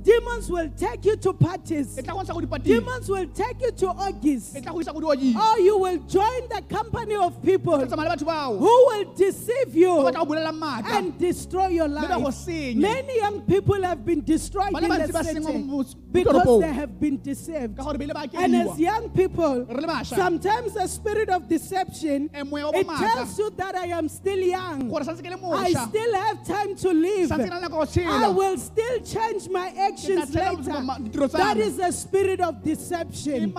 Gogela 0.07 0.21
mo 0.23 0.31
tuleng 0.31 0.47
Demons 0.47 0.51
will 0.51 0.71
take 0.77 1.05
you 1.05 1.17
to 1.17 1.33
parties. 1.33 1.95
tla 1.97 2.13
go 2.13 2.21
ntsha 2.21 2.35
go 2.35 2.41
dipating 2.41 2.73
Demons 2.81 3.09
will 3.09 3.27
take 3.27 3.61
you 3.61 3.73
to 3.73 3.91
orgies. 3.91 4.53
tla 4.53 4.73
go 4.73 4.81
isa 4.81 4.93
go 4.93 5.01
dioding 5.01 5.37
Or 5.37 5.59
you 5.59 5.79
will 5.79 5.99
join 5.99 6.49
the 6.49 6.63
company 6.69 7.15
of 7.17 7.43
people 7.43 7.77
tla 7.79 7.87
tsamaya 7.87 8.09
le 8.11 8.17
batho 8.17 8.27
bao 8.27 8.59
who 8.59 8.87
will 8.89 9.15
deceive 9.15 9.75
you 9.75 9.89
batla 9.89 10.13
go 10.21 10.25
bolelang 10.27 10.59
maaka 10.59 10.99
and 10.99 11.19
destroy 11.19 11.69
your 11.69 11.89
mme 11.89 12.01
ba 12.09 12.09
go 12.09 12.29
life. 12.29 12.77
Many 12.77 13.17
young 13.19 13.41
people 13.43 13.83
have 13.83 14.05
been 14.05 14.23
destroyed 14.25 14.69
in 14.69 14.89
the 14.89 15.23
city 15.25 15.97
because 16.13 16.61
they 16.61 16.73
have 16.73 16.99
been 17.01 17.21
deceived. 17.23 17.77
ka 17.77 17.83
gore 17.83 17.95
beile 17.95 18.15
ba 18.15 18.29
And 18.35 18.57
as 18.57 18.79
young 18.79 19.11
people, 19.11 19.65
re 19.65 19.81
le 19.81 19.89
bašwa 19.89 20.17
sometimes 20.17 20.75
the 20.75 20.87
spirit 20.87 21.29
of 21.29 21.49
deception, 21.49 22.31
it 22.33 22.87
tells 22.99 23.39
you 23.39 23.51
that 23.57 23.75
I 23.75 23.87
am 23.87 24.09
still 24.09 24.39
young. 24.39 24.89
gore 24.89 25.03
santse 25.03 25.23
ke 25.23 25.31
le 25.31 25.57
I 25.57 25.73
still 25.73 26.15
have 26.15 26.47
time 26.47 26.75
to 26.77 26.93
live. 26.93 27.29
santse 27.29 27.47
ke 27.47 27.51
na 27.51 27.59
le 27.59 27.69
nako 27.69 27.85
ya 27.97 28.19
go 28.19 28.25
I 28.27 28.29
will 28.29 28.59
still 28.59 29.01
change 29.01 29.49
my 29.49 29.69
actions 29.97 30.35
later. 30.35 30.81
ma- 30.83 30.99
ditiro 30.99 31.29
tsa 31.29 31.39
That 31.39 31.57
is 31.57 31.77
the 31.77 31.91
spirit 31.93 32.41
of 32.41 32.63
deception. 32.63 33.53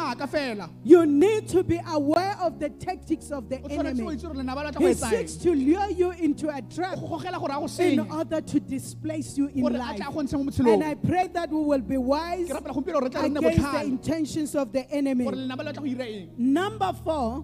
You 0.83 1.05
need 1.05 1.47
to 1.49 1.63
be 1.63 1.79
aware 1.87 2.35
of 2.41 2.59
the 2.59 2.69
tactics 2.69 3.31
of 3.31 3.49
the 3.49 3.57
o 3.57 3.67
tshwanetse 3.67 3.75
o 3.77 3.79
enemy. 3.79 4.15
itse 4.15 4.23
gore 4.23 4.35
lenaba 4.35 4.63
le 4.65 4.71
tla 4.71 4.79
go 4.79 4.87
He 4.87 4.93
seeks 4.93 5.35
to 5.37 5.53
lure 5.53 5.89
you 5.91 6.11
into 6.11 6.49
a 6.49 6.61
trap 6.61 6.95
go 6.99 7.07
gogela 7.07 7.39
gore 7.39 7.51
a 7.51 7.59
go 7.59 7.83
in 7.83 7.99
order 8.11 8.41
to 8.41 8.59
displace 8.59 9.37
you 9.37 9.47
in 9.47 9.63
life. 9.63 9.97
tla 9.97 10.11
go 10.13 10.21
ntshe 10.21 10.63
mo 10.63 10.73
And 10.73 10.83
I 10.83 10.93
pray 10.95 11.27
that 11.33 11.49
we 11.49 11.61
will 11.61 11.81
be 11.81 11.97
wise 11.97 12.47
ke 12.47 12.53
rapela 12.53 12.73
gompieno 12.73 13.01
re 13.01 13.09
tla 13.09 13.21
re 13.23 13.29
nne 13.29 13.37
against 13.39 13.71
the 13.71 13.81
intentions 13.83 14.55
of 14.55 14.71
the 14.71 14.89
enemy. 14.91 15.23
gore 15.25 15.35
lenaba 15.35 15.63
le 15.65 15.73
tla 15.73 15.81
go 15.81 15.87
ira 15.87 16.05
eng 16.05 16.29
Number 16.37 16.93
four, 17.03 17.43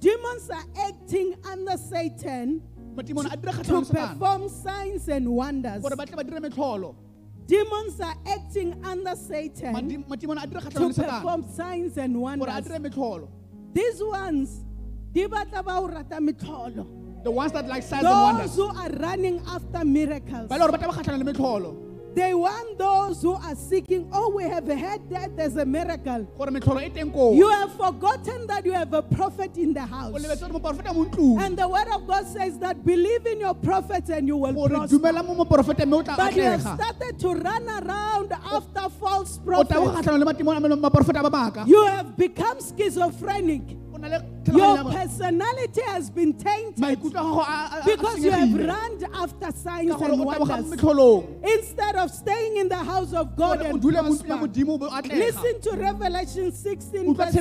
demons 0.00 0.50
are 0.50 0.64
acting 0.88 1.34
under 1.50 1.76
Satan 1.76 2.60
matimona 2.94 3.32
a 3.32 3.36
dira 3.36 3.52
to 3.52 3.72
satane 3.72 3.90
perform 4.18 4.48
signs 4.48 5.08
and 5.08 5.28
wonders. 5.28 5.82
Gore 7.48 7.66
ba 7.66 7.84
tle 7.84 7.88
ba 7.88 7.88
dire 7.88 7.94
metlholo 7.94 7.94
Demons 7.94 8.00
are 8.00 8.14
acting 8.26 8.84
under 8.84 9.16
Satan 9.16 9.72
Madi- 9.72 9.98
matimona 9.98 10.42
a 10.42 10.46
dira 10.46 10.60
to 10.60 10.66
kgatlhanong 10.70 10.88
le 10.88 10.94
satane 10.94 11.20
perform 11.20 11.44
signs 11.54 11.98
and 11.98 12.16
wonders. 12.20 12.48
These 13.74 14.02
ones, 14.02 14.64
di 15.12 15.26
batla 15.26 15.64
ba 15.64 15.78
o 15.78 15.86
rata 15.86 16.16
metlholo. 16.20 17.22
the 17.22 17.30
ones 17.30 17.52
that 17.52 17.66
like 17.66 17.82
signs 17.82 18.04
and 18.04 18.12
wonders 18.12 18.56
Those 18.56 18.68
who 18.70 18.76
are 18.80 18.90
running 18.90 19.40
after 19.46 19.84
miracles. 19.84 20.48
Ba 22.14 22.22
le 22.22 22.34
gore 22.34 22.34
ba 22.34 22.34
tla 22.34 22.34
ba 22.34 22.34
kgatlhana 22.34 22.34
le 22.34 22.34
metlholo 22.34 22.34
They 22.34 22.34
want 22.34 22.78
those 22.78 23.22
who 23.22 23.34
are 23.34 23.54
seeking, 23.56 24.08
oh, 24.12 24.30
we 24.30 24.44
have 24.44 24.66
heard 24.66 25.02
that 25.10 25.36
there's 25.36 25.56
a 25.56 25.64
miracle. 25.64 26.26
gore 26.38 26.50
metlholo 26.50 26.80
teng 26.94 27.12
koo 27.12 27.34
You 27.34 27.48
have 27.50 27.72
forgotten 27.74 28.46
that 28.46 28.64
you 28.64 28.72
have 28.72 28.92
a 28.92 29.02
prophet 29.02 29.56
in 29.56 29.72
the 29.74 29.80
house. 29.84 30.12
lebetse 30.12 30.40
gore 30.40 30.52
moporofeta 30.60 30.94
mo 30.94 31.04
ntlong 31.04 31.40
And 31.44 31.56
the 31.58 31.68
word 31.68 31.88
of 31.94 32.06
God 32.06 32.26
says 32.26 32.58
that 32.58 32.84
believe 32.84 33.26
in 33.26 33.40
your 33.40 33.54
prophets 33.54 34.10
and 34.10 34.26
you 34.28 34.36
will 34.36 34.54
prosper. 34.68 34.96
dumela 34.98 35.24
mo 35.26 35.34
moporofeta 35.44 35.86
mme 35.86 35.94
o 35.94 36.02
tla 36.02 36.16
But 36.16 36.36
you 36.36 36.42
have 36.42 36.60
started 36.62 37.18
to 37.18 37.28
run 37.34 37.64
around 37.68 38.32
after 38.32 38.88
false 39.00 39.38
o 39.46 39.62
tla 39.64 39.64
bo 39.64 39.64
prophets. 39.64 40.06
kgatlhanong 40.06 40.20
le 40.20 40.26
matimo 40.32 40.50
a 40.52 40.60
maporofeta 40.90 41.22
ba 41.22 41.30
maaka 41.30 41.66
You 41.66 41.84
have 41.86 42.16
become 42.16 42.58
schizophrenic. 42.60 43.83
Your 44.46 44.76
personality 44.92 45.80
has 45.86 46.10
been 46.10 46.32
tainted 46.34 46.78
because 47.86 48.18
you 48.24 48.30
have 48.30 48.48
run 48.68 49.04
after 49.14 49.50
signs 49.58 49.90
and 50.02 50.24
wonders. 50.26 50.70
instead 51.42 51.96
of 51.96 52.10
staying 52.10 52.56
in 52.58 52.68
the 52.68 52.76
house 52.76 53.12
of 53.14 53.34
God 53.36 53.60
and 53.72 53.82
prosper. 54.18 54.26
Listen 55.16 55.60
to 55.62 55.70
Revelation 55.76 56.52
16, 56.52 57.06
verse 57.14 57.32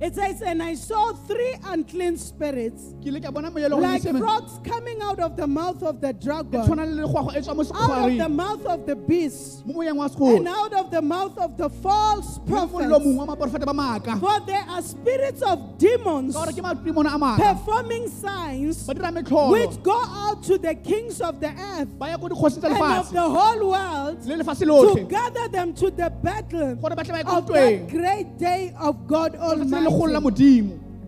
it 0.00 0.14
says, 0.14 0.40
And 0.40 0.62
I 0.62 0.74
saw 0.76 1.12
three 1.12 1.54
unclean 1.62 2.16
spirits 2.16 2.94
ke 3.02 3.08
ile 3.12 3.20
ka 3.20 3.30
bona 3.30 3.50
moelo 3.50 3.76
go 3.76 3.84
like 3.84 4.02
frogs 4.16 4.58
coming 4.64 5.02
out 5.02 5.20
of 5.20 5.36
the 5.36 5.46
mouth 5.46 5.82
of 5.82 6.00
the 6.00 6.14
dragon, 6.14 6.62
tshwana 6.64 6.86
le 6.88 7.04
legwago 7.04 7.36
tswa 7.36 7.54
mo 7.54 7.64
out 7.76 8.08
of 8.08 8.16
the 8.16 8.28
mouth 8.28 8.64
of 8.64 8.86
the 8.86 8.96
beast, 8.96 9.66
mo 9.66 9.74
moyeng 9.74 9.96
wa 9.96 10.08
and 10.36 10.48
out 10.48 10.72
of 10.72 10.90
the 10.90 11.02
mouth 11.02 11.36
of 11.36 11.58
the 11.58 11.68
false 11.68 12.38
prophet. 12.46 12.72
mollo 12.72 12.88
prophets. 12.88 13.06
mongwe 13.06 13.18
wa 13.18 13.26
maporofeta 13.26 13.66
ba 13.66 13.74
maaka. 13.74 14.18
For 14.18 14.40
there 14.46 14.64
are 14.66 14.80
spirits 14.80 15.42
of 15.42 15.76
demons 15.76 16.34
ka 16.34 16.46
gore 16.46 16.52
ke 16.56 16.64
matimona 16.64 17.14
a 17.14 17.18
maaka. 17.18 17.52
performing 17.52 18.08
signs 18.08 18.88
which 18.88 19.82
go 19.82 20.00
out 20.24 20.42
to 20.42 20.56
the 20.56 20.74
kings 20.76 21.20
of 21.20 21.40
the 21.40 21.52
earth 21.76 21.92
ba 21.98 22.08
ya 22.08 22.16
ko 22.16 22.28
dikgosi 22.32 22.56
tsa 22.56 22.72
and 22.72 23.04
of 23.04 23.12
the 23.12 23.20
whole 23.20 23.70
world 23.76 24.16
to 24.24 25.04
gather 25.04 25.48
them 25.48 25.74
to 25.74 25.90
the 25.90 26.08
battle 26.24 26.74
gore 26.76 26.96
ba 26.96 27.04
tle 27.04 27.12
ba 27.12 27.18
ye 27.20 27.24
ko 27.24 27.36
of 27.36 27.46
that 27.52 27.88
great 27.92 28.38
day 28.38 28.72
of 28.80 29.06
God 29.06 29.36
lefatshe 29.36 29.60
le 29.60 29.64
legolo 29.64 29.84
la 29.84 29.89
Almighty. 29.89 29.89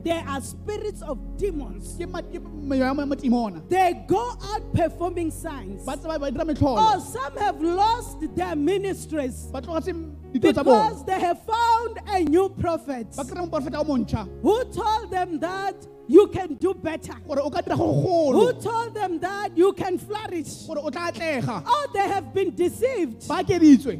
There 0.05 0.25
are 0.27 0.41
spirits 0.41 1.01
of 1.03 1.19
demons. 1.37 1.95
ke 1.97 2.09
ma- 2.11 2.23
ke 2.23 2.41
meyo 2.43 2.83
ya 2.85 2.93
matimona 2.95 3.63
They 3.69 4.05
go 4.09 4.31
out 4.43 4.73
performing 4.75 5.31
signs. 5.31 5.85
ba 5.85 5.97
tsaba 5.97 6.19
ba 6.19 6.31
dira 6.31 6.45
Oh, 6.61 6.99
some 6.99 7.37
have 7.37 7.61
lost 7.63 8.19
their 8.35 8.57
ministries 8.57 9.47
ba 9.53 9.61
tlogatse 9.63 9.93
ditiro 10.33 10.53
tsa 10.53 10.65
bone 10.65 10.75
because 10.89 11.05
they 11.05 11.21
have 11.21 11.39
found 11.47 12.01
a 12.09 12.21
new 12.25 12.49
prophet. 12.49 13.15
Ba 13.17 13.25
kry-a 13.25 13.47
moporofeta 13.47 13.79
o 13.79 13.85
montšha 13.85 14.27
who 14.43 14.65
told 14.65 15.11
them 15.13 15.39
that 15.39 15.77
you 16.13 16.27
can 16.29 16.55
do 16.55 16.75
better. 16.75 17.15
gore 17.27 17.41
o 17.41 17.49
ka 17.51 17.61
dira 17.63 17.77
go 17.77 17.87
golo. 18.03 18.53
Who 18.53 18.53
told 18.61 18.95
them 18.95 19.19
that 19.21 19.57
you 19.57 19.73
can 19.73 19.97
flourish. 19.99 20.67
Oh, 20.69 21.87
they 21.95 22.07
have 22.09 22.35
been 22.35 22.55
deceived. 22.55 23.27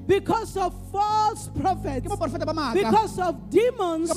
Because 0.07 0.57
of 0.57 0.75
false 0.93 1.49
prophets. 1.59 2.07
moporofeta 2.07 2.45
ba 2.47 2.53
maaka. 2.53 2.75
Because 2.75 3.19
of 3.19 3.49
demons. 3.49 4.11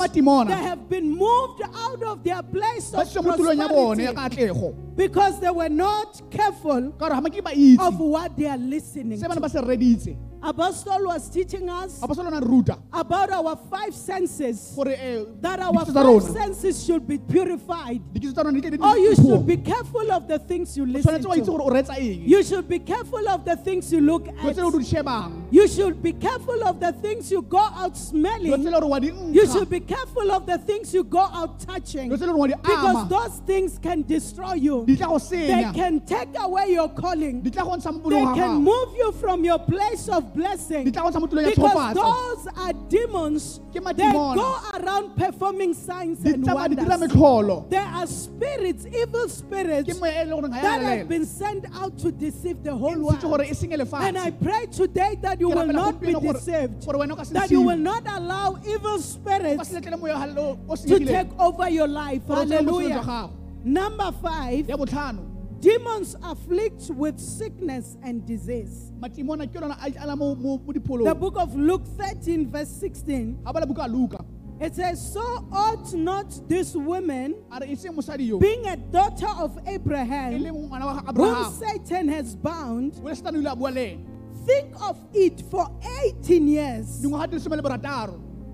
They 0.48 0.54
have 0.70 0.90
been 0.90 1.10
moved 1.10 1.62
out 1.74 2.04
of 2.04 2.24
their 2.24 2.44
place 2.44 2.94
of 2.94 3.08
tswe 3.08 3.24
mo 3.24 3.32
tulong 3.38 3.58
ya 3.58 3.68
bone 3.68 4.00
ya 4.04 4.12
prosperity. 4.14 4.76
because 4.96 5.40
they 5.40 5.50
were 5.50 5.70
not 5.70 6.22
careful 6.30 6.92
ka 7.00 7.08
gore 7.08 7.16
ga 7.16 7.22
make 7.22 7.44
ba 7.44 7.52
itse. 7.56 7.80
of 7.80 8.00
what 8.00 8.36
they 8.36 8.48
are 8.48 8.58
listening 8.58 9.20
to. 9.20 9.28
Apostle 10.44 11.06
was 11.08 11.28
teaching 11.30 11.70
us 11.70 12.00
apostolo 12.02 12.30
na 12.30 12.38
ruta 12.40 12.78
about 12.94 13.32
our 13.32 13.56
five 13.70 13.96
senses, 13.96 14.74
gore 14.76 14.90
eh, 14.90 15.24
that 15.42 15.60
our 15.60 15.84
five 15.86 16.22
senses 16.22 16.86
should 16.86 17.08
be 17.08 17.18
purified. 17.18 18.00
dikiso 18.14 18.34
tsa 18.34 18.44
rona 18.44 18.62
di 18.62 18.70
tle 18.70 18.78
di 18.78 18.84
Oh, 18.84 18.96
you 18.96 19.16
should 19.16 19.46
be 19.48 19.58
careful 19.58 20.12
of 20.12 20.28
the 20.28 20.38
things 20.38 20.78
you 20.78 20.86
listen 20.86 21.16
tshwanetse 21.16 21.26
wa 21.28 21.36
itse 21.36 21.46
to. 21.46 21.52
gore 21.52 21.62
o 21.64 21.70
reetsa 21.74 21.98
eng 21.98 22.22
You 22.30 22.44
should 22.44 22.68
be 22.70 22.78
careful 22.80 23.28
of 23.28 23.44
the 23.44 23.56
things 23.56 23.92
you 23.92 24.02
look 24.02 24.28
at. 24.28 24.54
tse 24.54 24.62
le 24.62 24.68
o 24.68 24.72
di 24.78 24.84
shebang 24.86 25.48
You 25.52 25.68
should 25.68 26.04
be 26.04 26.14
careful 26.14 26.62
of 26.68 26.80
the 26.80 26.92
things 27.02 27.32
you 27.32 27.42
go 27.42 27.58
out 27.74 27.98
smelling. 27.98 28.52
le 28.52 28.70
gore 28.72 28.86
wa 28.88 29.00
di 29.00 29.08
You 29.32 29.48
should 29.48 29.70
be 29.70 29.80
careful 29.80 30.32
of 30.32 30.46
the 30.46 30.60
things 30.60 30.94
you 30.94 31.04
go 31.04 31.26
out 31.26 31.60
touching. 31.60 32.10
dilo 32.10 32.18
tse 32.18 32.26
le 32.28 32.34
gore 32.34 32.40
wa 32.40 32.48
di 32.48 32.54
Because 32.62 33.10
those 33.10 33.40
things 33.48 33.80
can 33.82 34.04
destroy 34.04 34.54
you. 34.54 34.86
di 34.86 34.96
tla 34.96 35.08
go 35.08 35.18
They 35.18 35.66
can 35.74 36.02
take 36.06 36.30
away 36.38 36.70
your 36.74 36.90
calling. 36.90 37.42
di 37.42 37.50
tla 37.50 37.64
go 37.64 37.72
ntsha 37.76 37.92
mo 37.92 38.10
They 38.10 38.22
can 38.38 38.62
move 38.62 38.94
you 38.96 39.12
from 39.14 39.44
your 39.44 39.58
place 39.58 40.08
of 40.08 40.35
blessing. 40.36 40.92
tla 40.92 41.02
go 41.02 41.10
ntsha 41.10 41.20
mo 41.22 41.28
tulong 41.28 41.44
ya 41.46 41.50
Because 41.56 41.96
those 41.96 42.48
are 42.58 42.74
demons. 42.90 43.60
They 43.74 44.12
go 44.12 44.58
around 44.76 45.16
performing 45.16 45.74
signs 45.74 46.24
and 46.26 46.44
tsamaya 46.44 46.70
di 46.70 46.76
dira 46.76 46.98
wonders. 46.98 47.70
There 47.70 47.82
are 47.82 48.08
spirits, 48.08 48.86
evil 48.86 49.28
spirits, 49.30 50.00
moya 50.00 50.24
le 50.26 50.32
gore 50.36 50.50
ga 50.50 50.56
ya 50.56 50.62
that 50.62 50.82
have 50.82 51.10
been 51.10 51.26
sent 51.26 51.66
out 51.76 51.98
to 52.00 52.12
deceive 52.12 52.64
the 52.64 52.76
whole 52.76 52.98
world. 53.00 53.24
And 53.24 54.18
I 54.18 54.32
pray 54.32 54.66
today 54.68 55.18
that 55.22 55.40
you 55.40 55.50
will 55.50 55.66
not 55.68 56.00
be 56.02 56.14
deceived. 56.14 56.86
gore 56.86 57.00
wena 57.00 57.14
o 57.14 57.16
ka 57.16 57.24
se 57.24 57.34
That 57.34 57.52
you 57.52 57.62
will 57.62 57.78
not 57.78 58.04
allow 58.08 58.58
evil 58.68 59.00
spirits 59.00 59.70
se 59.70 59.80
letlele 59.80 60.00
moya 60.00 60.14
ga 60.16 60.26
lo- 60.34 60.60
o 60.70 60.76
to 60.76 61.00
take 61.00 61.32
over 61.40 61.70
your 61.70 61.88
life. 61.88 62.26
gore 62.28 62.40
o 62.40 62.46
tsebe 62.46 62.66
botshelo 62.66 62.90
jwa 62.92 63.04
Hallelujah. 63.04 63.30
Number 63.64 64.12
five, 64.22 64.68
demons 65.60 66.16
afflict 66.24 66.90
with 66.90 67.20
sickness 67.20 67.98
and 68.04 68.26
disease. 68.26 68.92
The 69.02 71.16
book 71.20 71.36
of 71.38 71.56
Luke 71.56 71.86
13, 71.98 72.52
verse 72.52 72.70
16, 72.70 73.40
ga 73.44 73.52
bala 73.52 73.66
buka 73.66 73.86
a 73.86 73.88
luka. 73.88 74.24
It 74.60 74.76
says, 74.76 75.14
So 75.14 75.22
ought 75.52 75.94
not 75.94 76.48
this 76.48 76.76
woman, 76.76 77.36
a 77.52 77.60
re 77.60 77.76
seng 77.76 77.94
mosadi 77.94 78.28
yo? 78.28 78.40
being 78.40 78.66
a 78.68 78.78
daughter 78.78 79.28
of 79.38 79.58
Abraham, 79.68 80.42
le 80.42 80.50
ngwana 80.50 80.86
wa 80.86 81.02
ga 81.02 81.12
whom 81.14 81.54
Satan 81.54 82.08
has 82.08 82.36
bound, 82.36 82.96
o 83.04 83.08
le 83.08 83.16
setane 83.16 83.38
o 83.38 83.40
ile 83.40 83.52
a 83.52 83.56
bua 83.56 83.70
le 83.70 83.82
ene 83.82 84.06
think 84.46 84.76
of 84.82 84.98
it 85.14 85.42
for 85.50 85.68
18 86.04 86.48
years. 86.48 87.02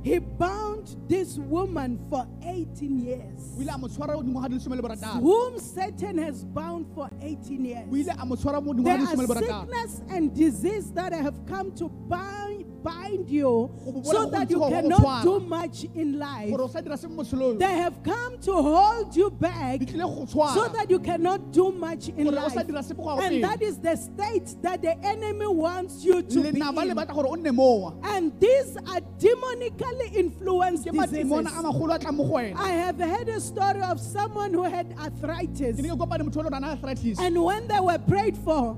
Dingwaga 0.03 0.07
di 0.07 0.15
le 0.15 0.19
some 0.19 0.35
le 0.35 0.41
borataro 0.41 0.83
He 0.83 0.97
bound 0.97 0.97
this 1.07 1.37
woman 1.37 1.99
for 2.09 2.27
18 2.43 2.99
years. 2.99 3.53
o 3.57 3.61
ile 3.61 3.69
a 3.69 3.77
mo 3.77 3.87
tshwara 3.87 4.15
dingwaga 4.23 4.47
di 4.49 4.53
le 4.55 4.59
some 4.59 4.75
le 4.75 4.81
borataro 4.81 5.21
Whom 5.21 5.59
Satan 5.59 6.17
has 6.17 6.43
bound 6.45 6.85
for 6.95 7.09
18 7.21 7.65
years. 7.65 7.87
o 7.91 7.95
ile 7.95 8.09
a 8.19 8.25
mo 8.25 8.35
tshwara 8.35 8.61
mo 8.63 8.73
There 8.73 8.97
dingwaga 8.97 8.97
di 8.97 9.03
le 9.03 9.07
some 9.07 9.27
le 9.27 9.27
are 9.27 9.61
sickness 9.61 10.01
and 10.09 10.33
disease 10.35 10.91
that 10.93 11.13
have 11.13 11.45
come 11.45 11.71
to 11.75 11.89
bind, 11.89 12.40
bind 12.83 13.29
you 13.29 13.69
so 14.03 14.25
that 14.29 14.49
you 14.49 14.59
cannot 14.59 15.23
do 15.23 15.39
much 15.39 15.85
in 15.95 16.17
life. 16.19 16.49
gore 16.49 16.63
o 16.63 16.67
sa 16.67 16.81
dira 16.81 16.97
seng 16.97 17.15
mo 17.15 17.23
tshelong 17.23 17.59
They 17.59 17.73
have 17.73 18.01
come 18.03 18.37
to 18.39 18.53
hold 18.53 19.15
you 19.15 19.29
back 19.29 19.79
di 19.79 19.85
tlile 19.85 20.07
go 20.33 20.47
so 20.53 20.67
that 20.69 20.89
you 20.89 20.99
cannot 20.99 21.51
do 21.51 21.71
much 21.71 22.09
in 22.09 22.25
gore 22.29 22.39
o 22.39 22.49
sa 22.49 22.55
life. 22.61 22.67
dira 22.67 22.79
sepe 22.83 22.97
go 22.97 23.09
a 23.09 23.21
And 23.21 23.43
that 23.43 23.61
is 23.61 23.77
the 23.79 23.95
state 23.95 24.55
that 24.61 24.81
the 24.81 24.97
enemy 25.05 25.47
wants 25.47 26.03
you 26.03 26.21
to 26.21 26.41
be 26.41 26.59
in. 26.59 26.95
batla 26.95 27.13
gore 27.13 27.27
o 27.27 27.35
nne 27.35 27.51
mowa 27.53 27.93
And 28.03 28.33
these 28.39 28.77
are 28.87 29.01
demonically 29.17 30.13
influenced 30.15 30.85
diseases. 30.85 31.25
magolo 31.25 31.95
a 31.95 31.99
tla 31.99 32.11
mo 32.11 32.23
go 32.25 32.33
wena 32.33 32.55
I 32.57 32.71
have 32.71 32.97
heard 32.99 33.29
a 33.29 33.39
story 33.39 33.81
of 33.81 33.99
someone 33.99 34.53
who 34.53 34.63
had 34.63 34.93
arthritis. 34.97 35.77
ke 35.77 35.81
ne 35.81 35.89
ke 35.89 35.97
kopane 35.97 36.23
motho 36.27 36.37
o 36.39 36.43
le 36.43 36.49
rana 36.49 36.67
arthritis 36.75 37.19
And 37.19 37.41
when 37.43 37.67
they 37.67 37.79
were 37.79 37.97
prayed 37.99 38.37
for, 38.37 38.77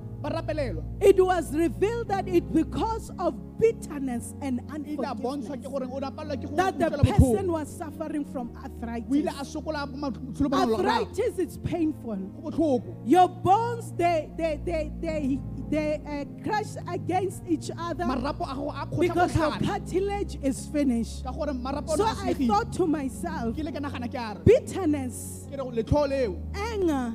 it 1.02 1.20
was 1.22 1.54
revealed 1.54 2.08
that 2.08 2.28
it 2.30 2.54
because 2.54 3.12
of 3.20 3.36
bitterness 3.64 4.34
and 4.42 4.60
ile 4.88 5.08
a 5.08 5.16
bontshwa 5.16 5.56
ke 5.62 5.68
unforgiveness 5.68 5.72
gore 5.72 5.88
o 5.92 6.00
na 6.00 6.12
palelwa 6.12 6.38
ke 6.38 6.50
go 6.50 6.56
that 6.56 6.78
the 6.80 6.90
person 7.12 7.52
was 7.52 7.68
suffering 7.78 8.26
from 8.26 8.52
arthritis. 8.64 9.10
a 9.28 9.46
sokola 9.46 9.88
mo 9.90 9.98
matsholo 10.10 10.50
ba 10.50 10.58
ngolo 10.66 10.84
ga 10.84 11.00
Arthritis 11.00 11.40
is 11.40 11.58
painful. 11.58 12.20
Your 13.06 13.28
bones 13.30 13.94
they 13.94 14.30
they 14.38 14.60
they 14.66 14.92
they 15.00 15.40
they 15.70 16.02
uh, 16.06 16.26
crash 16.44 16.76
against 16.92 17.44
each 17.48 17.72
other 17.78 18.06
marapo 18.06 18.44
a 18.44 18.56
gago 18.56 18.74
a 18.82 19.00
because 19.00 19.36
your 19.36 19.52
cartilage 19.52 20.38
is 20.44 20.68
finished. 20.68 21.24
ka 21.24 21.32
gore 21.32 21.54
marapo 21.54 21.96
So 21.96 22.06
I 22.06 22.34
thought 22.34 22.74
to 22.74 22.88
myself, 22.88 23.56
ke 23.56 23.60
ile 23.60 23.72
ke 23.72 23.80
nagana 23.80 24.12
ke 24.12 24.20
a 24.20 24.36
re 24.36 24.42
bitterness, 24.46 25.48
anger, 26.56 27.14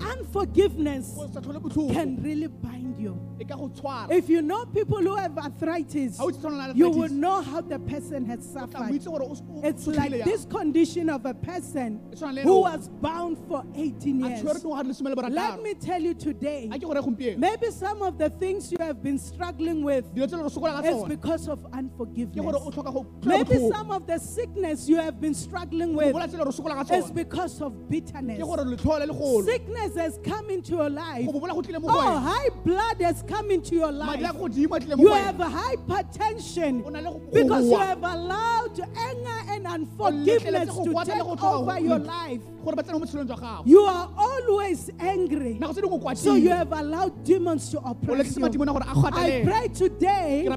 unforgiveness 0.00 1.12
go 1.16 1.26
sa 1.32 1.40
botlhoko 1.40 1.92
can 1.92 2.16
really 2.22 2.46
bind 2.46 2.98
you. 2.98 3.16
e 3.40 3.44
ka 3.44 3.56
go 3.56 3.68
tshwara 3.68 4.10
If 4.10 4.28
you 4.28 4.42
know 4.42 4.64
people 4.66 4.98
who 4.98 5.14
have 5.16 5.36
arthritis, 5.38 6.16
ga 6.18 6.24
o 6.24 6.30
tshwana 6.30 6.68
le 6.68 6.74
you 6.74 6.86
arthritis, 6.86 6.96
will 7.10 7.18
know 7.18 7.40
how 7.42 7.60
the 7.60 7.78
person 7.78 8.24
has 8.26 8.46
o 8.56 8.66
tla 8.66 8.66
bo 8.66 8.72
suffered. 8.72 8.94
itse 8.94 9.04
gore 9.06 9.22
o- 9.22 9.36
o 9.56 9.60
It's 9.64 9.86
like 9.86 10.24
this 10.24 10.44
condition 10.44 11.08
of 11.10 11.24
a 11.26 11.34
person 11.34 12.00
E 12.12 12.16
tshwana 12.16 12.34
le 12.34 12.42
who 12.42 12.60
was 12.62 12.88
bound 12.88 13.38
for 13.48 13.62
18 13.74 14.24
a 14.24 14.28
years. 14.28 14.42
dingwaga 14.42 14.82
di 14.82 14.88
le 14.88 15.08
le 15.10 15.14
Let 15.14 15.16
borataro 15.16 15.62
me 15.62 15.74
tell 15.74 16.00
you 16.02 16.14
today, 16.14 16.68
a 16.72 16.78
ke 16.78 16.82
gore 16.82 17.00
gompieno 17.02 17.38
maybe 17.38 17.70
some 17.70 18.02
of 18.02 18.18
the 18.18 18.30
things 18.30 18.70
you 18.72 18.78
have 18.80 19.02
been 19.02 19.18
struggling 19.18 19.82
with 19.82 20.04
dilo 20.14 20.26
tse 20.26 20.36
le 20.36 20.42
re 20.44 20.50
sokola 20.50 20.80
ka 20.82 20.88
is 20.88 20.96
tsone 20.96 21.08
because 21.08 21.48
of 21.48 21.58
ke 21.60 21.70
gore 21.70 21.74
o 21.74 21.78
unforgiveness. 21.78 22.56
tlhoka 22.74 22.92
go 22.92 23.04
tlhola 23.20 23.26
Maybe 23.38 23.54
botlhoko 23.56 23.72
some 23.76 23.90
of 23.90 24.06
the 24.06 24.18
sickness 24.18 24.88
you 24.88 24.96
have 24.96 25.20
been 25.20 25.34
struggling 25.34 25.94
with 25.94 26.14
gopola 26.14 26.26
tse 26.28 26.36
le 26.38 26.44
re 26.44 26.52
sokola 26.52 26.74
ka 26.74 26.94
is 26.94 27.04
tsone 27.04 27.14
because 27.14 27.60
of 27.60 27.72
ke 27.72 27.88
bitterness. 27.90 28.38
gore 28.42 28.64
letlhoo 28.64 28.98
le 29.00 29.06
golo 29.06 29.25
sickness 29.44 29.94
has 29.96 30.18
come 30.24 30.50
into 30.50 30.72
your 30.72 30.90
life. 30.90 31.26
go 31.26 31.32
bobola 31.32 31.52
go 31.54 31.62
tlile 31.62 31.80
mo 31.80 31.88
go 31.88 31.94
Oh, 31.98 32.18
high 32.18 32.48
blood 32.64 33.00
has 33.00 33.22
come 33.26 33.50
into 33.50 33.74
your 33.74 33.92
life. 33.92 34.20
a 34.20 34.32
go 34.32 34.48
godimo 34.48 34.76
a 34.76 34.80
tlile 34.80 34.96
mo 34.96 35.02
You 35.02 35.12
have 35.12 35.36
hypertension 35.36 36.84
o 36.84 36.88
na 36.90 37.00
le 37.00 37.10
go 37.10 37.18
because 37.32 37.64
you 37.66 37.76
have 37.78 38.02
allowed 38.02 38.80
anger 38.96 39.40
and 39.52 39.66
unforgiveness 39.66 40.68
to 40.74 41.04
take 41.04 41.22
over 41.44 41.80
your 41.80 41.98
life. 41.98 42.40
gore 42.64 42.74
ba 42.74 42.82
tsene 42.82 42.98
mo 42.98 43.06
tshelong 43.06 43.26
jwa 43.28 43.38
gago 43.38 43.62
You 43.66 43.80
are 43.82 44.08
always 44.18 44.90
angry. 44.98 45.54
nako 45.60 45.72
tse 45.72 45.80
dingwe 45.82 46.02
o 46.10 46.14
So 46.14 46.34
you 46.34 46.50
have 46.50 46.72
allowed 46.72 47.24
demons 47.24 47.70
to 47.70 47.78
oppress 47.80 48.36
you. 48.36 48.42
madimo 48.42 48.64
na 48.66 48.72
gore 48.72 48.82
a 48.86 49.16
I 49.16 49.42
pray 49.44 49.68
today 49.68 50.48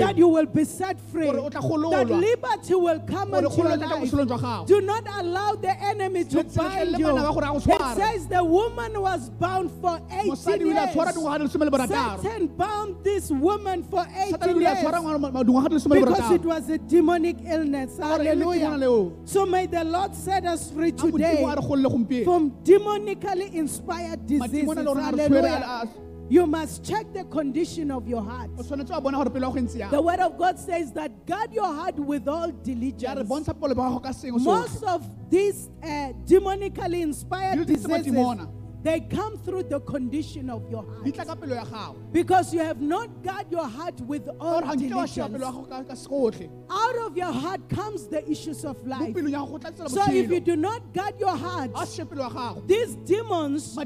that 0.00 0.14
you 0.18 0.28
will 0.28 0.46
be 0.46 0.64
set 0.64 1.00
free. 1.10 1.26
Gore 1.26 1.38
o 1.40 1.48
tla 1.48 1.60
That 1.90 2.10
liberty 2.10 2.74
will 2.74 3.00
come 3.00 3.34
into 3.34 3.42
your 3.42 3.50
kgolo 3.50 3.76
tla 3.76 3.88
ka 3.88 3.96
mo 3.96 4.00
life. 4.02 4.10
tshelong 4.10 4.26
jwa 4.28 4.38
gago 4.40 4.66
Do 4.66 4.80
not 4.82 5.04
allow 5.20 5.54
the 5.54 5.74
enemy 5.82 6.24
to 6.24 6.44
bind 6.44 6.98
you. 6.98 7.06
bana 7.06 7.22
ba 7.22 7.32
gore 7.32 7.44
a 7.44 7.52
go 7.52 7.56
It 7.56 7.62
tshware. 7.64 7.96
Says 8.14 8.26
the 8.28 8.42
woman 8.44 9.00
was 9.00 9.30
bound 9.30 9.70
for 9.80 10.00
18 10.10 10.30
mosadi 10.30 10.64
o 10.64 10.70
a 10.82 10.86
tshwara 10.86 11.06
years. 11.06 11.16
dingwaga 11.16 11.38
di 11.38 11.44
le 11.44 11.50
some 11.50 11.64
le 11.64 11.70
borataro 11.70 12.22
Satan 12.22 12.46
bound 12.56 13.04
this 13.04 13.30
woman 13.30 13.82
for 13.82 14.04
satane 14.04 14.54
18 14.54 14.54
o 14.54 14.60
ile 14.60 14.66
a 14.66 14.74
tshwara 14.76 14.98
years 14.98 15.02
ngwana 15.04 15.32
ma- 15.32 15.42
dingwaga 15.44 15.68
di 15.68 15.74
le 15.74 15.80
some 15.80 15.94
le 15.94 16.00
because 16.06 16.30
it 16.34 16.44
was 16.44 16.68
a 16.70 16.78
demonic 16.78 17.36
illness. 17.44 17.96
Gore 17.98 18.18
le 18.18 18.30
tingwana 18.34 18.60
Hallelujah. 18.70 19.10
So 19.24 19.46
may 19.46 19.66
the 19.66 19.84
Lord 19.84 20.14
set 20.14 20.44
us 20.46 20.70
free 20.70 20.92
today 20.92 21.42
a 21.42 21.56
re 21.56 21.62
golle 21.68 21.88
gompieno 21.94 22.24
from 22.24 22.50
demonically 22.62 23.52
inspired 23.54 24.26
diseases. 24.26 24.64
madimo 24.68 24.72
a 24.72 24.74
le 24.74 24.84
gore 24.84 25.00
a 25.00 25.10
re 25.10 25.28
tshwere 25.28 25.48
Hallelujah. 25.48 25.88
You 26.30 26.46
must 26.46 26.82
check 26.84 27.12
the 27.12 27.24
condition 27.24 27.90
of 27.90 28.08
your 28.08 28.22
heart. 28.22 28.50
o 28.58 28.62
tshwanetse 28.62 28.90
wa 28.90 29.00
bona 29.00 29.18
gore 29.18 29.30
pelo 29.30 29.46
ya 29.48 29.52
go 29.52 29.60
ntse 29.60 29.90
The 29.90 30.00
word 30.02 30.20
of 30.20 30.38
God 30.38 30.58
says 30.58 30.92
that 30.92 31.26
guard 31.26 31.52
your 31.52 31.66
heart 31.72 31.96
with 31.98 32.26
all 32.28 32.50
diligence. 32.50 33.28
bontsha 33.28 33.52
polo 33.58 33.74
ba 33.74 33.82
gago 33.82 34.02
ka 34.02 34.08
sengwe 34.10 34.40
Most 34.40 34.82
of 34.84 35.02
these 35.30 35.68
uh, 35.82 36.12
demonically 36.24 37.02
inspired 37.02 37.58
Dilo 37.58 37.66
di 37.66 37.74
tse 37.76 37.88
diseases. 37.88 38.63
They 38.84 39.00
come 39.00 39.36
through 39.38 39.62
the 39.64 39.80
condition 39.80 40.50
of 40.50 40.68
your 40.70 40.82
heart. 40.84 41.04
tla 41.14 41.24
ka 41.24 41.34
pelo 41.34 41.54
ya 41.54 41.64
gago 41.64 41.96
Because 42.12 42.52
you 42.54 42.60
have 42.60 42.80
not 42.80 43.08
guard 43.22 43.46
your 43.50 43.66
heart 43.66 43.98
with 44.02 44.28
all 44.38 44.60
gore 44.60 44.76
ga 44.76 44.76
nke 44.76 44.94
wa 44.94 45.06
sheba 45.06 45.28
pelo 45.28 45.44
ya 45.46 45.50
diligence. 45.50 45.68
gago 45.68 45.68
ka- 45.68 45.82
ka 45.84 45.94
sekotlhe 45.94 46.50
Out 46.70 46.96
of 47.06 47.16
your 47.16 47.32
heart 47.32 47.68
comes 47.68 48.06
the 48.08 48.22
issues 48.30 48.64
of 48.64 48.76
life. 48.86 49.14
pelong 49.14 49.32
ya 49.32 49.40
gago 49.40 49.50
go 49.52 49.58
tla 49.58 49.70
tsela 49.72 49.88
So 49.90 50.02
if 50.12 50.30
you 50.30 50.40
do 50.40 50.56
not 50.56 50.92
guard 50.92 51.18
your 51.18 51.36
heart, 51.36 51.70
a 51.74 51.86
se 51.86 52.04
pelo 52.04 52.22
ya 52.22 52.30
gago 52.30 52.66
these 52.66 52.94
demons 53.06 53.76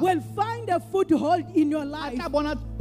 will 0.00 0.20
find 0.34 0.68
a 0.70 0.80
foothold 0.80 1.44
in 1.54 1.70
your 1.70 1.84
life. 1.84 2.18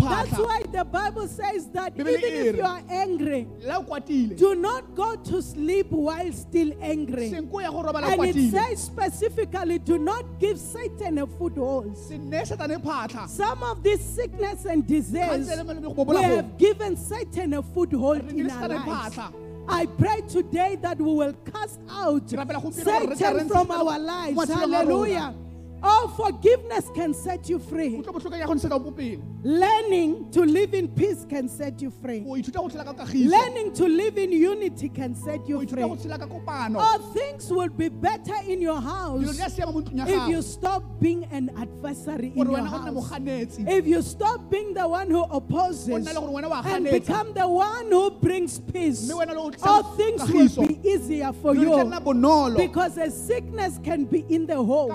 That's 0.10 0.38
why 0.38 0.62
the 0.72 0.86
Bible 0.86 1.28
says 1.28 1.68
that 1.70 1.94
even 1.96 2.16
if 2.16 2.56
you 2.56 2.64
are 2.64 2.82
angry, 2.90 3.48
la 3.62 3.78
o 3.78 3.84
kwatile 3.84 4.38
do 4.38 4.56
not 4.56 4.96
go 4.96 5.16
to 5.16 5.42
sleep 5.42 5.92
while 5.92 6.32
still 6.34 6.74
angry. 6.82 7.30
senko 7.32 7.62
ya 7.62 7.72
go 7.72 7.84
robala 7.84 8.18
o 8.18 8.22
And 8.22 8.36
it 8.36 8.52
says 8.52 8.84
specifically, 8.84 9.80
do 9.80 9.98
not 9.98 10.40
give 10.40 10.60
Satan 10.60 11.18
a 11.20 11.28
foothold. 11.28 11.98
se 11.98 12.18
nne 12.18 12.46
satane 12.46 13.30
Some 13.30 13.64
of 13.64 13.84
this 13.84 14.02
sickness 14.02 14.66
and 14.66 14.86
disease, 14.88 15.50
we 15.96 16.22
have 16.22 16.58
given 16.58 16.96
Satan 16.96 17.54
a 17.54 17.62
foothold 17.64 18.30
in 18.32 18.50
our 18.50 18.68
lives. 18.68 19.20
I 19.68 19.88
pray 19.88 20.22
today 20.28 20.78
that 20.82 21.00
we 21.00 21.12
will 21.12 21.34
cast 21.52 21.80
out 21.90 22.28
Ke 22.28 22.38
rapela 22.38 22.62
gompieno 22.62 22.86
gore 22.86 23.08
re 23.10 23.16
tle 23.16 23.34
re 23.34 23.40
Satan 23.40 23.50
from 23.50 23.72
our 23.72 24.00
lives. 24.00 24.38
matshelong 24.38 24.82
a 24.82 24.86
rona. 24.86 25.16
Hallelujah. 25.18 25.45
Oh, 25.88 26.08
forgiveness 26.18 26.90
can 26.96 27.14
set 27.14 27.48
you 27.48 27.60
free. 27.60 27.98
utlwa 27.98 28.14
botlhoko 28.14 28.38
ya 28.38 28.48
go 28.48 28.54
ntshetsa 28.56 28.80
mo 28.80 28.92
pele 28.92 29.20
Learning 29.44 30.32
to 30.32 30.42
live 30.44 30.74
in 30.74 30.88
peace 30.88 31.26
can 31.30 31.48
set 31.48 31.80
you 31.82 31.92
free. 31.92 32.24
o 32.28 32.36
ithuta 32.38 32.60
go 32.60 32.68
tshela 32.70 32.86
ka 32.86 32.94
kagiso 32.94 33.30
Learning 33.30 33.72
to 33.74 33.88
live 33.88 34.18
in 34.18 34.32
unity 34.32 34.90
can 34.90 35.14
set 35.14 35.48
you 35.48 35.60
free. 35.68 35.84
go 35.84 35.96
tshela 35.96 36.18
ka 36.18 36.26
kopano 36.26 36.80
All 36.80 37.00
things 37.14 37.52
will 37.52 37.70
be 37.70 37.90
better 37.90 38.34
in 38.48 38.62
your 38.62 38.82
dilo 38.82 39.32
di 39.34 39.40
a 39.40 39.44
house 39.44 39.54
siama 39.54 39.74
mo 39.74 39.82
ntlong 39.82 40.10
ya 40.10 40.26
if 40.26 40.30
you 40.30 40.42
stop 40.42 40.84
being 41.00 41.24
an 41.26 41.52
adversary 41.56 42.34
in 42.34 42.38
your 42.38 42.46
wena 42.48 42.74
o 42.74 43.18
nne 43.20 43.40
house. 43.46 43.58
If 43.60 43.86
you 43.86 44.02
stop 44.02 44.50
being 44.50 44.74
the 44.74 44.88
one 44.88 45.12
who 45.12 45.22
opposes 45.30 45.90
nna 45.90 46.14
le 46.14 46.20
gore 46.20 46.34
wena 46.34 46.50
wa 46.50 46.64
and 46.66 46.90
become 46.90 47.32
the 47.34 47.48
one 47.48 47.92
who 47.92 48.10
brings 48.10 48.58
peace, 48.58 49.06
mme 49.06 49.20
wena 49.22 49.34
le 49.38 49.42
o 49.42 49.52
tla 49.52 49.68
all 49.70 49.84
things 49.96 50.26
will 50.34 50.66
be 50.68 50.80
easier 50.82 51.32
for 51.34 51.54
dilo 51.54 51.78
di 51.78 51.94
tla 51.94 52.50
you 52.50 52.58
because 52.58 52.98
a 52.98 53.12
sickness 53.12 53.80
can 53.84 54.06
be 54.06 54.26
in 54.30 54.48
the 54.48 54.56
home. 54.58 54.90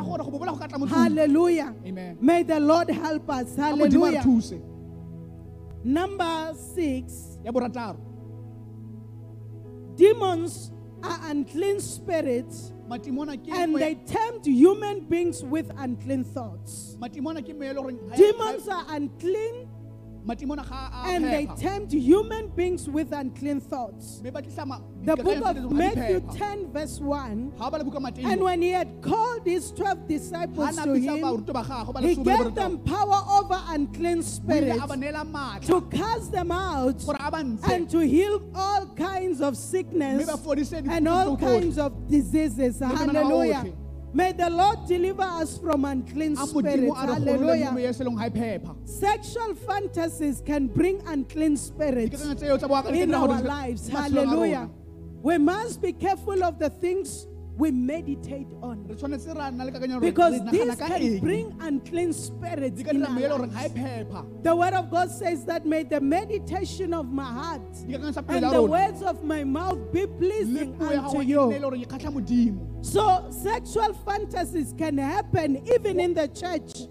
Gore 0.86 0.90
go 0.90 1.16
bobola 1.16 1.20
go 1.20 1.20
ka 1.20 1.30
tla 1.30 1.64
mo 1.66 1.66
tlong 1.66 1.70
Hallelujah. 1.70 1.74
amen 1.86 2.18
May 2.20 2.42
the 2.42 2.60
Lord 2.60 2.90
help 2.90 3.30
us. 3.30 3.56
Ka 3.56 3.72
modimo 3.72 4.06
a 4.06 4.10
re 4.10 4.18
Hallelujah. 4.18 4.60
Number 5.84 6.54
six, 6.54 7.38
demons 9.96 10.72
are 11.02 11.20
unclean 11.30 11.80
spirits 11.80 12.72
and 12.90 13.76
they 13.76 13.94
tempt 13.94 14.46
human 14.46 15.00
beings 15.06 15.42
with 15.44 15.70
unclean 15.78 16.24
thoughts. 16.24 16.96
matimona 17.00 17.40
ke 17.40 17.54
me 17.56 17.68
le 17.68 17.74
gore 17.74 17.92
Demons 18.16 18.68
are 18.68 18.84
unclean 18.96 19.54
matimona 19.54 19.68
ga 19.68 19.68
a 19.68 19.79
and 20.26 21.24
they 21.24 21.46
tempt 21.56 21.92
human 21.92 22.48
beings 22.48 22.88
with 22.88 23.12
unclean 23.12 23.60
thoughts. 23.60 24.20
mme 24.22 24.30
ba 24.32 24.42
tlisa 24.42 24.66
ma- 24.66 24.80
The 25.02 25.16
book 25.16 25.36
of 25.36 25.54
di- 25.56 25.60
ga 25.62 25.68
di 25.68 25.74
Matthew 25.74 26.20
10, 26.36 26.72
verse 26.72 27.00
1. 27.00 27.52
ga 27.58 27.70
ba 27.70 27.76
le 27.78 27.84
buka 27.84 28.00
matimo 28.00 28.28
And 28.30 28.40
when 28.42 28.60
he 28.62 28.68
had 28.70 29.00
called 29.00 29.46
his 29.46 29.72
12 29.72 30.06
disciples 30.08 30.76
to 30.76 30.94
him, 30.94 31.22
baruti 31.22 31.52
ba 31.52 31.62
gagwe 31.64 31.92
ba 31.94 32.00
he 32.02 32.14
gave 32.16 32.54
them 32.54 32.78
power 32.80 33.20
over 33.40 33.58
unclean 33.68 34.22
spirits 34.22 34.82
a 34.82 34.86
ba 34.86 34.94
neela 34.96 35.24
maatla 35.24 35.66
to 35.66 35.80
cast 35.96 36.30
them 36.32 36.50
out 36.52 36.98
gore 37.04 37.16
a 37.18 37.30
ba 37.30 37.38
ntshe 37.38 37.72
and 37.72 37.88
to 37.90 38.00
heal 38.00 38.42
all 38.54 38.86
kinds 38.94 39.40
of 39.40 39.56
sickness 39.56 40.28
and 40.86 41.08
all 41.08 41.36
kinds 41.36 41.78
of 41.78 41.92
diseases. 42.08 42.78
Hallelujah. 42.80 43.64
May 44.12 44.32
the 44.32 44.50
Lord 44.50 44.86
deliver 44.88 45.22
us 45.22 45.56
from 45.58 45.84
unclean 45.84 46.34
spirits. 46.34 46.52
modimo 46.52 46.94
a 46.98 47.06
re 47.06 47.14
golole 47.14 47.40
mo 47.40 47.46
Hallelujah. 47.46 47.70
moeselong 47.70 48.16
ga 48.18 48.28
phepa 48.30 48.74
Sexual 48.88 49.54
fantasies 49.54 50.42
can 50.44 50.66
bring 50.66 51.00
unclean 51.06 51.56
spirits 51.56 52.10
dikakanyo 52.10 52.34
tseo 52.34 52.58
tsa 52.58 52.68
boaka 52.68 52.90
di 52.90 52.98
ka 52.98 53.04
in 53.04 53.14
our 53.14 53.40
lives. 53.42 53.88
Hallelujah. 53.88 54.68
We 55.22 55.38
must 55.38 55.80
be 55.80 55.92
careful 55.92 56.42
of 56.42 56.58
the 56.58 56.70
things 56.70 57.26
we 57.56 57.70
meditate 57.70 58.46
on 58.62 58.86
re 58.88 58.94
tshwanetse 58.94 59.34
ra 59.34 59.50
nna 59.50 59.64
le 59.64 59.72
kakanyo 59.72 59.94
ya 59.94 60.00
gore 60.00 60.10
because 60.10 60.40
re 60.40 60.50
these 60.50 60.64
nagana 60.64 60.78
ka 60.78 60.88
can 60.88 61.18
bring 61.20 61.56
unclean 61.60 62.12
spirits 62.12 62.80
in 62.80 63.02
our 63.04 63.46
lives. 63.46 63.72
The 64.42 64.56
word 64.56 64.74
of 64.74 64.90
God 64.90 65.10
says 65.10 65.44
that 65.44 65.66
may 65.66 65.82
the 65.82 66.00
meditation 66.00 66.94
of 66.94 67.06
my 67.06 67.24
heart 67.24 67.62
and 68.28 68.44
the 68.50 68.62
words 68.62 69.02
of 69.02 69.24
my 69.24 69.44
mouth 69.44 69.92
be 69.92 70.06
pleasing 70.06 70.80
unto 70.80 71.20
you. 71.20 71.46
le 71.46 71.58
gore 71.58 71.76
kgatlha 71.76 72.10
modimo 72.12 72.70
So 72.82 73.26
sexual 73.30 73.92
fantasies 73.92 74.72
can 74.76 74.96
happen 74.96 75.62
even 75.74 76.00
in 76.00 76.14
the 76.14 76.28
church. 76.28 76.88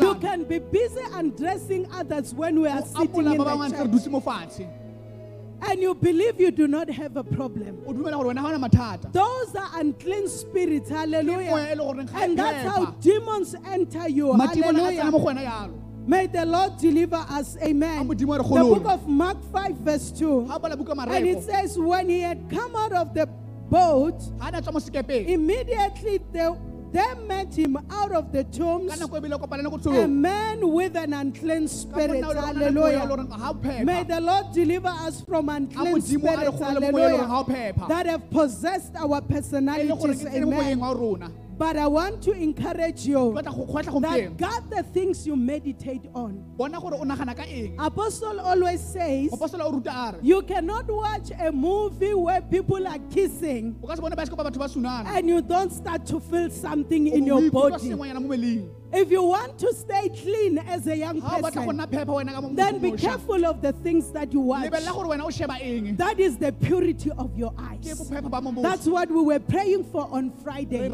You 0.00 0.14
can 0.14 0.44
be 0.44 0.58
busy 0.60 1.02
undressing 1.12 1.86
others 1.92 2.32
when 2.34 2.60
we 2.60 2.68
are 2.68 2.82
sitting 2.82 3.26
in 3.26 3.36
ba 3.36 3.44
bangwe 3.44 3.68
ntse 3.68 3.84
re 3.84 3.88
the 3.88 4.56
church. 4.56 4.81
And 5.64 5.80
you 5.80 5.94
believe 5.94 6.40
you 6.40 6.50
do 6.50 6.66
not 6.66 6.90
have 6.90 7.16
a 7.16 7.22
problem. 7.24 7.78
o 7.86 7.92
dumela 7.92 8.12
gore 8.16 8.34
wena 8.34 8.42
ga 8.42 8.48
ona 8.48 8.68
mathata 8.68 9.12
Those 9.12 9.54
are 9.54 9.70
unclean 9.80 10.28
spirits. 10.28 10.90
Hallelujah. 10.90 11.74
le 11.76 11.82
goreng 11.84 12.10
ga 12.12 12.18
And 12.24 12.38
that's 12.38 12.68
how 12.68 12.86
demons 13.00 13.54
enter 13.66 14.08
you. 14.08 14.26
matimona 14.32 14.48
a 14.48 14.52
tsena 14.52 14.72
mo 14.72 14.82
Hallelujah. 14.84 15.10
go 15.12 15.18
wena 15.18 15.44
yalo 15.44 15.78
May 16.04 16.26
the 16.26 16.44
Lord 16.44 16.78
deliver 16.78 17.14
us. 17.30 17.56
Amen. 17.62 18.08
The 18.08 18.14
modimo 18.16 18.34
a 18.34 18.38
re 18.42 18.74
book 18.80 18.86
of 18.86 19.06
Mark 19.06 19.38
5, 19.52 19.76
verse 19.76 20.10
2. 20.10 20.46
ga 20.48 20.56
o 20.56 20.58
bala 20.58 20.76
buka 20.76 21.06
And 21.08 21.26
it 21.28 21.42
says, 21.44 21.78
when 21.78 22.08
he 22.08 22.20
had 22.20 22.50
come 22.50 22.74
out 22.74 22.92
of 22.92 23.14
the 23.14 23.26
boat, 23.70 24.18
ga 24.40 24.48
a 24.48 24.50
na 24.50 24.60
tswa 24.60 24.72
mo 24.72 24.80
sekepeng 24.80 25.28
immediately 25.28 26.18
there, 26.32 26.50
there 26.92 27.14
met 27.26 27.54
him 27.54 27.76
out 27.90 28.12
of 28.12 28.32
the 28.32 28.44
tombs 28.44 28.90
ka 28.92 28.96
nako 29.04 29.20
bile 29.22 29.38
kopalane 29.38 29.70
ko 29.70 29.90
a 29.90 30.06
man 30.08 30.60
with 30.72 30.96
an 30.96 31.12
unclean 31.12 31.66
spirit. 31.68 32.20
monna 32.20 32.28
o 32.28 32.32
le 32.32 32.34
gore 32.34 32.38
o 32.38 32.52
na 32.52 32.60
le 32.60 32.70
moya 32.72 32.86
o 32.86 32.92
le 32.92 32.98
Hallelujah. 32.98 33.06
goreng 33.08 33.28
ga 33.28 33.80
o 33.80 33.84
May 33.84 34.02
the 34.04 34.20
Lord 34.20 34.46
deliver 34.52 34.88
us 34.88 35.20
from 35.22 35.48
unclean 35.48 35.94
modimo 35.96 36.28
a 36.28 36.36
re 36.36 36.46
spirits. 36.46 36.58
golole 36.58 36.80
mo 36.80 36.90
moya 36.92 37.08
le 37.08 37.18
goreng 37.18 37.18
ga 37.18 37.44
Hallelujah. 37.44 37.88
That 37.88 38.06
have 38.06 38.30
possessed 38.30 38.94
our 38.96 39.20
personalities. 39.20 39.90
ke 39.92 40.14
tsene 40.30 40.44
mo 40.46 40.52
moyeng 40.62 40.82
Amen. 40.82 41.32
But 41.62 41.76
I 41.76 41.86
want 41.86 42.20
to 42.24 42.32
encourage 42.32 43.06
you 43.06 43.18
batla 43.38 43.54
go 43.54 43.66
kgwetlha 43.66 44.00
that 44.02 44.36
God 44.36 44.68
the 44.68 44.82
things 44.82 45.24
you 45.28 45.36
meditate 45.36 46.08
on. 46.12 46.42
bona 46.56 46.80
gore 46.80 46.94
o 46.94 47.04
nagana 47.04 47.36
ka 47.36 47.44
eng 47.44 47.76
Apostle 47.78 48.40
always 48.40 48.80
says 48.80 49.30
apostola 49.30 49.66
o 49.66 49.70
ruta 49.70 49.90
a 49.90 50.12
re 50.12 50.18
you 50.22 50.42
cannot 50.42 50.90
watch 50.90 51.30
a 51.38 51.52
movie 51.52 52.14
where 52.14 52.42
people 52.42 52.84
are 52.88 52.98
kissing 53.14 53.76
o 53.80 53.86
ka 53.86 53.94
se 53.94 54.00
bone 54.02 54.16
baesekopa 54.18 54.42
batho 54.50 54.58
ba 54.58 54.68
sunana 54.74 55.06
and 55.16 55.28
you 55.28 55.40
don't 55.40 55.72
start 55.72 56.04
to 56.04 56.18
feel 56.18 56.50
something 56.50 57.06
in 57.06 57.24
your 57.24 57.48
body. 57.48 57.78
sengwenyana 57.90 58.20
mo 58.20 58.28
meleng 58.36 58.68
If 58.94 59.10
you 59.10 59.22
want 59.22 59.58
to 59.60 59.72
stay 59.72 60.10
clean 60.10 60.58
as 60.58 60.86
a 60.86 60.94
young 60.94 61.20
ga 61.20 61.36
o 61.38 61.40
batla 61.40 61.54
go 61.54 61.60
person, 61.60 61.76
nna 61.78 61.86
phepa 61.94 62.12
wena 62.18 62.32
ka 62.34 62.40
mo 62.42 62.50
then 62.54 62.78
be 62.80 62.90
careful 63.04 63.46
of 63.46 63.62
the 63.62 63.72
things 63.86 64.10
that 64.18 64.32
you 64.34 64.40
watch. 64.40 64.66
lebelela 64.68 64.92
gore 64.98 65.06
wena 65.14 65.24
o 65.24 65.30
sheba 65.30 65.56
eng 65.62 65.94
That 65.96 66.18
is 66.18 66.36
the 66.36 66.52
purity 66.66 67.10
of 67.12 67.38
your 67.38 67.54
eyes. 67.56 67.86
bophepa 68.02 68.28
ba 68.34 68.42
mo 68.42 68.60
That's 68.68 68.86
what 68.86 69.08
we 69.10 69.22
were 69.30 69.40
praying 69.54 69.84
for 69.94 70.08
on 70.10 70.30
Friday. 70.44 70.88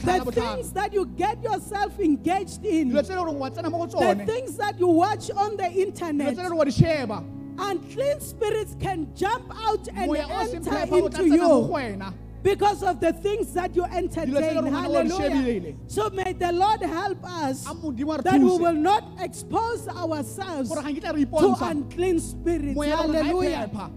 The 0.00 0.32
things 0.32 0.72
that 0.72 0.92
you 0.92 1.06
get 1.06 1.42
yourself 1.42 1.98
engaged 2.00 2.64
in, 2.64 2.90
dilo 2.90 3.02
tse 3.02 3.14
le 3.14 3.22
goreng 3.22 3.38
wa 3.38 3.50
tsena 3.50 3.70
mo 3.70 3.86
go 3.86 4.14
the 4.14 4.24
things 4.24 4.56
that 4.56 4.78
you 4.78 4.88
watch 4.88 5.30
on 5.30 5.56
the 5.56 5.70
internet, 5.70 6.34
tse 6.34 6.42
le 6.42 6.48
gore 6.48 6.56
wa 6.56 6.64
di 6.64 6.70
sheba 6.70 7.24
unclean 7.58 8.20
spirits 8.20 8.76
can 8.80 9.14
jump 9.14 9.44
out 9.68 9.86
and 9.88 10.06
moya 10.06 10.26
o 10.30 10.46
seng 10.46 10.56
enter 10.56 10.70
phepa 10.70 10.92
o 10.92 11.08
tla 11.08 11.22
into 11.22 11.36
tsena 11.36 11.48
mo 11.48 11.66
go 11.68 11.78
you. 11.78 12.14
because 12.42 12.82
of 12.82 13.00
the 13.00 13.12
things 13.12 13.52
that 13.52 13.76
you 13.76 13.84
entertain. 13.84 14.32
leng 14.34 14.54
hore 14.54 14.70
ngwana 14.70 14.88
wa 14.88 15.02
di 15.02 15.10
Hallelujah. 15.10 15.74
So 15.86 16.08
may 16.10 16.32
the 16.32 16.52
Lord 16.52 16.80
help 16.80 17.24
us 17.24 17.66
a 17.66 17.74
modimo 17.74 18.14
a 18.14 18.16
re 18.16 18.22
that 18.24 18.40
we 18.40 18.58
will 18.58 18.72
not 18.72 19.04
expose 19.20 19.86
ourselves 19.88 20.70
gore 20.70 20.82
ga 20.82 20.88
nkitla 20.88 21.14
re 21.14 21.24
to 21.24 21.56
unclean 21.66 22.18
spirits. 22.20 22.74
moya 22.74 22.96
wa 22.96 23.02
rona 23.02 23.12
ga 23.12 23.24
Hallelujah. 23.24 23.90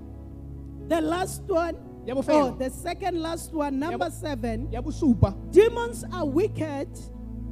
The 0.89 0.99
last 0.99 1.43
one, 1.47 1.77
oh, 2.09 2.55
the 2.57 2.69
second 2.69 3.21
last 3.21 3.53
one, 3.53 3.79
number 3.79 4.09
seven. 4.11 4.69
Demons 5.51 6.03
are 6.13 6.25
wicked 6.25 6.89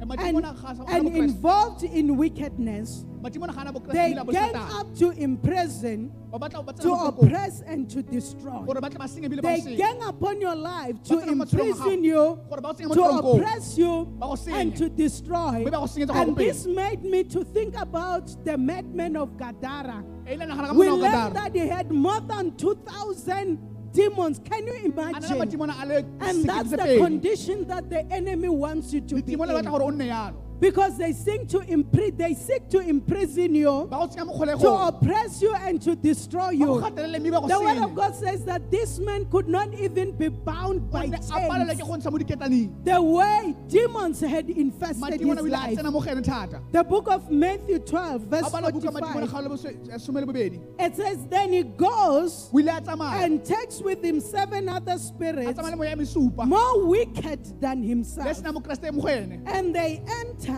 and, 0.00 0.10
ana 0.20 0.52
ga 0.60 0.74
sa- 0.74 0.84
and 0.88 1.16
involved 1.16 1.84
in 1.84 2.16
wickedness. 2.16 3.04
madimo 3.22 3.44
ana 3.44 3.52
ga 3.52 3.60
ana 3.60 3.72
bokreste, 3.72 3.92
They 3.92 4.12
ebile 4.14 4.20
a 4.20 4.24
bo 4.24 4.32
gang 4.32 4.52
Satane. 4.52 4.80
up 4.80 4.94
to 4.96 5.10
imprison, 5.12 6.10
Ba 6.32 6.38
batla- 6.40 6.66
ba 6.66 6.72
to 6.72 6.78
tsena 6.82 6.88
mo 6.88 7.10
toropong 7.12 7.24
oppress, 7.28 7.62
and 7.68 7.88
to 7.88 8.02
destroy. 8.02 8.62
gore 8.66 8.80
ba 8.80 8.90
tle 8.90 8.98
ba 8.98 9.04
senye 9.06 9.28
ebile 9.28 9.42
ba 9.42 9.54
They 9.62 9.76
gang 9.76 10.02
upon 10.02 10.40
your 10.40 10.56
life 10.56 11.00
to 11.04 11.14
Ba 11.14 11.20
tsena 11.22 11.36
mo 11.36 11.44
matshelong 11.44 11.60
a 11.60 11.62
gago, 11.62 11.70
imprison 11.70 12.04
you, 12.04 12.38
gore 12.48 12.60
ba 12.60 12.68
o 12.68 12.72
senye 12.72 12.88
mo 12.88 12.94
to 12.94 13.28
oppress 13.28 13.78
you, 13.78 14.04
Ba 14.18 14.26
go 14.26 14.32
senye. 14.34 14.60
and 14.60 14.76
to 14.76 14.88
destroy. 14.88 15.52
Mme 15.62 15.70
ba 15.70 15.70
go 15.70 15.86
senyetsa 15.86 16.06
go 16.14 16.20
And 16.20 16.36
this 16.36 16.66
made 16.66 17.04
me 17.04 17.22
to 17.24 17.44
think 17.44 17.76
about 17.80 18.44
the 18.44 18.58
madman 18.58 19.16
of 19.16 19.36
Gadara. 19.36 20.02
Ile 20.26 20.38
nagana 20.38 20.66
ka 20.66 20.72
We 20.74 20.90
learned 20.90 21.36
that 21.36 21.54
he 21.54 21.60
had 21.68 21.92
more 21.92 22.20
than 22.20 22.56
2,000 22.56 23.58
demons. 23.92 24.40
Can 24.44 24.66
you 24.66 24.74
a 24.74 25.66
na 25.66 25.84
le 25.84 25.98
imagine? 25.98 26.18
And 26.20 26.44
that's 26.44 26.70
the 26.70 26.98
condition 26.98 27.66
that 27.68 27.88
the 27.90 28.04
enemy 28.12 28.48
wants 28.48 28.92
you 28.92 29.00
to 29.02 29.14
be 29.22 29.36
Letimo 29.36 29.46
le 29.46 29.62
batla 29.62 30.00
in. 30.00 30.34
Gore 30.70 30.84
o 30.84 30.88
nne 30.88 30.92
yalo 30.92 30.92
Because 30.92 30.96
they 30.98 31.12
seek 31.12 31.48
to 31.48 31.58
impri- 31.60 32.16
they 32.16 32.34
seek 32.34 32.68
to 32.70 32.78
imprison 32.80 33.54
you, 33.54 33.86
ba 33.90 33.98
go 33.98 34.06
tsenya 34.06 34.26
mo 34.26 34.56
to 34.58 34.68
oppress 34.88 35.42
you, 35.42 35.54
and 35.54 35.80
to 35.82 35.94
destroy 35.96 36.50
you. 36.50 36.66
gatelele 36.80 37.18
mme 37.20 37.30
ba 37.30 37.40
go 37.40 37.48
The 37.48 37.60
word 37.60 37.78
of 37.78 37.94
God 37.94 38.14
says 38.14 38.44
that 38.44 38.70
this 38.70 38.98
man 38.98 39.24
could 39.30 39.48
not 39.48 39.72
even 39.74 40.12
be 40.16 40.28
bound 40.28 40.90
by 40.90 41.06
gonne 41.06 41.14
a 41.14 41.48
palelwe 41.50 41.74
ke 41.74 41.78
chains. 41.78 41.88
go 41.88 41.96
ntsha 41.96 42.12
mo 42.12 42.18
diketaneng 42.18 42.84
The 42.84 43.02
way 43.02 43.54
demons 43.68 44.20
had 44.20 44.48
infested 44.50 45.20
his 45.20 45.28
o 45.28 45.32
ile 45.32 45.48
a 45.48 45.50
life. 45.50 45.78
tsena 45.78 45.90
mo 45.92 46.00
go 46.00 46.10
ene 46.10 46.22
thata 46.22 46.60
The 46.72 46.84
book 46.84 47.08
of 47.10 47.30
Matthew 47.30 47.78
12, 47.80 48.22
verse 48.22 48.46
a 48.48 48.50
bala 48.50 48.70
buka 48.72 48.90
madimo 48.92 49.16
ana 49.16 49.26
45. 49.26 49.30
ga 49.32 49.38
o 49.38 49.42
le 49.42 49.48
bose- 49.48 50.00
some 50.00 50.14
le 50.14 50.26
bobedi 50.26 50.60
It 50.78 50.96
says, 50.96 51.26
Then 51.28 51.52
he 51.52 51.62
goes 51.62 52.48
o 52.52 52.58
ile 52.58 52.68
a 52.68 52.80
tsamaya 52.80 53.24
and 53.24 53.44
takes 53.44 53.80
with 53.80 54.02
him 54.04 54.20
seven 54.20 54.68
other 54.68 54.98
spirits 54.98 55.58
tsamaya 55.58 55.70
le 55.72 55.76
moya 55.76 55.90
ya 55.90 55.96
mesupa 55.96 56.46
more 56.46 56.86
wicked 56.86 57.60
than 57.60 57.82
himself. 57.82 58.36
sena 58.36 58.52
mokeresete 58.52 58.92
mo 58.94 59.02
go 59.02 59.08
ene 59.08 59.42
And 59.46 59.74
they 59.74 60.02
enter 60.20 60.51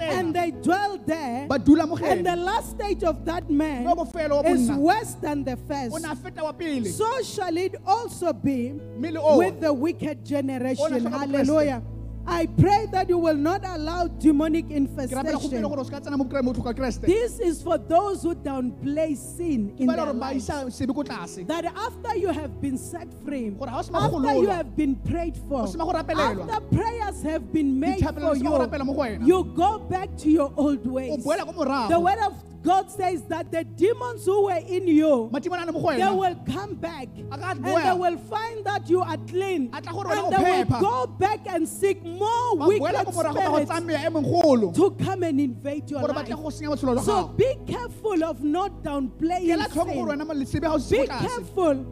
and 0.00 0.34
they 0.34 0.50
dwell 0.50 0.98
there. 1.06 1.46
ba 1.48 1.58
dula 1.58 1.86
mo 1.86 1.96
go 1.96 2.04
And 2.04 2.26
the 2.26 2.36
last 2.36 2.70
stage 2.70 3.02
of 3.04 3.24
that 3.24 3.48
man 3.48 3.86
is 4.46 4.70
worse 4.70 5.14
than 5.14 5.44
the 5.44 5.56
first. 5.56 5.94
ne 6.02 6.08
a 6.10 6.16
feta 6.16 6.42
wa 6.44 6.52
pele 6.52 6.84
So 6.88 7.22
shall 7.22 7.56
it 7.56 7.76
also 7.86 8.32
be 8.32 8.72
mme 8.72 9.12
le 9.12 9.20
o 9.20 9.38
with 9.38 9.60
the 9.60 9.72
wicked 9.72 10.24
generation. 10.24 11.06
Hallelujah. 11.06 11.82
I 12.26 12.46
pray 12.46 12.86
that 12.92 13.08
you 13.08 13.18
will 13.18 13.36
not 13.36 13.64
allow 13.64 14.06
demonic 14.06 14.66
ke 14.68 14.70
rapela 14.70 15.34
gompieno 15.34 15.42
infestation. 15.42 15.62
gore 15.62 15.80
o 15.80 15.82
se 15.82 15.90
ka 15.90 16.00
tsena 16.00 16.16
mo 16.16 16.24
mo 16.24 16.52
tlhoka 16.52 16.74
keresete 16.74 17.06
This 17.06 17.40
is 17.40 17.62
for 17.62 17.78
those 17.78 18.22
who 18.22 18.34
downplay 18.34 19.16
sin 19.16 19.74
in 19.78 19.86
their 19.86 20.12
lives. 20.12 20.48
isa 20.48 20.70
sebe 20.70 20.94
ko 20.94 21.02
tlase 21.02 21.46
That 21.46 21.64
after 21.66 22.16
you 22.16 22.28
have 22.28 22.60
been 22.60 22.78
set 22.78 23.08
free, 23.24 23.50
Gore 23.50 23.68
ha 23.70 23.78
o 23.78 23.82
sena 23.82 23.98
go 24.08 24.18
after 24.18 24.38
you 24.40 24.48
have 24.50 24.76
been 24.76 24.94
prayed 24.96 25.36
for, 25.48 25.62
o 25.62 25.66
sena 25.66 25.84
go 25.84 25.92
rapelelwa, 25.92 26.46
after 26.48 26.60
prayers 26.76 27.22
have 27.22 27.52
been 27.52 27.78
made 27.78 27.98
for 27.98 28.12
di 28.12 28.20
sena 28.20 28.20
go 28.20 28.32
you, 28.34 28.50
rapela 28.66 28.84
mo 28.86 28.92
go 28.94 29.00
wena 29.02 29.26
you 29.26 29.44
go 29.56 29.78
back 29.78 30.16
to 30.16 30.30
your 30.30 30.52
old 30.56 30.86
ways. 30.86 31.24
boela 31.24 31.44
ko 31.44 31.52
morago 31.52 31.88
The 31.88 32.00
word 32.00 32.18
of 32.22 32.34
God 32.62 32.90
says 32.90 33.22
that 33.24 33.50
the 33.50 33.64
demons 33.64 34.24
who 34.24 34.44
were 34.44 34.62
in 34.66 34.86
you, 34.86 35.28
madimo 35.32 35.60
a 35.60 35.66
ne 35.66 35.72
mo 35.72 35.80
go 35.80 35.96
they 35.96 36.16
will 36.16 36.36
come 36.46 36.74
back 36.74 37.08
and 37.16 37.64
they 37.64 37.92
will 37.92 38.18
find 38.18 38.64
that 38.64 38.88
you 38.88 39.00
are 39.02 39.16
clean. 39.28 39.70
A 39.72 39.80
tla 39.80 39.92
gore 39.92 40.12
and 40.12 40.32
they 40.32 40.64
will 40.68 40.80
go 40.80 41.06
back 41.06 41.40
and 41.48 41.68
seek 41.68 42.02
more 42.04 42.56
wicked 42.56 43.04
ko 43.06 43.12
morago 43.12 43.34
ba 43.34 43.66
go 43.66 43.80
spirits 43.80 44.76
to 44.78 44.90
come 45.04 45.22
and 45.24 45.40
invade 45.40 45.90
your 45.90 46.00
life. 46.02 46.26
tle 46.26 46.36
go 46.36 46.50
senya 46.50 46.68
botshelo 46.70 46.94
jwa 46.96 47.04
So 47.04 47.28
be 47.28 47.56
careful 47.66 48.22
of 48.24 48.42
not 48.42 48.82
downplaying 48.82 49.58
sin. 49.70 50.06
wena 50.06 50.26
mo 50.26 50.34
lesebe 50.34 50.62
ga 50.62 50.74
o 50.74 50.78
se 50.78 51.02
Be 51.02 51.06
careful. 51.06 51.86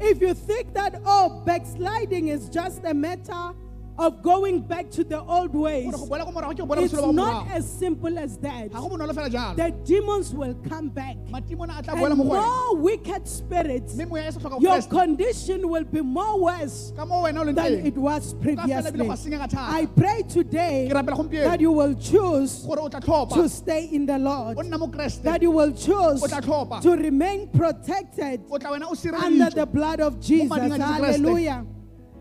If, 0.00 0.16
if 0.16 0.20
you 0.20 0.34
think 0.34 0.74
that, 0.74 1.00
oh, 1.06 1.42
backsliding 1.46 2.28
is 2.28 2.48
just 2.48 2.84
a 2.84 2.94
matter 2.94 3.52
of 3.98 4.22
going 4.22 4.60
back 4.60 4.90
to 4.90 5.04
the 5.04 5.20
old 5.20 5.54
ways, 5.54 5.84
gore 5.84 5.98
go 5.98 6.06
boela 6.06 6.24
ko 6.24 6.32
morago 6.32 6.52
ke 6.52 6.58
go 6.58 6.66
boela 6.66 6.82
it's 6.82 6.92
not 6.92 7.50
as 7.50 7.70
simple 7.70 8.18
as 8.18 8.36
that. 8.38 8.70
ga 8.72 8.80
go 8.80 8.88
bonolo 8.88 9.12
fela 9.12 9.30
jalo 9.30 9.56
The 9.56 9.70
demons 9.84 10.34
will 10.34 10.54
come 10.68 10.88
back. 10.88 11.16
madimo 11.28 11.64
a 11.64 11.82
tla 11.82 11.94
boela 11.94 12.10
And 12.10 12.18
mo 12.18 12.24
go 12.24 12.30
wena 12.30 12.42
more 12.42 12.76
wicked 12.76 13.28
spirits, 13.28 13.94
mme 13.94 14.08
moya 14.08 14.32
se 14.32 14.40
tlhoka 14.40 14.50
go 14.50 14.60
your 14.60 14.82
condition 14.82 15.68
will 15.68 15.84
be 15.84 16.00
more 16.00 16.40
worse 16.40 16.92
ka 16.96 17.04
mo 17.04 17.22
wena 17.22 17.40
o 17.40 17.44
leng 17.44 17.54
than 17.54 17.86
it 17.86 17.96
was 17.96 18.34
previously. 18.34 19.08
I 19.54 19.86
pray 19.86 20.22
today 20.22 20.88
that 20.88 21.60
you 21.60 21.72
will 21.72 21.94
choose 21.94 22.64
gore 22.66 22.80
o 22.80 22.88
tla 22.88 23.28
to 23.34 23.48
stay 23.48 23.86
in 23.92 24.06
the 24.06 24.18
Lord, 24.18 24.58
o 24.58 24.62
nna 24.62 24.78
mo 24.78 24.88
kreste 24.88 25.22
that 25.22 25.42
you 25.42 25.50
will 25.50 25.72
choose 25.72 26.22
o 26.22 26.26
tla 26.26 26.40
tlhopha 26.40 26.80
to 26.82 26.96
remain 26.96 27.48
protected 27.48 28.40
o 28.50 28.58
tla 28.58 28.70
wena 28.70 28.86
o 28.88 29.24
under 29.24 29.50
the 29.50 29.66
blood 29.66 30.00
of 30.00 30.20
Jesus. 30.20 30.48
mading 30.48 30.74
a 30.74 30.78
Jesu 30.78 30.92
Kriste. 30.92 31.12
Hallelujah. 31.12 31.66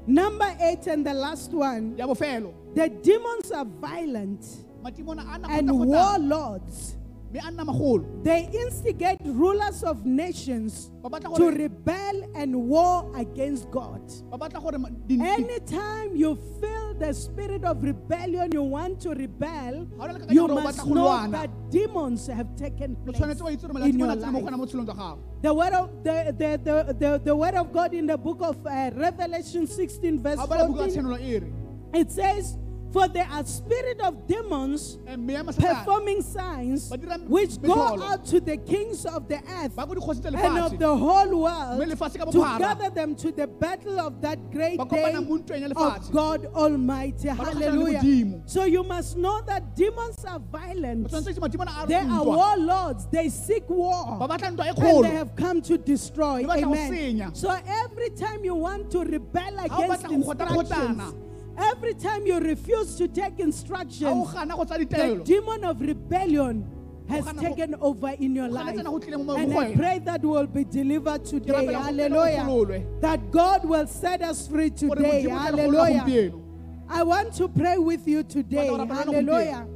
Number 0.07 0.55
eight 0.61 0.87
and 0.87 1.05
the 1.05 1.13
last 1.13 1.51
one 1.53 1.95
the 1.95 2.89
demons 3.03 3.51
are 3.51 3.65
violent 3.65 4.41
madimo 4.83 5.11
a 5.11 5.37
na 5.37 5.47
and 5.49 5.69
warlords. 5.71 6.97
mme 7.31 7.39
a 7.39 7.51
nna 7.51 7.65
magolo 7.65 8.23
They 8.23 8.49
instigate 8.51 9.19
rulers 9.25 9.83
of 9.83 10.05
nations 10.05 10.91
to 11.35 11.51
rebel 11.51 12.23
and 12.35 12.55
war 12.67 13.09
against 13.15 13.69
God. 13.71 14.01
ba 14.31 14.37
batla 14.37 14.59
gore 14.61 14.77
ma- 14.79 14.89
di- 15.07 15.17
di- 15.17 15.23
Anytime 15.25 16.15
you 16.15 16.35
feel 16.59 16.90
the 17.01 17.13
spirit 17.13 17.63
of 17.65 17.81
rebellion, 17.83 18.51
you 18.53 18.61
want 18.63 19.01
to 19.01 19.09
rebel, 19.21 19.87
Ha 19.97 20.07
hona 20.07 20.13
le 20.13 20.19
kakanyetso 20.19 20.33
you 20.33 20.47
must 20.47 20.85
know 20.85 21.31
that 21.31 21.49
demons 21.71 22.27
have 22.27 22.49
taken 22.55 22.95
place 23.03 23.17
tshwanetse 23.17 23.41
wa 23.41 23.51
itse 23.55 23.67
gore 23.71 23.87
in 23.89 23.97
your 23.99 24.07
mona 24.07 24.21
tsena 24.21 24.31
mo 24.31 24.39
life. 24.39 24.45
gona 24.47 24.57
mo 24.61 24.65
tshelong 24.65 24.85
tsa 24.85 24.95
gago. 25.01 25.17
The 25.41 25.53
word 25.53 25.73
of 25.73 25.89
the, 26.03 26.17
the, 26.41 26.49
the, 26.67 26.75
the, 27.03 27.11
the 27.25 27.35
word 27.35 27.55
of 27.55 27.73
God 27.73 27.93
in 27.93 28.05
the 28.05 28.17
book 28.17 28.39
of 28.41 28.57
uh, 28.65 28.91
Revelation 28.95 29.65
16, 29.67 30.21
verse 30.21 30.37
ga 30.37 30.43
o 30.43 30.47
bala 30.47 30.67
buka 30.69 30.85
ya 30.85 30.87
14, 30.87 30.95
tshenolo 30.95 31.19
e 31.19 31.39
re. 31.39 31.51
it 32.01 32.11
says, 32.11 32.57
For 32.91 33.07
there 33.07 33.27
are 33.31 33.45
spirit 33.45 34.01
of 34.01 34.27
demons 34.27 34.97
mme 35.07 35.33
ya 35.33 35.43
masatane 35.43 35.75
performing 35.79 36.21
signs 36.21 36.91
which 37.27 37.61
go 37.61 38.01
out 38.03 38.25
to 38.25 38.39
the 38.39 38.57
kings 38.57 39.05
of 39.05 39.27
the 39.27 39.39
earth 39.59 39.75
ba 39.75 39.85
ko 39.87 39.95
dikgosi 39.95 40.21
tsa 40.21 40.29
and 40.35 40.59
of 40.59 40.77
the 40.77 40.93
whole 41.03 41.41
world 41.43 41.79
mme 41.79 41.87
lefatshe 41.93 42.19
ka 42.19 42.25
to 42.25 42.43
gather 42.59 42.89
them 42.89 43.15
to 43.15 43.31
the 43.31 43.47
battle 43.47 43.99
of 43.99 44.21
that 44.21 44.39
great 44.51 44.77
day 44.77 44.85
kopana 44.85 45.21
mo 45.27 45.37
ntweng 45.37 45.61
ya 45.61 45.71
of. 45.75 46.11
God 46.11 46.45
Almighty. 46.53 47.27
Ba 47.29 47.43
lo 47.43 47.51
kgahlano 47.51 47.83
le 47.83 47.97
Hallelujah. 47.97 48.41
So 48.45 48.65
you 48.65 48.83
must 48.83 49.17
know 49.17 49.41
that 49.47 49.75
demons 49.75 50.25
are 50.25 50.39
violent. 50.39 51.07
tshwanetse 51.07 51.31
itse 51.31 51.39
madimo 51.39 51.61
ana 51.61 51.83
a 51.83 51.87
They 51.87 51.95
are 51.95 52.23
warlords. 52.25 53.07
They 53.11 53.29
seek 53.29 53.69
war. 53.69 54.19
And 54.21 54.57
they 54.57 55.15
have 55.15 55.35
come 55.35 55.61
to 55.61 55.77
destroy. 55.77 56.43
Ba 56.43 56.55
batla 56.55 56.61
go 56.61 56.73
Amen. 56.73 57.35
So 57.35 57.49
every 57.67 58.09
time 58.11 58.43
you 58.43 58.55
want 58.55 58.91
to 58.91 59.03
rebel 59.03 59.59
against 59.59 60.05
instructions, 60.05 61.13
every 61.57 61.93
time 61.93 62.25
you 62.25 62.39
refuse 62.39 62.95
to 62.95 63.07
take 63.07 63.37
ga 63.37 63.43
o 63.43 63.47
instructions, 63.47 64.33
gana 64.33 64.55
go 64.55 64.63
tsa 64.65 64.77
the 64.77 65.21
demon 65.23 65.63
of 65.63 65.81
rebellion 65.81 66.65
has 67.07 67.25
taken 67.33 67.75
over 67.81 68.09
in 68.19 68.35
your 68.35 68.47
life. 68.47 68.75
tsena 68.75 68.89
go 68.89 68.99
tlile 68.99 69.25
mo 69.25 69.35
And 69.35 69.53
I 69.53 69.73
pray 69.75 69.99
that 69.99 70.21
we 70.21 70.29
will 70.29 70.47
be 70.47 70.63
delivered 70.63 71.25
today. 71.25 71.53
rapela 71.53 71.67
go 71.67 71.93
phela 71.93 72.17
o 72.17 72.63
Hallelujah. 72.63 72.85
That 73.01 73.31
God 73.31 73.65
will 73.65 73.87
set 73.87 74.21
us 74.21 74.47
free 74.47 74.69
today. 74.69 75.25
Modimo 75.25 75.47
a 75.47 75.51
tle 75.51 75.57
le 75.57 75.63
kgolo 75.63 75.97
Hallelujah. 75.97 76.33
I 76.89 77.03
want 77.03 77.33
to 77.35 77.47
pray 77.47 77.77
with 77.77 78.07
you 78.07 78.23
today. 78.23 78.67
Batla 78.69 78.77
go 78.77 78.85
rapela 78.85 79.05
le 79.05 79.13
Hallelujah. 79.13 79.67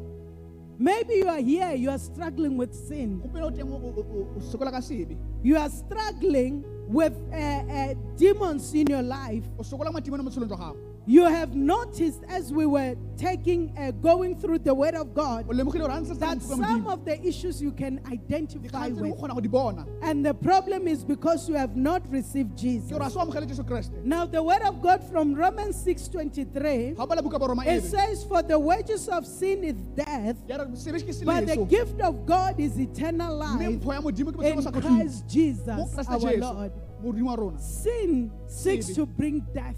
Maybe 0.78 1.16
you 1.16 1.30
are 1.30 1.40
here, 1.40 1.72
you 1.74 1.90
are 1.90 1.98
struggling 1.98 2.58
with 2.58 2.76
sin. 2.76 3.22
You 5.42 5.58
are 5.58 5.70
struggling 5.70 6.66
with 6.88 7.14
uh, 7.32 7.36
uh, 7.38 7.94
demons 8.18 8.74
in 8.74 8.88
your 8.88 9.02
life. 9.02 9.46
O 11.08 11.12
sokola 11.12 11.14
madimo 11.14 11.14
mo 11.14 11.14
tshelong 11.14 11.14
tsa 11.14 11.14
gago 11.14 11.14
You 11.16 11.26
have 11.26 11.56
noticed 11.56 12.24
as 12.30 12.52
we 12.52 12.66
were 12.66 12.96
taking, 13.18 13.74
uh, 13.78 13.92
going 13.92 14.36
through 14.40 14.60
the 14.60 14.74
Word 14.74 14.96
of 14.96 15.14
God, 15.14 15.46
o 15.48 15.54
lemogile 15.54 15.80
gore 15.80 15.92
a 15.92 16.02
ntse 16.02 16.20
that 16.20 16.42
some 16.42 16.88
of 16.88 17.06
the 17.06 17.22
issues 17.26 17.62
you 17.62 17.72
can 17.72 18.00
identify 18.12 18.90
dikgang 18.90 18.96
tse 18.96 19.02
mo 19.02 19.10
with. 19.10 19.20
kgona 19.20 19.34
go 19.36 19.40
di 19.42 19.48
bona 19.48 19.86
And 20.02 20.26
the 20.26 20.34
problem 20.34 20.88
is 20.88 21.04
because 21.06 21.48
you 21.48 21.56
have 21.56 21.76
not 21.76 22.02
received 22.12 22.58
Jesus. 22.58 22.90
gore 22.92 23.04
a 23.06 23.10
se 23.10 23.20
o 23.20 23.22
amogele 23.26 23.48
jesu 23.48 23.64
kreste 23.64 23.94
Now, 24.04 24.26
the 24.26 24.42
Word 24.42 24.62
of 24.64 24.82
God 24.82 25.04
from 25.12 25.36
Romans 25.36 25.76
6:23 25.86 26.96
ga 26.96 27.04
o 27.04 27.06
bala 27.06 27.22
buka 27.22 27.40
boroma 27.40 27.66
e 27.66 27.78
it 27.78 27.84
says, 27.84 28.24
"For 28.26 28.42
the 28.42 28.58
wages 28.58 29.08
of 29.08 29.26
sin 29.26 29.64
is 29.64 29.76
death, 29.96 30.38
ya 30.48 30.58
re 30.58 30.66
sebe 30.76 31.00
ke 31.06 31.26
but 31.26 31.46
the 31.46 31.66
gift 31.66 32.02
of 32.02 32.26
God 32.26 32.60
is 32.60 32.80
eternal 32.80 33.36
life 33.38 33.62
mpho 33.62 33.94
ya 33.94 34.02
modimo 34.02 34.32
ke 34.34 34.42
in 34.42 34.42
botshelo 34.42 34.56
bo 34.56 34.62
sa 34.62 34.72
kgotlhing 34.72 35.00
Christ 35.06 35.28
Jesus 35.28 36.08
our 36.10 36.38
Lord." 36.38 36.72
modimo 37.04 37.28
wa 37.30 37.36
rona 37.36 37.60
Sin 37.60 38.32
seeks 38.48 38.88
to 38.96 39.06
bring 39.06 39.46
death. 39.54 39.76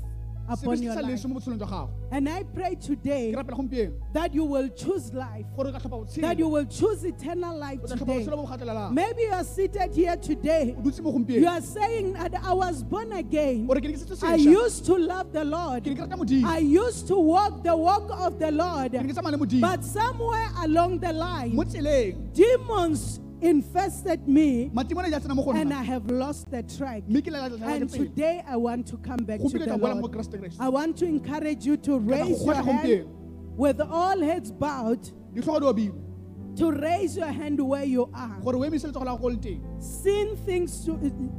Upon 0.49 0.81
your 0.81 0.95
life. 0.95 1.05
leswe 1.05 1.27
mo 1.29 1.35
botshelong 1.39 1.59
jwa 1.59 1.67
gago 1.69 1.89
And 2.11 2.29
I 2.29 2.43
pray 2.43 2.75
today 2.75 3.31
ke 3.33 3.35
rapela 3.37 3.57
gompieno 3.57 3.93
that 4.13 4.33
you 4.33 4.45
will 4.45 4.69
choose 4.69 5.13
life, 5.13 5.45
gore 5.55 5.67
o 5.67 5.71
ka 5.71 5.79
tlhopha 5.79 6.21
that 6.21 6.39
you 6.39 6.47
will 6.47 6.65
choose 6.65 7.03
eternal 7.03 7.57
life 7.57 7.79
o 7.83 7.87
tla 7.87 7.95
tlhopha 7.95 8.05
today. 8.05 8.25
botshelo 8.25 8.37
bo 8.37 8.45
bo 8.45 8.57
gatelelang 8.57 8.93
Maybe 8.93 9.21
you 9.23 9.31
are 9.33 9.43
seated 9.43 9.93
here 9.93 10.15
today. 10.15 10.75
o 10.77 10.81
dutse 10.81 11.01
mo 11.01 11.11
You 11.27 11.47
are 11.47 11.61
saying 11.61 12.13
that 12.13 12.33
I 12.43 12.53
was 12.53 12.83
born 12.83 13.11
again. 13.13 13.67
ore 13.69 13.79
ke 13.81 13.83
ne 13.85 13.93
ke 13.93 13.99
setse 13.99 14.23
I 14.23 14.35
used 14.35 14.85
to 14.85 14.95
love 14.97 15.31
the 15.33 15.43
Lord. 15.43 15.83
ke 15.83 15.97
rata 15.99 16.15
modimo 16.17 16.45
I 16.47 16.59
used 16.59 17.07
to 17.07 17.17
walk 17.17 17.63
the 17.63 17.75
walk 17.75 18.09
of 18.11 18.39
the 18.39 18.51
Lord. 18.51 18.91
ke 18.93 19.13
tsamaya 19.13 19.31
le 19.31 19.37
modimo 19.45 19.61
But 19.61 19.83
somewhere 19.83 20.49
along 20.63 20.99
the 20.99 21.13
line, 21.13 21.55
demons 22.33 23.19
infested 23.41 24.27
me 24.27 24.69
matimone 24.73 25.11
ja 25.11 25.19
tsena 25.19 25.35
mo 25.35 25.43
go 25.43 25.51
and 25.51 25.73
I 25.73 25.83
have 25.83 26.09
lost 26.09 26.49
the 26.51 26.63
track. 26.63 27.03
mme 27.07 27.21
ke 27.21 27.31
lela 27.31 27.49
lela 27.49 27.65
And 27.67 27.89
today 27.89 28.43
I 28.47 28.57
want 28.57 28.88
to 28.88 28.97
come 28.97 29.25
back 29.25 29.39
to 29.39 29.49
the 29.49 29.65
ka 29.65 29.77
boela 29.77 30.01
mo 30.01 30.07
Lord. 30.07 30.53
I 30.59 30.69
want 30.69 30.97
to 30.97 31.05
encourage 31.05 31.65
you 31.65 31.77
to 31.77 31.99
raise 31.99 32.43
your 32.43 32.55
hand 32.55 33.05
with 33.57 33.81
all 33.81 34.19
heads 34.21 34.51
bowed, 34.51 35.03
ditlhogo 35.33 35.59
di 35.59 35.65
obile 35.65 36.07
to 36.58 36.72
raise 36.72 37.16
your 37.16 37.28
hand 37.28 37.60
where 37.62 37.84
you 37.86 38.10
are. 38.14 38.39
gore 38.43 38.55
o 38.55 38.64
emise 38.66 38.84
letsogo 38.88 39.05
la 39.05 39.16
go 39.16 39.22
go 39.22 39.28
le 39.30 39.38
teng 39.38 39.62
Sin 39.80 40.36
thinks 40.45 40.80
to, 40.86 40.97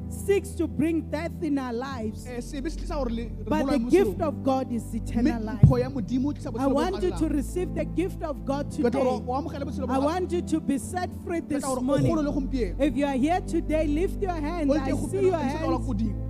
seeks 0.09 0.51
to 0.55 0.67
bring 0.69 1.01
death 1.11 1.43
in 1.43 1.59
our 1.59 1.73
lives, 1.73 2.27
Eh, 2.27 2.41
sebe 2.41 2.71
se 2.71 2.77
tlisa 2.79 2.95
gore 2.95 3.11
le- 3.11 3.23
re 3.25 3.45
but 3.49 3.67
the 3.67 3.79
mo 3.79 3.91
gift 3.91 4.19
selong. 4.19 4.29
of 4.29 4.43
God 4.45 4.73
is 4.73 4.85
mme 4.93 4.97
eternal 5.03 5.43
life. 5.43 5.63
mpho 5.63 5.79
ya 5.79 5.91
modimo 5.91 6.29
o 6.29 6.33
tlisa 6.33 6.49
I 6.49 6.53
botshelo 6.53 6.69
bo 6.69 6.75
bo 6.75 6.75
want 6.75 7.03
you 7.03 7.11
to 7.11 7.29
receive 7.29 7.75
the 7.75 7.85
gift 7.85 8.23
of 8.23 8.45
God 8.45 8.67
Ke 8.71 8.79
batla 8.83 8.91
today. 8.91 9.03
gore 9.05 9.23
o 9.27 9.35
amogele 9.35 9.65
botshelo 9.65 9.87
bo 9.89 9.93
I 9.95 9.99
want 9.99 10.33
you 10.33 10.43
to 10.43 10.61
be 10.61 10.79
set 10.79 11.11
free 11.25 11.41
Ke 11.41 11.49
this 11.49 11.65
batla 11.65 11.75
gore 11.75 11.79
o 11.79 11.83
morning. 11.83 12.33
gompieno 12.35 12.81
If 12.81 12.97
you 12.97 13.07
are 13.07 13.17
here 13.17 13.41
today, 13.41 13.87
lift 13.87 14.23
your 14.23 14.33
hand. 14.33 14.71
o 14.71 14.75
le 14.75 14.81
I 14.81 14.91
teng 14.91 14.97
see 15.11 15.17
gompieno, 15.19 15.23
your 15.23 15.35
o 15.35 15.39
ntse 15.39 15.65
o 15.65 15.67
la 15.67 15.79
hands. 15.79 15.87
ko 15.87 15.93
godimo. 15.95 16.25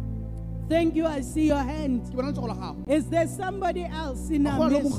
Thank 0.69 0.97
you. 0.97 1.07
I 1.07 1.23
see 1.23 1.47
your 1.47 1.63
hands. 1.65 2.11
ke 2.11 2.15
bona 2.17 2.29
letsogo 2.33 2.49
la 2.49 2.55
gago 2.55 2.85
Is 2.91 3.07
there 3.09 3.27
somebody 3.27 3.85
else 3.85 4.29
in 4.31 4.45
Ga 4.45 4.51
our 4.59 4.69
le 4.71 4.83
midst? 4.83 4.99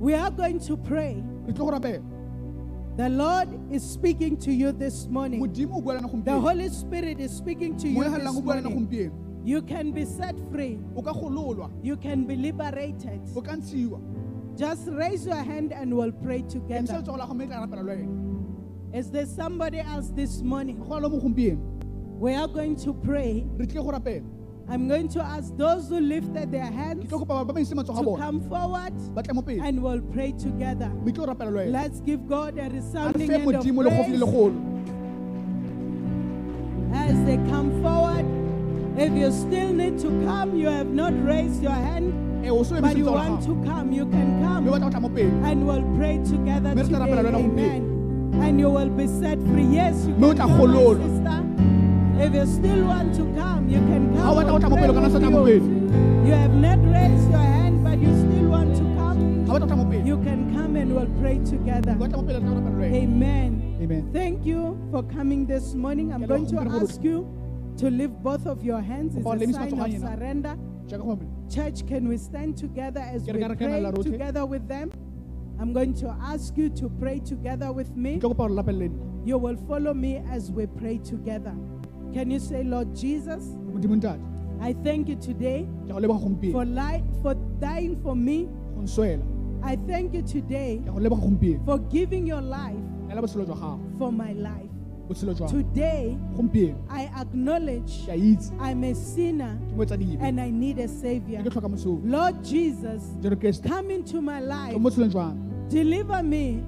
We 0.00 0.14
are 0.14 0.30
going 0.30 0.58
to 0.60 0.76
pray. 0.76 1.22
re 1.46 1.52
tlo 1.52 1.66
go 1.70 1.72
rapela 1.78 2.02
The 2.96 3.08
Lord 3.08 3.48
is 3.72 3.82
speaking 3.88 4.36
to 4.38 4.52
you 4.52 4.72
this 4.72 5.06
morning. 5.06 5.40
modimo 5.40 5.76
o 5.76 5.80
bua 5.80 5.94
le 5.94 6.00
wena 6.08 6.24
The 6.24 6.38
Holy 6.40 6.68
Spirit 6.68 7.20
is 7.20 7.30
speaking 7.36 7.76
to 7.78 7.88
you 7.88 8.02
this 8.02 8.12
legalang 8.12 8.36
o 8.38 8.40
bua 8.40 8.54
le 8.54 8.62
wena 8.62 8.70
morning. 8.74 9.12
You 9.44 9.62
can 9.62 9.92
be 9.92 10.04
set 10.04 10.36
free. 10.50 10.78
o 10.96 11.02
ka 11.02 11.12
gololwa 11.12 11.70
You 11.82 11.96
can 11.96 12.24
be 12.26 12.36
liberated. 12.36 13.20
o 13.36 13.40
ka 13.42 13.52
ntshiwa 13.56 14.00
Just 14.56 14.88
raise 14.88 15.26
your 15.26 15.36
hand 15.52 15.72
and 15.72 15.94
we'll 15.96 16.12
pray 16.12 16.42
together. 16.42 16.92
letsogo 16.94 17.16
la 17.18 17.26
go 17.26 17.34
mme 17.34 17.46
tla 17.46 17.60
rapela 17.66 17.82
le 17.84 17.96
wena 17.96 18.26
Is 18.92 19.10
there 19.10 19.26
somebody 19.26 19.78
else 19.80 20.10
this 20.16 20.42
morning? 20.42 20.78
go 20.78 20.88
na 20.88 21.06
le 21.06 21.08
mo 21.10 21.20
gompieno 21.20 21.60
We 22.20 22.34
are 22.34 22.48
going 22.48 22.76
to 22.84 22.92
pray. 22.92 23.46
Re 24.70 24.78
tlile 24.78 24.88
go 24.88 24.88
rapela 24.88 24.88
I'm 24.88 24.88
going 24.88 25.08
to 25.08 25.22
ask 25.22 25.56
those 25.56 25.88
who 25.88 26.00
lifted 26.00 26.52
their 26.52 26.70
hands 26.70 27.04
tlo 27.06 27.18
kopa 27.18 27.46
ba 27.46 27.52
ba 27.52 27.60
ise 27.60 27.74
matsogo 27.74 28.00
a 28.00 28.16
to 28.16 28.22
come 28.22 28.40
forward 28.48 28.92
ba 29.14 29.22
tle 29.22 29.34
mo 29.34 29.42
pele 29.42 29.60
and 29.62 29.82
we'll 29.82 30.00
pray 30.00 30.32
together. 30.32 30.88
mme 30.88 31.12
tlo 31.12 31.26
rapela 31.26 31.50
le 31.50 31.58
wena 31.58 31.72
Let's 31.72 32.00
give 32.00 32.26
God 32.28 32.58
a 32.58 32.68
resounding 32.70 33.30
hand 33.30 33.46
of 33.46 33.54
modimo 33.54 33.82
le 33.82 33.90
gofi 33.90 34.18
le 34.18 34.26
praise 34.26 34.52
as 36.92 37.24
they 37.24 37.36
come 37.48 37.82
forward. 37.82 38.26
If 38.98 39.12
you 39.12 39.30
still 39.30 39.72
need 39.72 39.98
to 40.00 40.08
come, 40.26 40.56
you 40.56 40.66
have 40.68 40.88
not 40.88 41.12
raised 41.24 41.62
your 41.62 41.72
hand, 41.72 42.12
eh, 42.44 42.48
e 42.48 42.50
o 42.50 42.64
but 42.80 42.96
you 42.96 43.04
want 43.06 43.42
to 43.44 43.54
come, 43.64 43.92
you 43.92 44.06
can 44.06 44.42
come 44.42 44.64
ba 44.64 44.78
tla 44.78 44.80
go 44.80 44.90
tla 44.90 45.00
mo 45.00 45.08
pele 45.08 45.30
and 45.44 45.66
we'll 45.66 45.82
pray 45.96 46.18
together 46.18 46.74
Mme 46.74 46.82
re 46.82 46.88
tla 46.88 46.98
today. 46.98 47.06
rapela 47.06 47.22
le 47.22 47.30
wena 47.30 47.38
gompieno. 47.38 47.74
Amen. 47.74 47.96
And 48.42 48.60
you 48.60 48.70
will 48.70 48.88
be 48.88 49.06
set 49.06 49.38
free. 49.42 49.64
Yes, 49.64 50.06
you 50.06 50.14
can 50.14 50.36
come, 50.38 50.96
sister. 50.96 51.59
If 52.20 52.34
you 52.34 52.46
still 52.46 52.84
want 52.86 53.14
to 53.16 53.24
come, 53.34 53.68
you 53.68 53.78
can 53.90 54.14
come. 54.14 54.28
o 54.28 54.34
We'll 54.36 54.58
tla 54.60 54.68
mo 54.68 54.76
pray 54.76 54.86
pele 54.86 54.90
o 54.90 54.94
ka 54.94 55.00
na 55.00 55.08
with 55.08 55.12
sa 55.12 55.18
tla 55.18 55.30
mo 55.30 55.46
you. 55.46 56.32
Have 56.40 56.54
not 56.54 56.78
raised 56.94 57.30
your 57.30 57.46
hand, 57.56 57.82
but 57.84 57.98
you 57.98 58.10
still 58.22 58.48
want 58.54 58.76
to 58.76 58.84
come. 58.98 59.20
ga 59.46 59.52
o 59.54 59.58
batla 59.58 59.76
go 59.80 59.84
tla 59.90 60.04
You 60.10 60.16
can 60.28 60.40
come 60.54 60.76
and 60.76 60.94
we'll 60.94 61.12
pray 61.20 61.38
together. 61.52 61.96
o 61.96 62.00
ka 62.04 62.08
tla 62.08 62.16
mo 62.20 62.26
pele 62.28 62.38
re 62.38 62.44
tla 62.44 62.54
go 62.54 62.60
rapela 62.60 62.76
le 62.76 62.90
wena 62.90 63.02
Amen. 63.02 63.50
amen 63.82 64.02
Thank 64.12 64.44
you 64.44 64.60
for 64.92 65.02
coming 65.16 65.46
this 65.46 65.74
morning. 65.74 66.12
I'm 66.12 66.26
going 66.26 66.46
to 66.52 66.60
ask 66.60 67.02
you 67.02 67.16
to 67.78 67.90
lift 67.90 68.14
both 68.22 68.46
of 68.46 68.62
your 68.62 68.80
hands. 68.80 69.16
It's 69.16 69.24
a 69.26 69.52
sign 69.52 69.78
of 69.80 69.92
surrender. 70.08 70.54
jaaka 70.88 71.04
go 71.08 71.16
mame 71.16 71.28
Church, 71.56 71.86
can 71.86 72.06
we 72.06 72.16
stand 72.28 72.56
together 72.64 73.00
as 73.00 73.24
we 73.26 73.32
re 73.32 73.40
ka 73.40 73.48
re 73.48 73.56
pray 73.56 73.66
kena 73.66 73.82
la 73.86 73.90
rotlhe. 73.96 74.12
together 74.12 74.44
with 74.54 74.68
them? 74.68 74.92
I'm 75.60 75.72
going 75.72 75.92
to 76.04 76.08
ask 76.32 76.56
you 76.56 76.68
to 76.80 76.88
pray 77.02 77.18
together 77.32 77.72
with 77.72 77.90
me. 77.96 78.12
ke 78.18 78.20
tlo 78.22 78.30
kopa 78.34 78.44
gore 78.48 78.56
lapelele 78.60 78.88
nna 78.92 79.08
You 79.30 79.36
will 79.38 79.56
follow 79.68 79.92
me 79.94 80.12
as 80.36 80.50
we 80.58 80.64
pray 80.80 80.96
together. 81.12 81.52
Can 82.12 82.30
you 82.30 82.40
say, 82.40 82.64
Lord 82.64 82.94
Jesus, 82.94 83.44
modimo 83.72 83.96
ntate 83.96 84.20
I 84.60 84.74
thank 84.84 85.08
you 85.08 85.16
today 85.16 85.66
ke 85.86 85.92
go 85.92 86.00
leboga 86.00 86.20
gompieno. 86.20 86.52
for 86.52 86.64
life, 86.66 87.04
for 87.22 87.34
dying 87.60 87.96
for 88.02 88.14
me. 88.16 88.44
go 88.74 88.82
nswela. 88.82 89.22
I 89.62 89.76
thank 89.88 90.12
you 90.14 90.22
today 90.22 90.80
ke 90.84 90.86
go 90.92 90.98
leboga 91.00 91.22
gompieno. 91.22 91.64
for 91.64 91.78
giving 91.88 92.26
your 92.26 92.42
life 92.42 92.76
ka 93.08 93.20
botshelo 93.20 93.46
jwa 93.46 93.56
gago. 93.56 93.98
for 93.98 94.12
my 94.12 94.32
life. 94.32 94.68
botshelo 95.08 95.34
jwa 95.34 95.48
Today, 95.48 96.16
gompieno. 96.36 96.76
I 96.90 97.04
acknowledge 97.16 98.04
ke 98.06 98.08
a 98.10 98.16
itse. 98.18 98.52
I'm 98.60 98.84
a 98.84 98.94
sinner 98.94 99.56
ke 99.78 100.18
and 100.20 100.40
I 100.40 100.50
need 100.50 100.78
a 100.78 100.88
savior. 100.88 101.40
ke 101.42 101.48
tlhoka 101.48 101.70
mosomi 101.70 102.10
Lord 102.10 102.42
Jesus, 102.44 103.02
come 103.66 103.90
into 103.90 104.20
my 104.20 104.40
life. 104.40 104.76
mo 104.76 104.90
tshelong 104.90 105.10
jwa 105.10 105.32
me 105.34 105.49
Deliver 105.70 106.20
me 106.24 106.64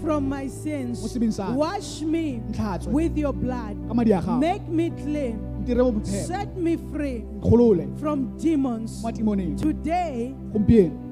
from 0.00 0.26
my 0.26 0.48
sins. 0.48 1.02
Mo 1.02 1.08
sebeng 1.12 1.28
sa 1.32 1.52
me. 1.52 1.56
Wash 1.60 2.00
me 2.00 2.40
with 2.88 3.12
your 3.12 3.36
blood. 3.36 3.76
ka 3.86 3.92
madi 3.92 4.12
a 4.12 4.20
gago 4.20 4.40
Make 4.40 4.64
me 4.64 4.88
clean. 4.96 5.36
ntire 5.60 5.84
bo 5.84 5.92
bophelo 5.92 6.24
Set 6.24 6.56
me 6.56 6.80
free 6.88 7.20
from 8.00 8.32
demons. 8.40 9.04
Today, 9.60 10.34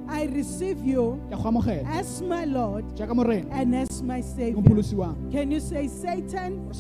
I 0.09 0.25
receive 0.33 0.81
you 0.81 1.21
ke 1.29 1.33
a 1.33 1.37
go 1.37 1.53
amogela 1.53 1.85
as 1.85 2.23
my 2.25 2.49
Lord 2.49 2.85
and 2.97 3.77
as 3.77 4.01
my 4.01 4.25
Savior. 4.25 4.65
Can 5.31 5.53
you 5.53 5.61
say, 5.61 5.85
Satan, 5.87 6.73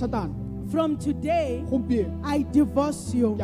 from 0.72 0.96
today, 0.96 1.62
I 2.24 2.46
divorce 2.52 3.12
you. 3.12 3.36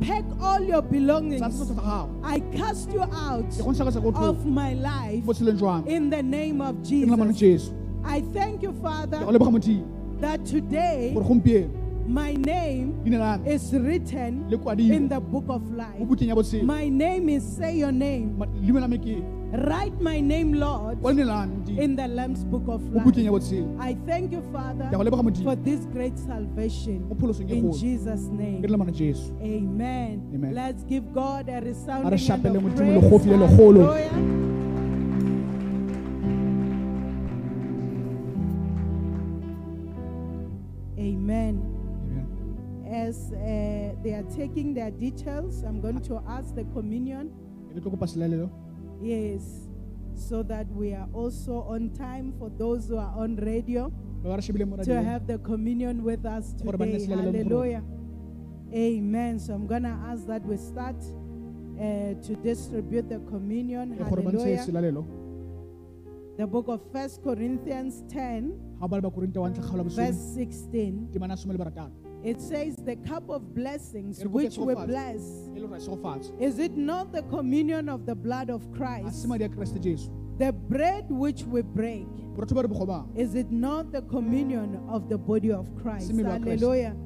Ke 0.00 0.08
a 0.08 0.22
go 0.22 0.28
latlha 0.28 0.30
Pack 0.30 0.42
all 0.42 0.62
your 0.64 0.82
belongings. 0.82 1.42
setso 1.42 1.66
sa 1.66 1.74
gago 1.74 2.20
I 2.24 2.40
cast 2.56 2.92
you 2.92 3.02
out 3.02 3.50
ke 3.50 3.58
go 3.58 3.70
ntlhaka 3.70 3.92
sa 3.92 4.00
go 4.00 4.08
of 4.14 4.46
my 4.46 4.74
life 4.74 5.24
mo 5.24 5.32
tshelong 5.32 5.58
jwa 5.58 5.84
me 5.84 5.94
in 5.94 6.10
the 6.10 6.22
name 6.22 6.60
of 6.60 6.76
ke 6.82 7.06
nna 7.06 7.16
mane 7.16 7.34
Jesus. 7.34 7.72
I 8.04 8.22
thank 8.32 8.62
you, 8.62 8.72
Father, 8.80 9.18
that 10.20 10.44
today 10.46 11.12
my 12.06 12.32
name 12.32 12.96
leina 13.04 13.18
la 13.18 13.36
me 13.36 13.52
is 13.52 13.72
written 13.72 14.48
in 14.78 15.08
the 15.08 15.20
book 15.20 15.44
of 15.48 15.62
life. 15.72 16.00
bukeng 16.00 16.28
ya 16.28 16.34
botshelo. 16.34 16.64
My 16.64 16.88
name 16.88 17.28
is, 17.28 17.44
say 17.44 17.76
your 17.76 17.92
name. 17.92 18.34
Ma- 19.52 19.56
leina 19.56 19.66
la 19.66 19.66
me 19.66 19.66
ke 19.66 19.66
Write 19.66 20.00
my 20.00 20.20
name, 20.20 20.54
Lord, 20.54 21.00
kwa 21.00 21.12
leina 21.12 21.26
la 21.26 21.46
me 21.46 21.54
modimo 21.56 21.82
in 21.82 21.96
the 21.96 22.08
Lamb's 22.08 22.44
book 22.44 22.68
of 22.68 22.82
mo 22.82 23.00
bukeng 23.00 23.24
ya 23.24 23.32
life. 23.32 23.80
I 23.80 23.94
thank 24.06 24.32
you, 24.32 24.38
ke 24.38 24.44
a 24.44 24.52
go 24.52 24.58
Father, 24.58 25.42
for 25.42 25.56
this 25.56 25.86
great 25.86 26.18
salvation. 26.18 27.06
In 27.48 27.72
Jesus' 27.72 28.28
name. 28.28 28.62
re 28.62 28.76
mane 28.76 28.92
jesu 28.92 29.32
Amen. 29.42 30.22
Amen. 30.34 30.54
Let's 30.54 30.84
give 30.84 31.12
God 31.12 31.48
a 31.48 31.60
resounding 31.60 32.18
hand 32.18 32.46
of 32.46 32.76
praise. 32.76 33.02
legofi 33.02 33.28
le 33.28 33.36
legolo. 33.36 33.86
Hallelujah. 33.86 34.50
Amen. 40.98 41.62
Amen. 42.06 42.86
As 42.86 43.32
uh, 43.32 43.94
they 44.02 44.12
are 44.14 44.24
taking 44.36 44.74
their 44.74 44.90
details, 44.90 45.62
I'm 45.62 45.80
going 45.80 46.00
to 46.02 46.22
ask 46.28 46.54
the 46.54 46.64
communion. 46.64 47.32
Yes. 49.00 49.68
So 50.14 50.42
that 50.44 50.66
we 50.72 50.92
are 50.92 51.08
also 51.12 51.62
on 51.62 51.90
time 51.90 52.32
for 52.38 52.50
those 52.50 52.88
who 52.88 52.98
are 52.98 53.14
on 53.16 53.36
radio 53.36 53.90
ba 54.22 54.28
ba 54.28 54.36
re 54.36 54.42
shebile 54.42 54.66
mo 54.68 54.76
to 54.76 55.02
have 55.02 55.26
the 55.26 55.38
communion 55.38 56.04
with 56.04 56.26
us 56.26 56.52
Gore 56.62 56.76
ba 56.76 56.84
nne 56.86 56.98
today. 57.00 57.16
Hallelujah. 57.16 57.82
Amen. 58.72 59.38
So 59.38 59.54
I'm 59.54 59.66
going 59.66 59.82
to 59.82 59.96
ask 60.10 60.26
that 60.26 60.44
we 60.44 60.56
start 60.56 60.96
uh, 61.00 62.14
to 62.20 62.36
distribute 62.44 63.08
the 63.08 63.20
communion. 63.32 63.96
gore 63.96 64.22
ba 64.22 64.32
ntshe 64.32 64.68
Hallelujah. 64.68 65.08
The 66.36 66.46
book 66.46 66.68
of 66.68 66.80
First 66.92 67.22
Corinthians 67.22 68.04
10, 68.08 68.80
ga 68.80 68.86
ba 68.88 68.96
le 68.96 69.02
ba 69.02 69.10
korinte 69.10 69.40
wa 69.40 69.48
ntlha 69.48 69.64
kgaola 69.64 69.84
verse 69.88 70.20
16. 70.36 71.12
Temana 72.22 72.26
some 72.26 72.26
le 72.26 72.26
baratano 72.26 72.26
It 72.26 72.40
says, 72.40 72.76
The 72.76 72.96
cup 72.96 73.28
of 73.30 73.54
blessings 73.54 74.18
Ke 74.18 74.24
re 74.24 74.28
kope 74.28 74.34
which 74.34 74.58
we 74.58 74.74
bless. 74.74 75.20
le 75.54 75.60
gore 75.66 75.76
a 75.76 75.80
segofatso 75.80 76.40
Is 76.40 76.58
it 76.58 76.76
not 76.76 77.12
the 77.12 77.22
communion 77.22 77.88
of 77.88 78.06
the 78.06 78.14
blood 78.14 78.50
of 78.50 78.70
Christ? 78.72 79.22
se 79.22 79.28
madi 79.28 79.44
a 79.44 79.48
keresete 79.48 79.80
jesu 79.80 80.10
The 80.38 80.52
bread 80.52 81.04
which 81.10 81.44
we 81.44 81.62
break. 81.62 82.06
borotho 82.36 82.54
ba 82.54 82.62
re 82.62 82.68
bogobang 82.68 83.16
Is 83.16 83.34
it 83.34 83.50
not 83.50 83.92
the 83.92 84.02
communion 84.02 84.80
of 84.88 85.08
the 85.08 85.18
body 85.18 85.50
of 85.52 85.68
Christ? 85.82 86.10
Semelo 86.10 86.28
wa 86.28 86.38
Kristo. 86.38 86.60
Hallelujah. 86.60 86.96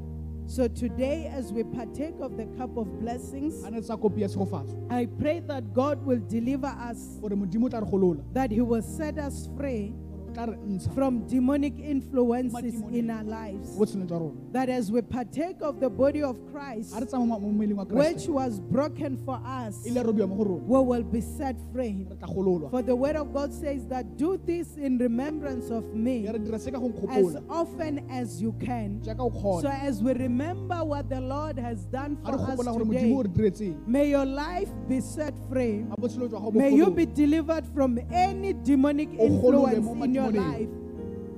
So 0.47 0.69
today, 0.69 1.27
as 1.35 1.55
we 1.55 1.65
partake 1.65 2.17
of 2.21 2.37
the 2.37 2.45
cup 2.59 2.77
of 2.77 3.01
blessings, 3.01 3.63
a 3.65 3.71
ne 3.71 3.81
tsa 3.81 3.97
kopi 3.97 4.21
ya 4.21 4.29
segofatso 4.29 4.77
I 4.91 5.07
pray 5.07 5.41
that 5.41 5.73
God 5.73 6.05
will 6.05 6.21
deliver 6.29 6.67
us, 6.67 7.19
gore 7.21 7.31
modimo 7.31 7.65
o 7.65 7.69
tla 7.71 7.81
re 7.81 7.87
golola 7.87 8.23
that 8.35 8.51
He 8.51 8.61
will 8.61 8.83
set 8.83 9.19
us 9.19 9.49
free 9.57 9.95
gore 10.35 10.53
o 10.53 10.55
tla 10.55 10.55
re 10.55 10.59
ntsha. 10.67 10.95
from 10.95 11.27
demonic 11.27 11.79
influences 11.79 12.75
in 12.93 13.11
our 13.11 13.25
lives. 13.25 13.77
mo 13.79 13.85
tshelong 13.85 14.07
tsa 14.07 14.19
rona. 14.19 14.53
That 14.53 14.69
as 14.69 14.91
we 14.91 15.03
partake 15.03 15.63
of 15.63 15.81
the 15.81 15.89
body 15.91 16.23
of 16.23 16.37
Christ, 16.53 16.93
ga 16.93 17.01
re 17.01 17.07
tsamaya 17.07 17.41
mo 17.41 17.51
mmeleng 17.53 17.77
wa 17.77 17.85
which 17.85 18.27
was 18.29 18.61
broken 18.61 19.17
for 19.25 19.41
us, 19.45 19.87
le 19.87 20.03
robiwa 20.03 20.29
mo 20.29 20.37
go 20.37 20.45
rona. 20.45 20.65
we 20.65 20.81
will 20.81 21.03
be 21.03 21.21
set 21.21 21.57
free. 21.73 22.07
re 22.09 22.17
tla 22.17 22.29
gololwa. 22.29 22.71
For 22.71 22.83
the 22.83 22.95
word 22.95 23.17
of 23.17 23.33
God 23.33 23.53
says 23.53 23.87
that 23.87 24.17
do 24.17 24.37
this 24.45 24.77
in 24.77 24.99
remembrance 24.99 25.71
of 25.71 25.95
me 25.95 26.25
ya 26.25 26.33
re 26.33 26.39
dira 26.39 26.59
se 26.59 26.71
ka 26.71 26.79
go 26.79 26.93
as 27.11 27.37
often 27.49 28.05
as 28.11 28.41
you 28.43 28.53
can. 28.61 29.03
So 29.05 29.69
as 29.69 30.03
we 30.03 30.13
remember 30.13 30.85
what 30.85 31.09
the 31.09 31.21
Lord 31.21 31.59
has 31.59 31.85
done 31.87 32.17
for 32.25 32.35
us 32.35 32.59
gopola 32.59 32.73
gore 32.73 32.85
modimo 32.85 33.19
o 33.19 33.23
today, 33.23 33.75
may 33.87 34.11
your 34.11 34.27
life 34.27 34.71
be 34.89 35.01
set 35.01 35.35
free. 35.51 35.85
a 35.91 35.97
botshelo 35.97 36.29
jwa 36.29 36.41
gago 36.41 36.55
May 36.55 36.75
you 36.75 36.91
be 36.91 37.07
delivered 37.07 37.67
from 37.75 37.99
any 38.13 38.53
demonic 38.53 39.11
influence 39.19 39.87
in 40.05 40.15
your 40.15 40.24
madimoneng. 40.33 40.59
life. 40.61 40.69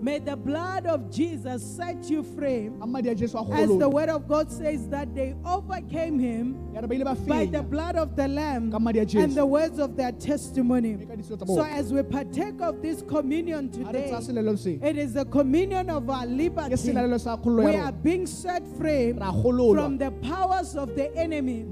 May 0.03 0.19
the 0.19 0.37
blood 0.37 0.87
of 0.87 1.11
Jesus 1.11 1.65
set 1.65 2.09
you 2.11 2.23
free. 2.23 2.67
a 2.81 2.87
madi 2.87 3.09
a 3.09 3.15
jesu 3.15 3.39
a 3.39 3.53
As 3.55 3.69
the 3.77 3.89
word 3.89 4.09
of 4.09 4.29
God 4.29 4.53
says 4.53 4.87
that 4.89 5.15
they 5.15 5.35
overcame 5.45 6.19
him 6.19 6.55
ya 6.75 6.81
re 6.81 6.87
ba 6.87 6.95
ile 6.95 7.05
ba 7.05 7.15
by 7.27 7.47
the 7.47 7.63
blood 7.63 7.97
of 7.97 8.15
the 8.15 8.29
Lamb 8.29 8.73
and 8.75 9.33
the 9.35 9.45
words 9.47 9.79
of 9.79 9.97
their 9.97 10.13
testimony. 10.13 10.97
le 10.97 11.07
ka 11.07 11.15
ditshelo 11.15 11.39
tsa 11.39 11.47
So 11.47 11.65
as 11.65 11.93
we 11.93 12.03
partake 12.03 12.61
of 12.61 12.83
this 12.83 13.03
communion 13.03 13.71
today, 13.71 14.11
tsaya 14.13 14.21
selelo 14.21 14.57
se 14.59 14.79
it 14.83 14.99
is 14.99 15.17
a 15.17 15.25
communion 15.25 15.89
of 15.91 16.09
our 16.11 16.27
liberty. 16.27 16.75
selalelo 16.77 17.19
sa 17.19 17.37
kgololo 17.37 17.65
We 17.65 17.77
are 17.77 17.93
being 17.93 18.27
set 18.27 18.63
free 18.77 19.13
from 19.13 19.99
the 19.99 20.11
powers 20.23 20.77
of 20.77 20.95
the 20.95 21.11
enemy. 21.17 21.65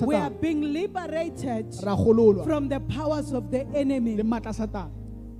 We 0.00 0.14
are 0.14 0.30
being 0.30 0.72
liberated 0.72 1.74
from 1.74 2.68
the 2.68 2.80
powers 2.88 3.32
of 3.32 3.50
the 3.50 3.66
enemy. 3.74 4.16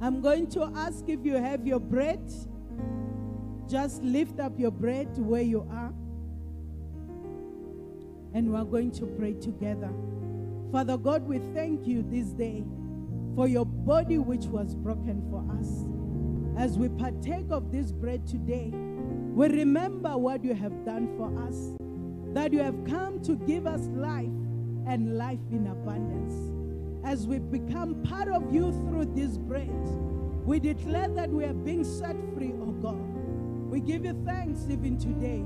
I'm 0.03 0.20
going 0.20 0.48
to 0.48 0.64
ask 0.74 1.09
if 1.09 1.24
you 1.24 1.36
have 1.36 1.64
your 1.64 1.78
bread. 1.78 2.28
Just 3.68 4.03
lift 4.03 4.40
up 4.40 4.59
your 4.59 4.72
bread 4.72 5.16
where 5.16 5.42
you 5.42 5.61
are. 5.70 5.94
And 8.34 8.53
we're 8.53 8.64
going 8.64 8.90
to 8.92 9.07
pray 9.07 9.34
together. 9.34 9.92
Father 10.72 10.98
God, 10.98 11.22
we 11.22 11.38
thank 11.55 11.86
you 11.86 12.03
this 12.03 12.30
day 12.30 12.64
for 13.36 13.46
your 13.46 13.64
body 13.64 14.18
which 14.18 14.46
was 14.46 14.74
broken 14.74 15.22
for 15.30 15.46
us. 15.61 15.86
As 16.61 16.76
we 16.76 16.88
partake 16.88 17.46
of 17.50 17.70
this 17.70 17.92
bread 17.92 18.26
today, 18.26 18.72
we 18.72 19.46
remember 19.46 20.18
what 20.18 20.42
you 20.42 20.55
have 20.55 20.84
done 20.84 21.16
for 21.16 21.30
us. 21.46 21.76
That 22.34 22.53
you 22.53 22.59
have 22.59 22.84
come 22.86 23.22
to 23.22 23.36
give 23.36 23.68
us 23.68 23.82
life 23.92 24.26
and 24.84 25.16
life 25.16 25.38
in 25.53 25.68
abundance 25.68 26.51
as 27.05 27.26
we 27.26 27.38
become 27.38 28.03
part 28.05 28.28
of 28.28 28.53
you 28.53 28.72
through 28.88 29.07
this 29.14 29.36
bread, 29.36 29.70
we 30.44 30.61
declare 30.61 31.09
that 31.09 31.30
we 31.30 31.44
are 31.44 31.53
being 31.53 31.84
set 31.84 32.16
free, 32.34 32.53
oh 32.61 32.72
God. 32.72 32.98
We 33.70 33.80
give 33.80 34.05
you 34.05 34.20
thanks 34.24 34.66
even 34.68 34.98
today. 34.98 35.44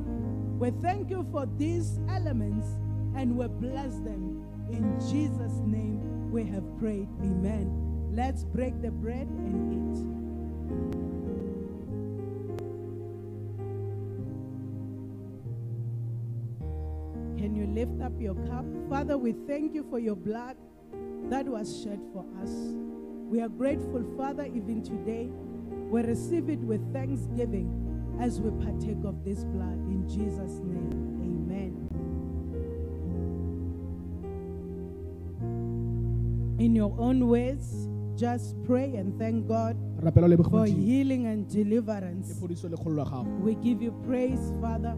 We 0.59 0.71
thank 0.83 1.11
you 1.11 1.27
for 1.31 1.47
these 1.59 1.99
elements 2.09 2.67
and 3.15 3.37
we 3.37 3.47
bless 3.47 3.95
them. 4.01 4.43
In 4.71 4.99
Jesus' 4.99 5.61
name 5.65 6.31
we 6.31 6.45
have 6.45 6.65
prayed. 6.79 7.09
Amen. 7.21 7.71
Let's 8.11 8.45
break 8.45 8.81
the 8.83 8.91
bread 8.91 9.29
and 9.29 9.73
eat. 9.73 10.03
Can 17.39 17.55
you 17.55 17.67
lift 17.67 18.01
up 18.03 18.21
your 18.21 18.35
cup? 18.47 18.65
Father, 18.89 19.17
we 19.17 19.33
thank 19.47 19.75
you 19.75 19.87
for 19.89 19.99
your 19.99 20.17
blood 20.17 20.57
that 21.31 21.47
was 21.47 21.83
shed 21.83 22.01
for 22.13 22.25
us. 22.43 22.51
We 23.29 23.41
are 23.41 23.49
grateful, 23.49 24.05
Father, 24.17 24.45
even 24.45 24.83
today. 24.83 25.29
We 25.91 26.03
receive 26.03 26.49
it 26.49 26.61
with 26.61 26.93
thanksgiving 26.93 27.69
as 28.21 28.41
we 28.41 28.51
partake 28.65 29.05
of 29.05 29.25
this 29.25 29.45
blood. 29.45 29.79
In 29.89 30.09
Jesus' 30.09 30.61
name, 30.63 30.91
amen. 31.23 31.75
In 36.59 36.75
your 36.75 36.95
own 36.99 37.29
ways, 37.29 37.89
just 38.17 38.57
pray 38.65 38.97
and 38.97 39.19
thank 39.19 39.47
God 39.47 39.77
for 40.51 40.67
healing 40.67 41.27
and 41.27 41.47
deliverance. 41.49 42.33
phodiso 42.41 42.69
le 42.69 42.77
kgololo 42.77 42.99
ya 42.99 43.05
gago 43.05 43.45
We 43.45 43.55
give 43.57 43.83
you 43.83 43.93
praise, 44.07 44.53
Father. 44.61 44.95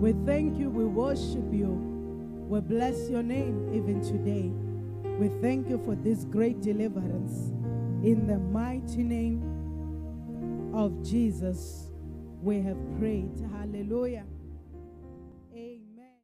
We 0.00 0.12
thank 0.24 0.58
you. 0.58 0.70
We 0.70 0.84
worship 0.84 1.52
you. 1.52 1.72
We 2.48 2.60
bless 2.60 3.08
your 3.10 3.22
name 3.22 3.74
even 3.74 4.00
today. 4.02 4.52
We 5.18 5.28
thank 5.40 5.68
you 5.68 5.80
for 5.84 5.94
this 5.94 6.24
great 6.24 6.60
deliverance. 6.60 7.52
In 8.04 8.26
the 8.26 8.38
mighty 8.38 9.02
name 9.02 9.42
of 10.74 11.02
Jesus, 11.04 11.92
we 12.42 12.60
have 12.62 12.76
prayed. 12.98 13.30
Hallelujah. 13.52 14.24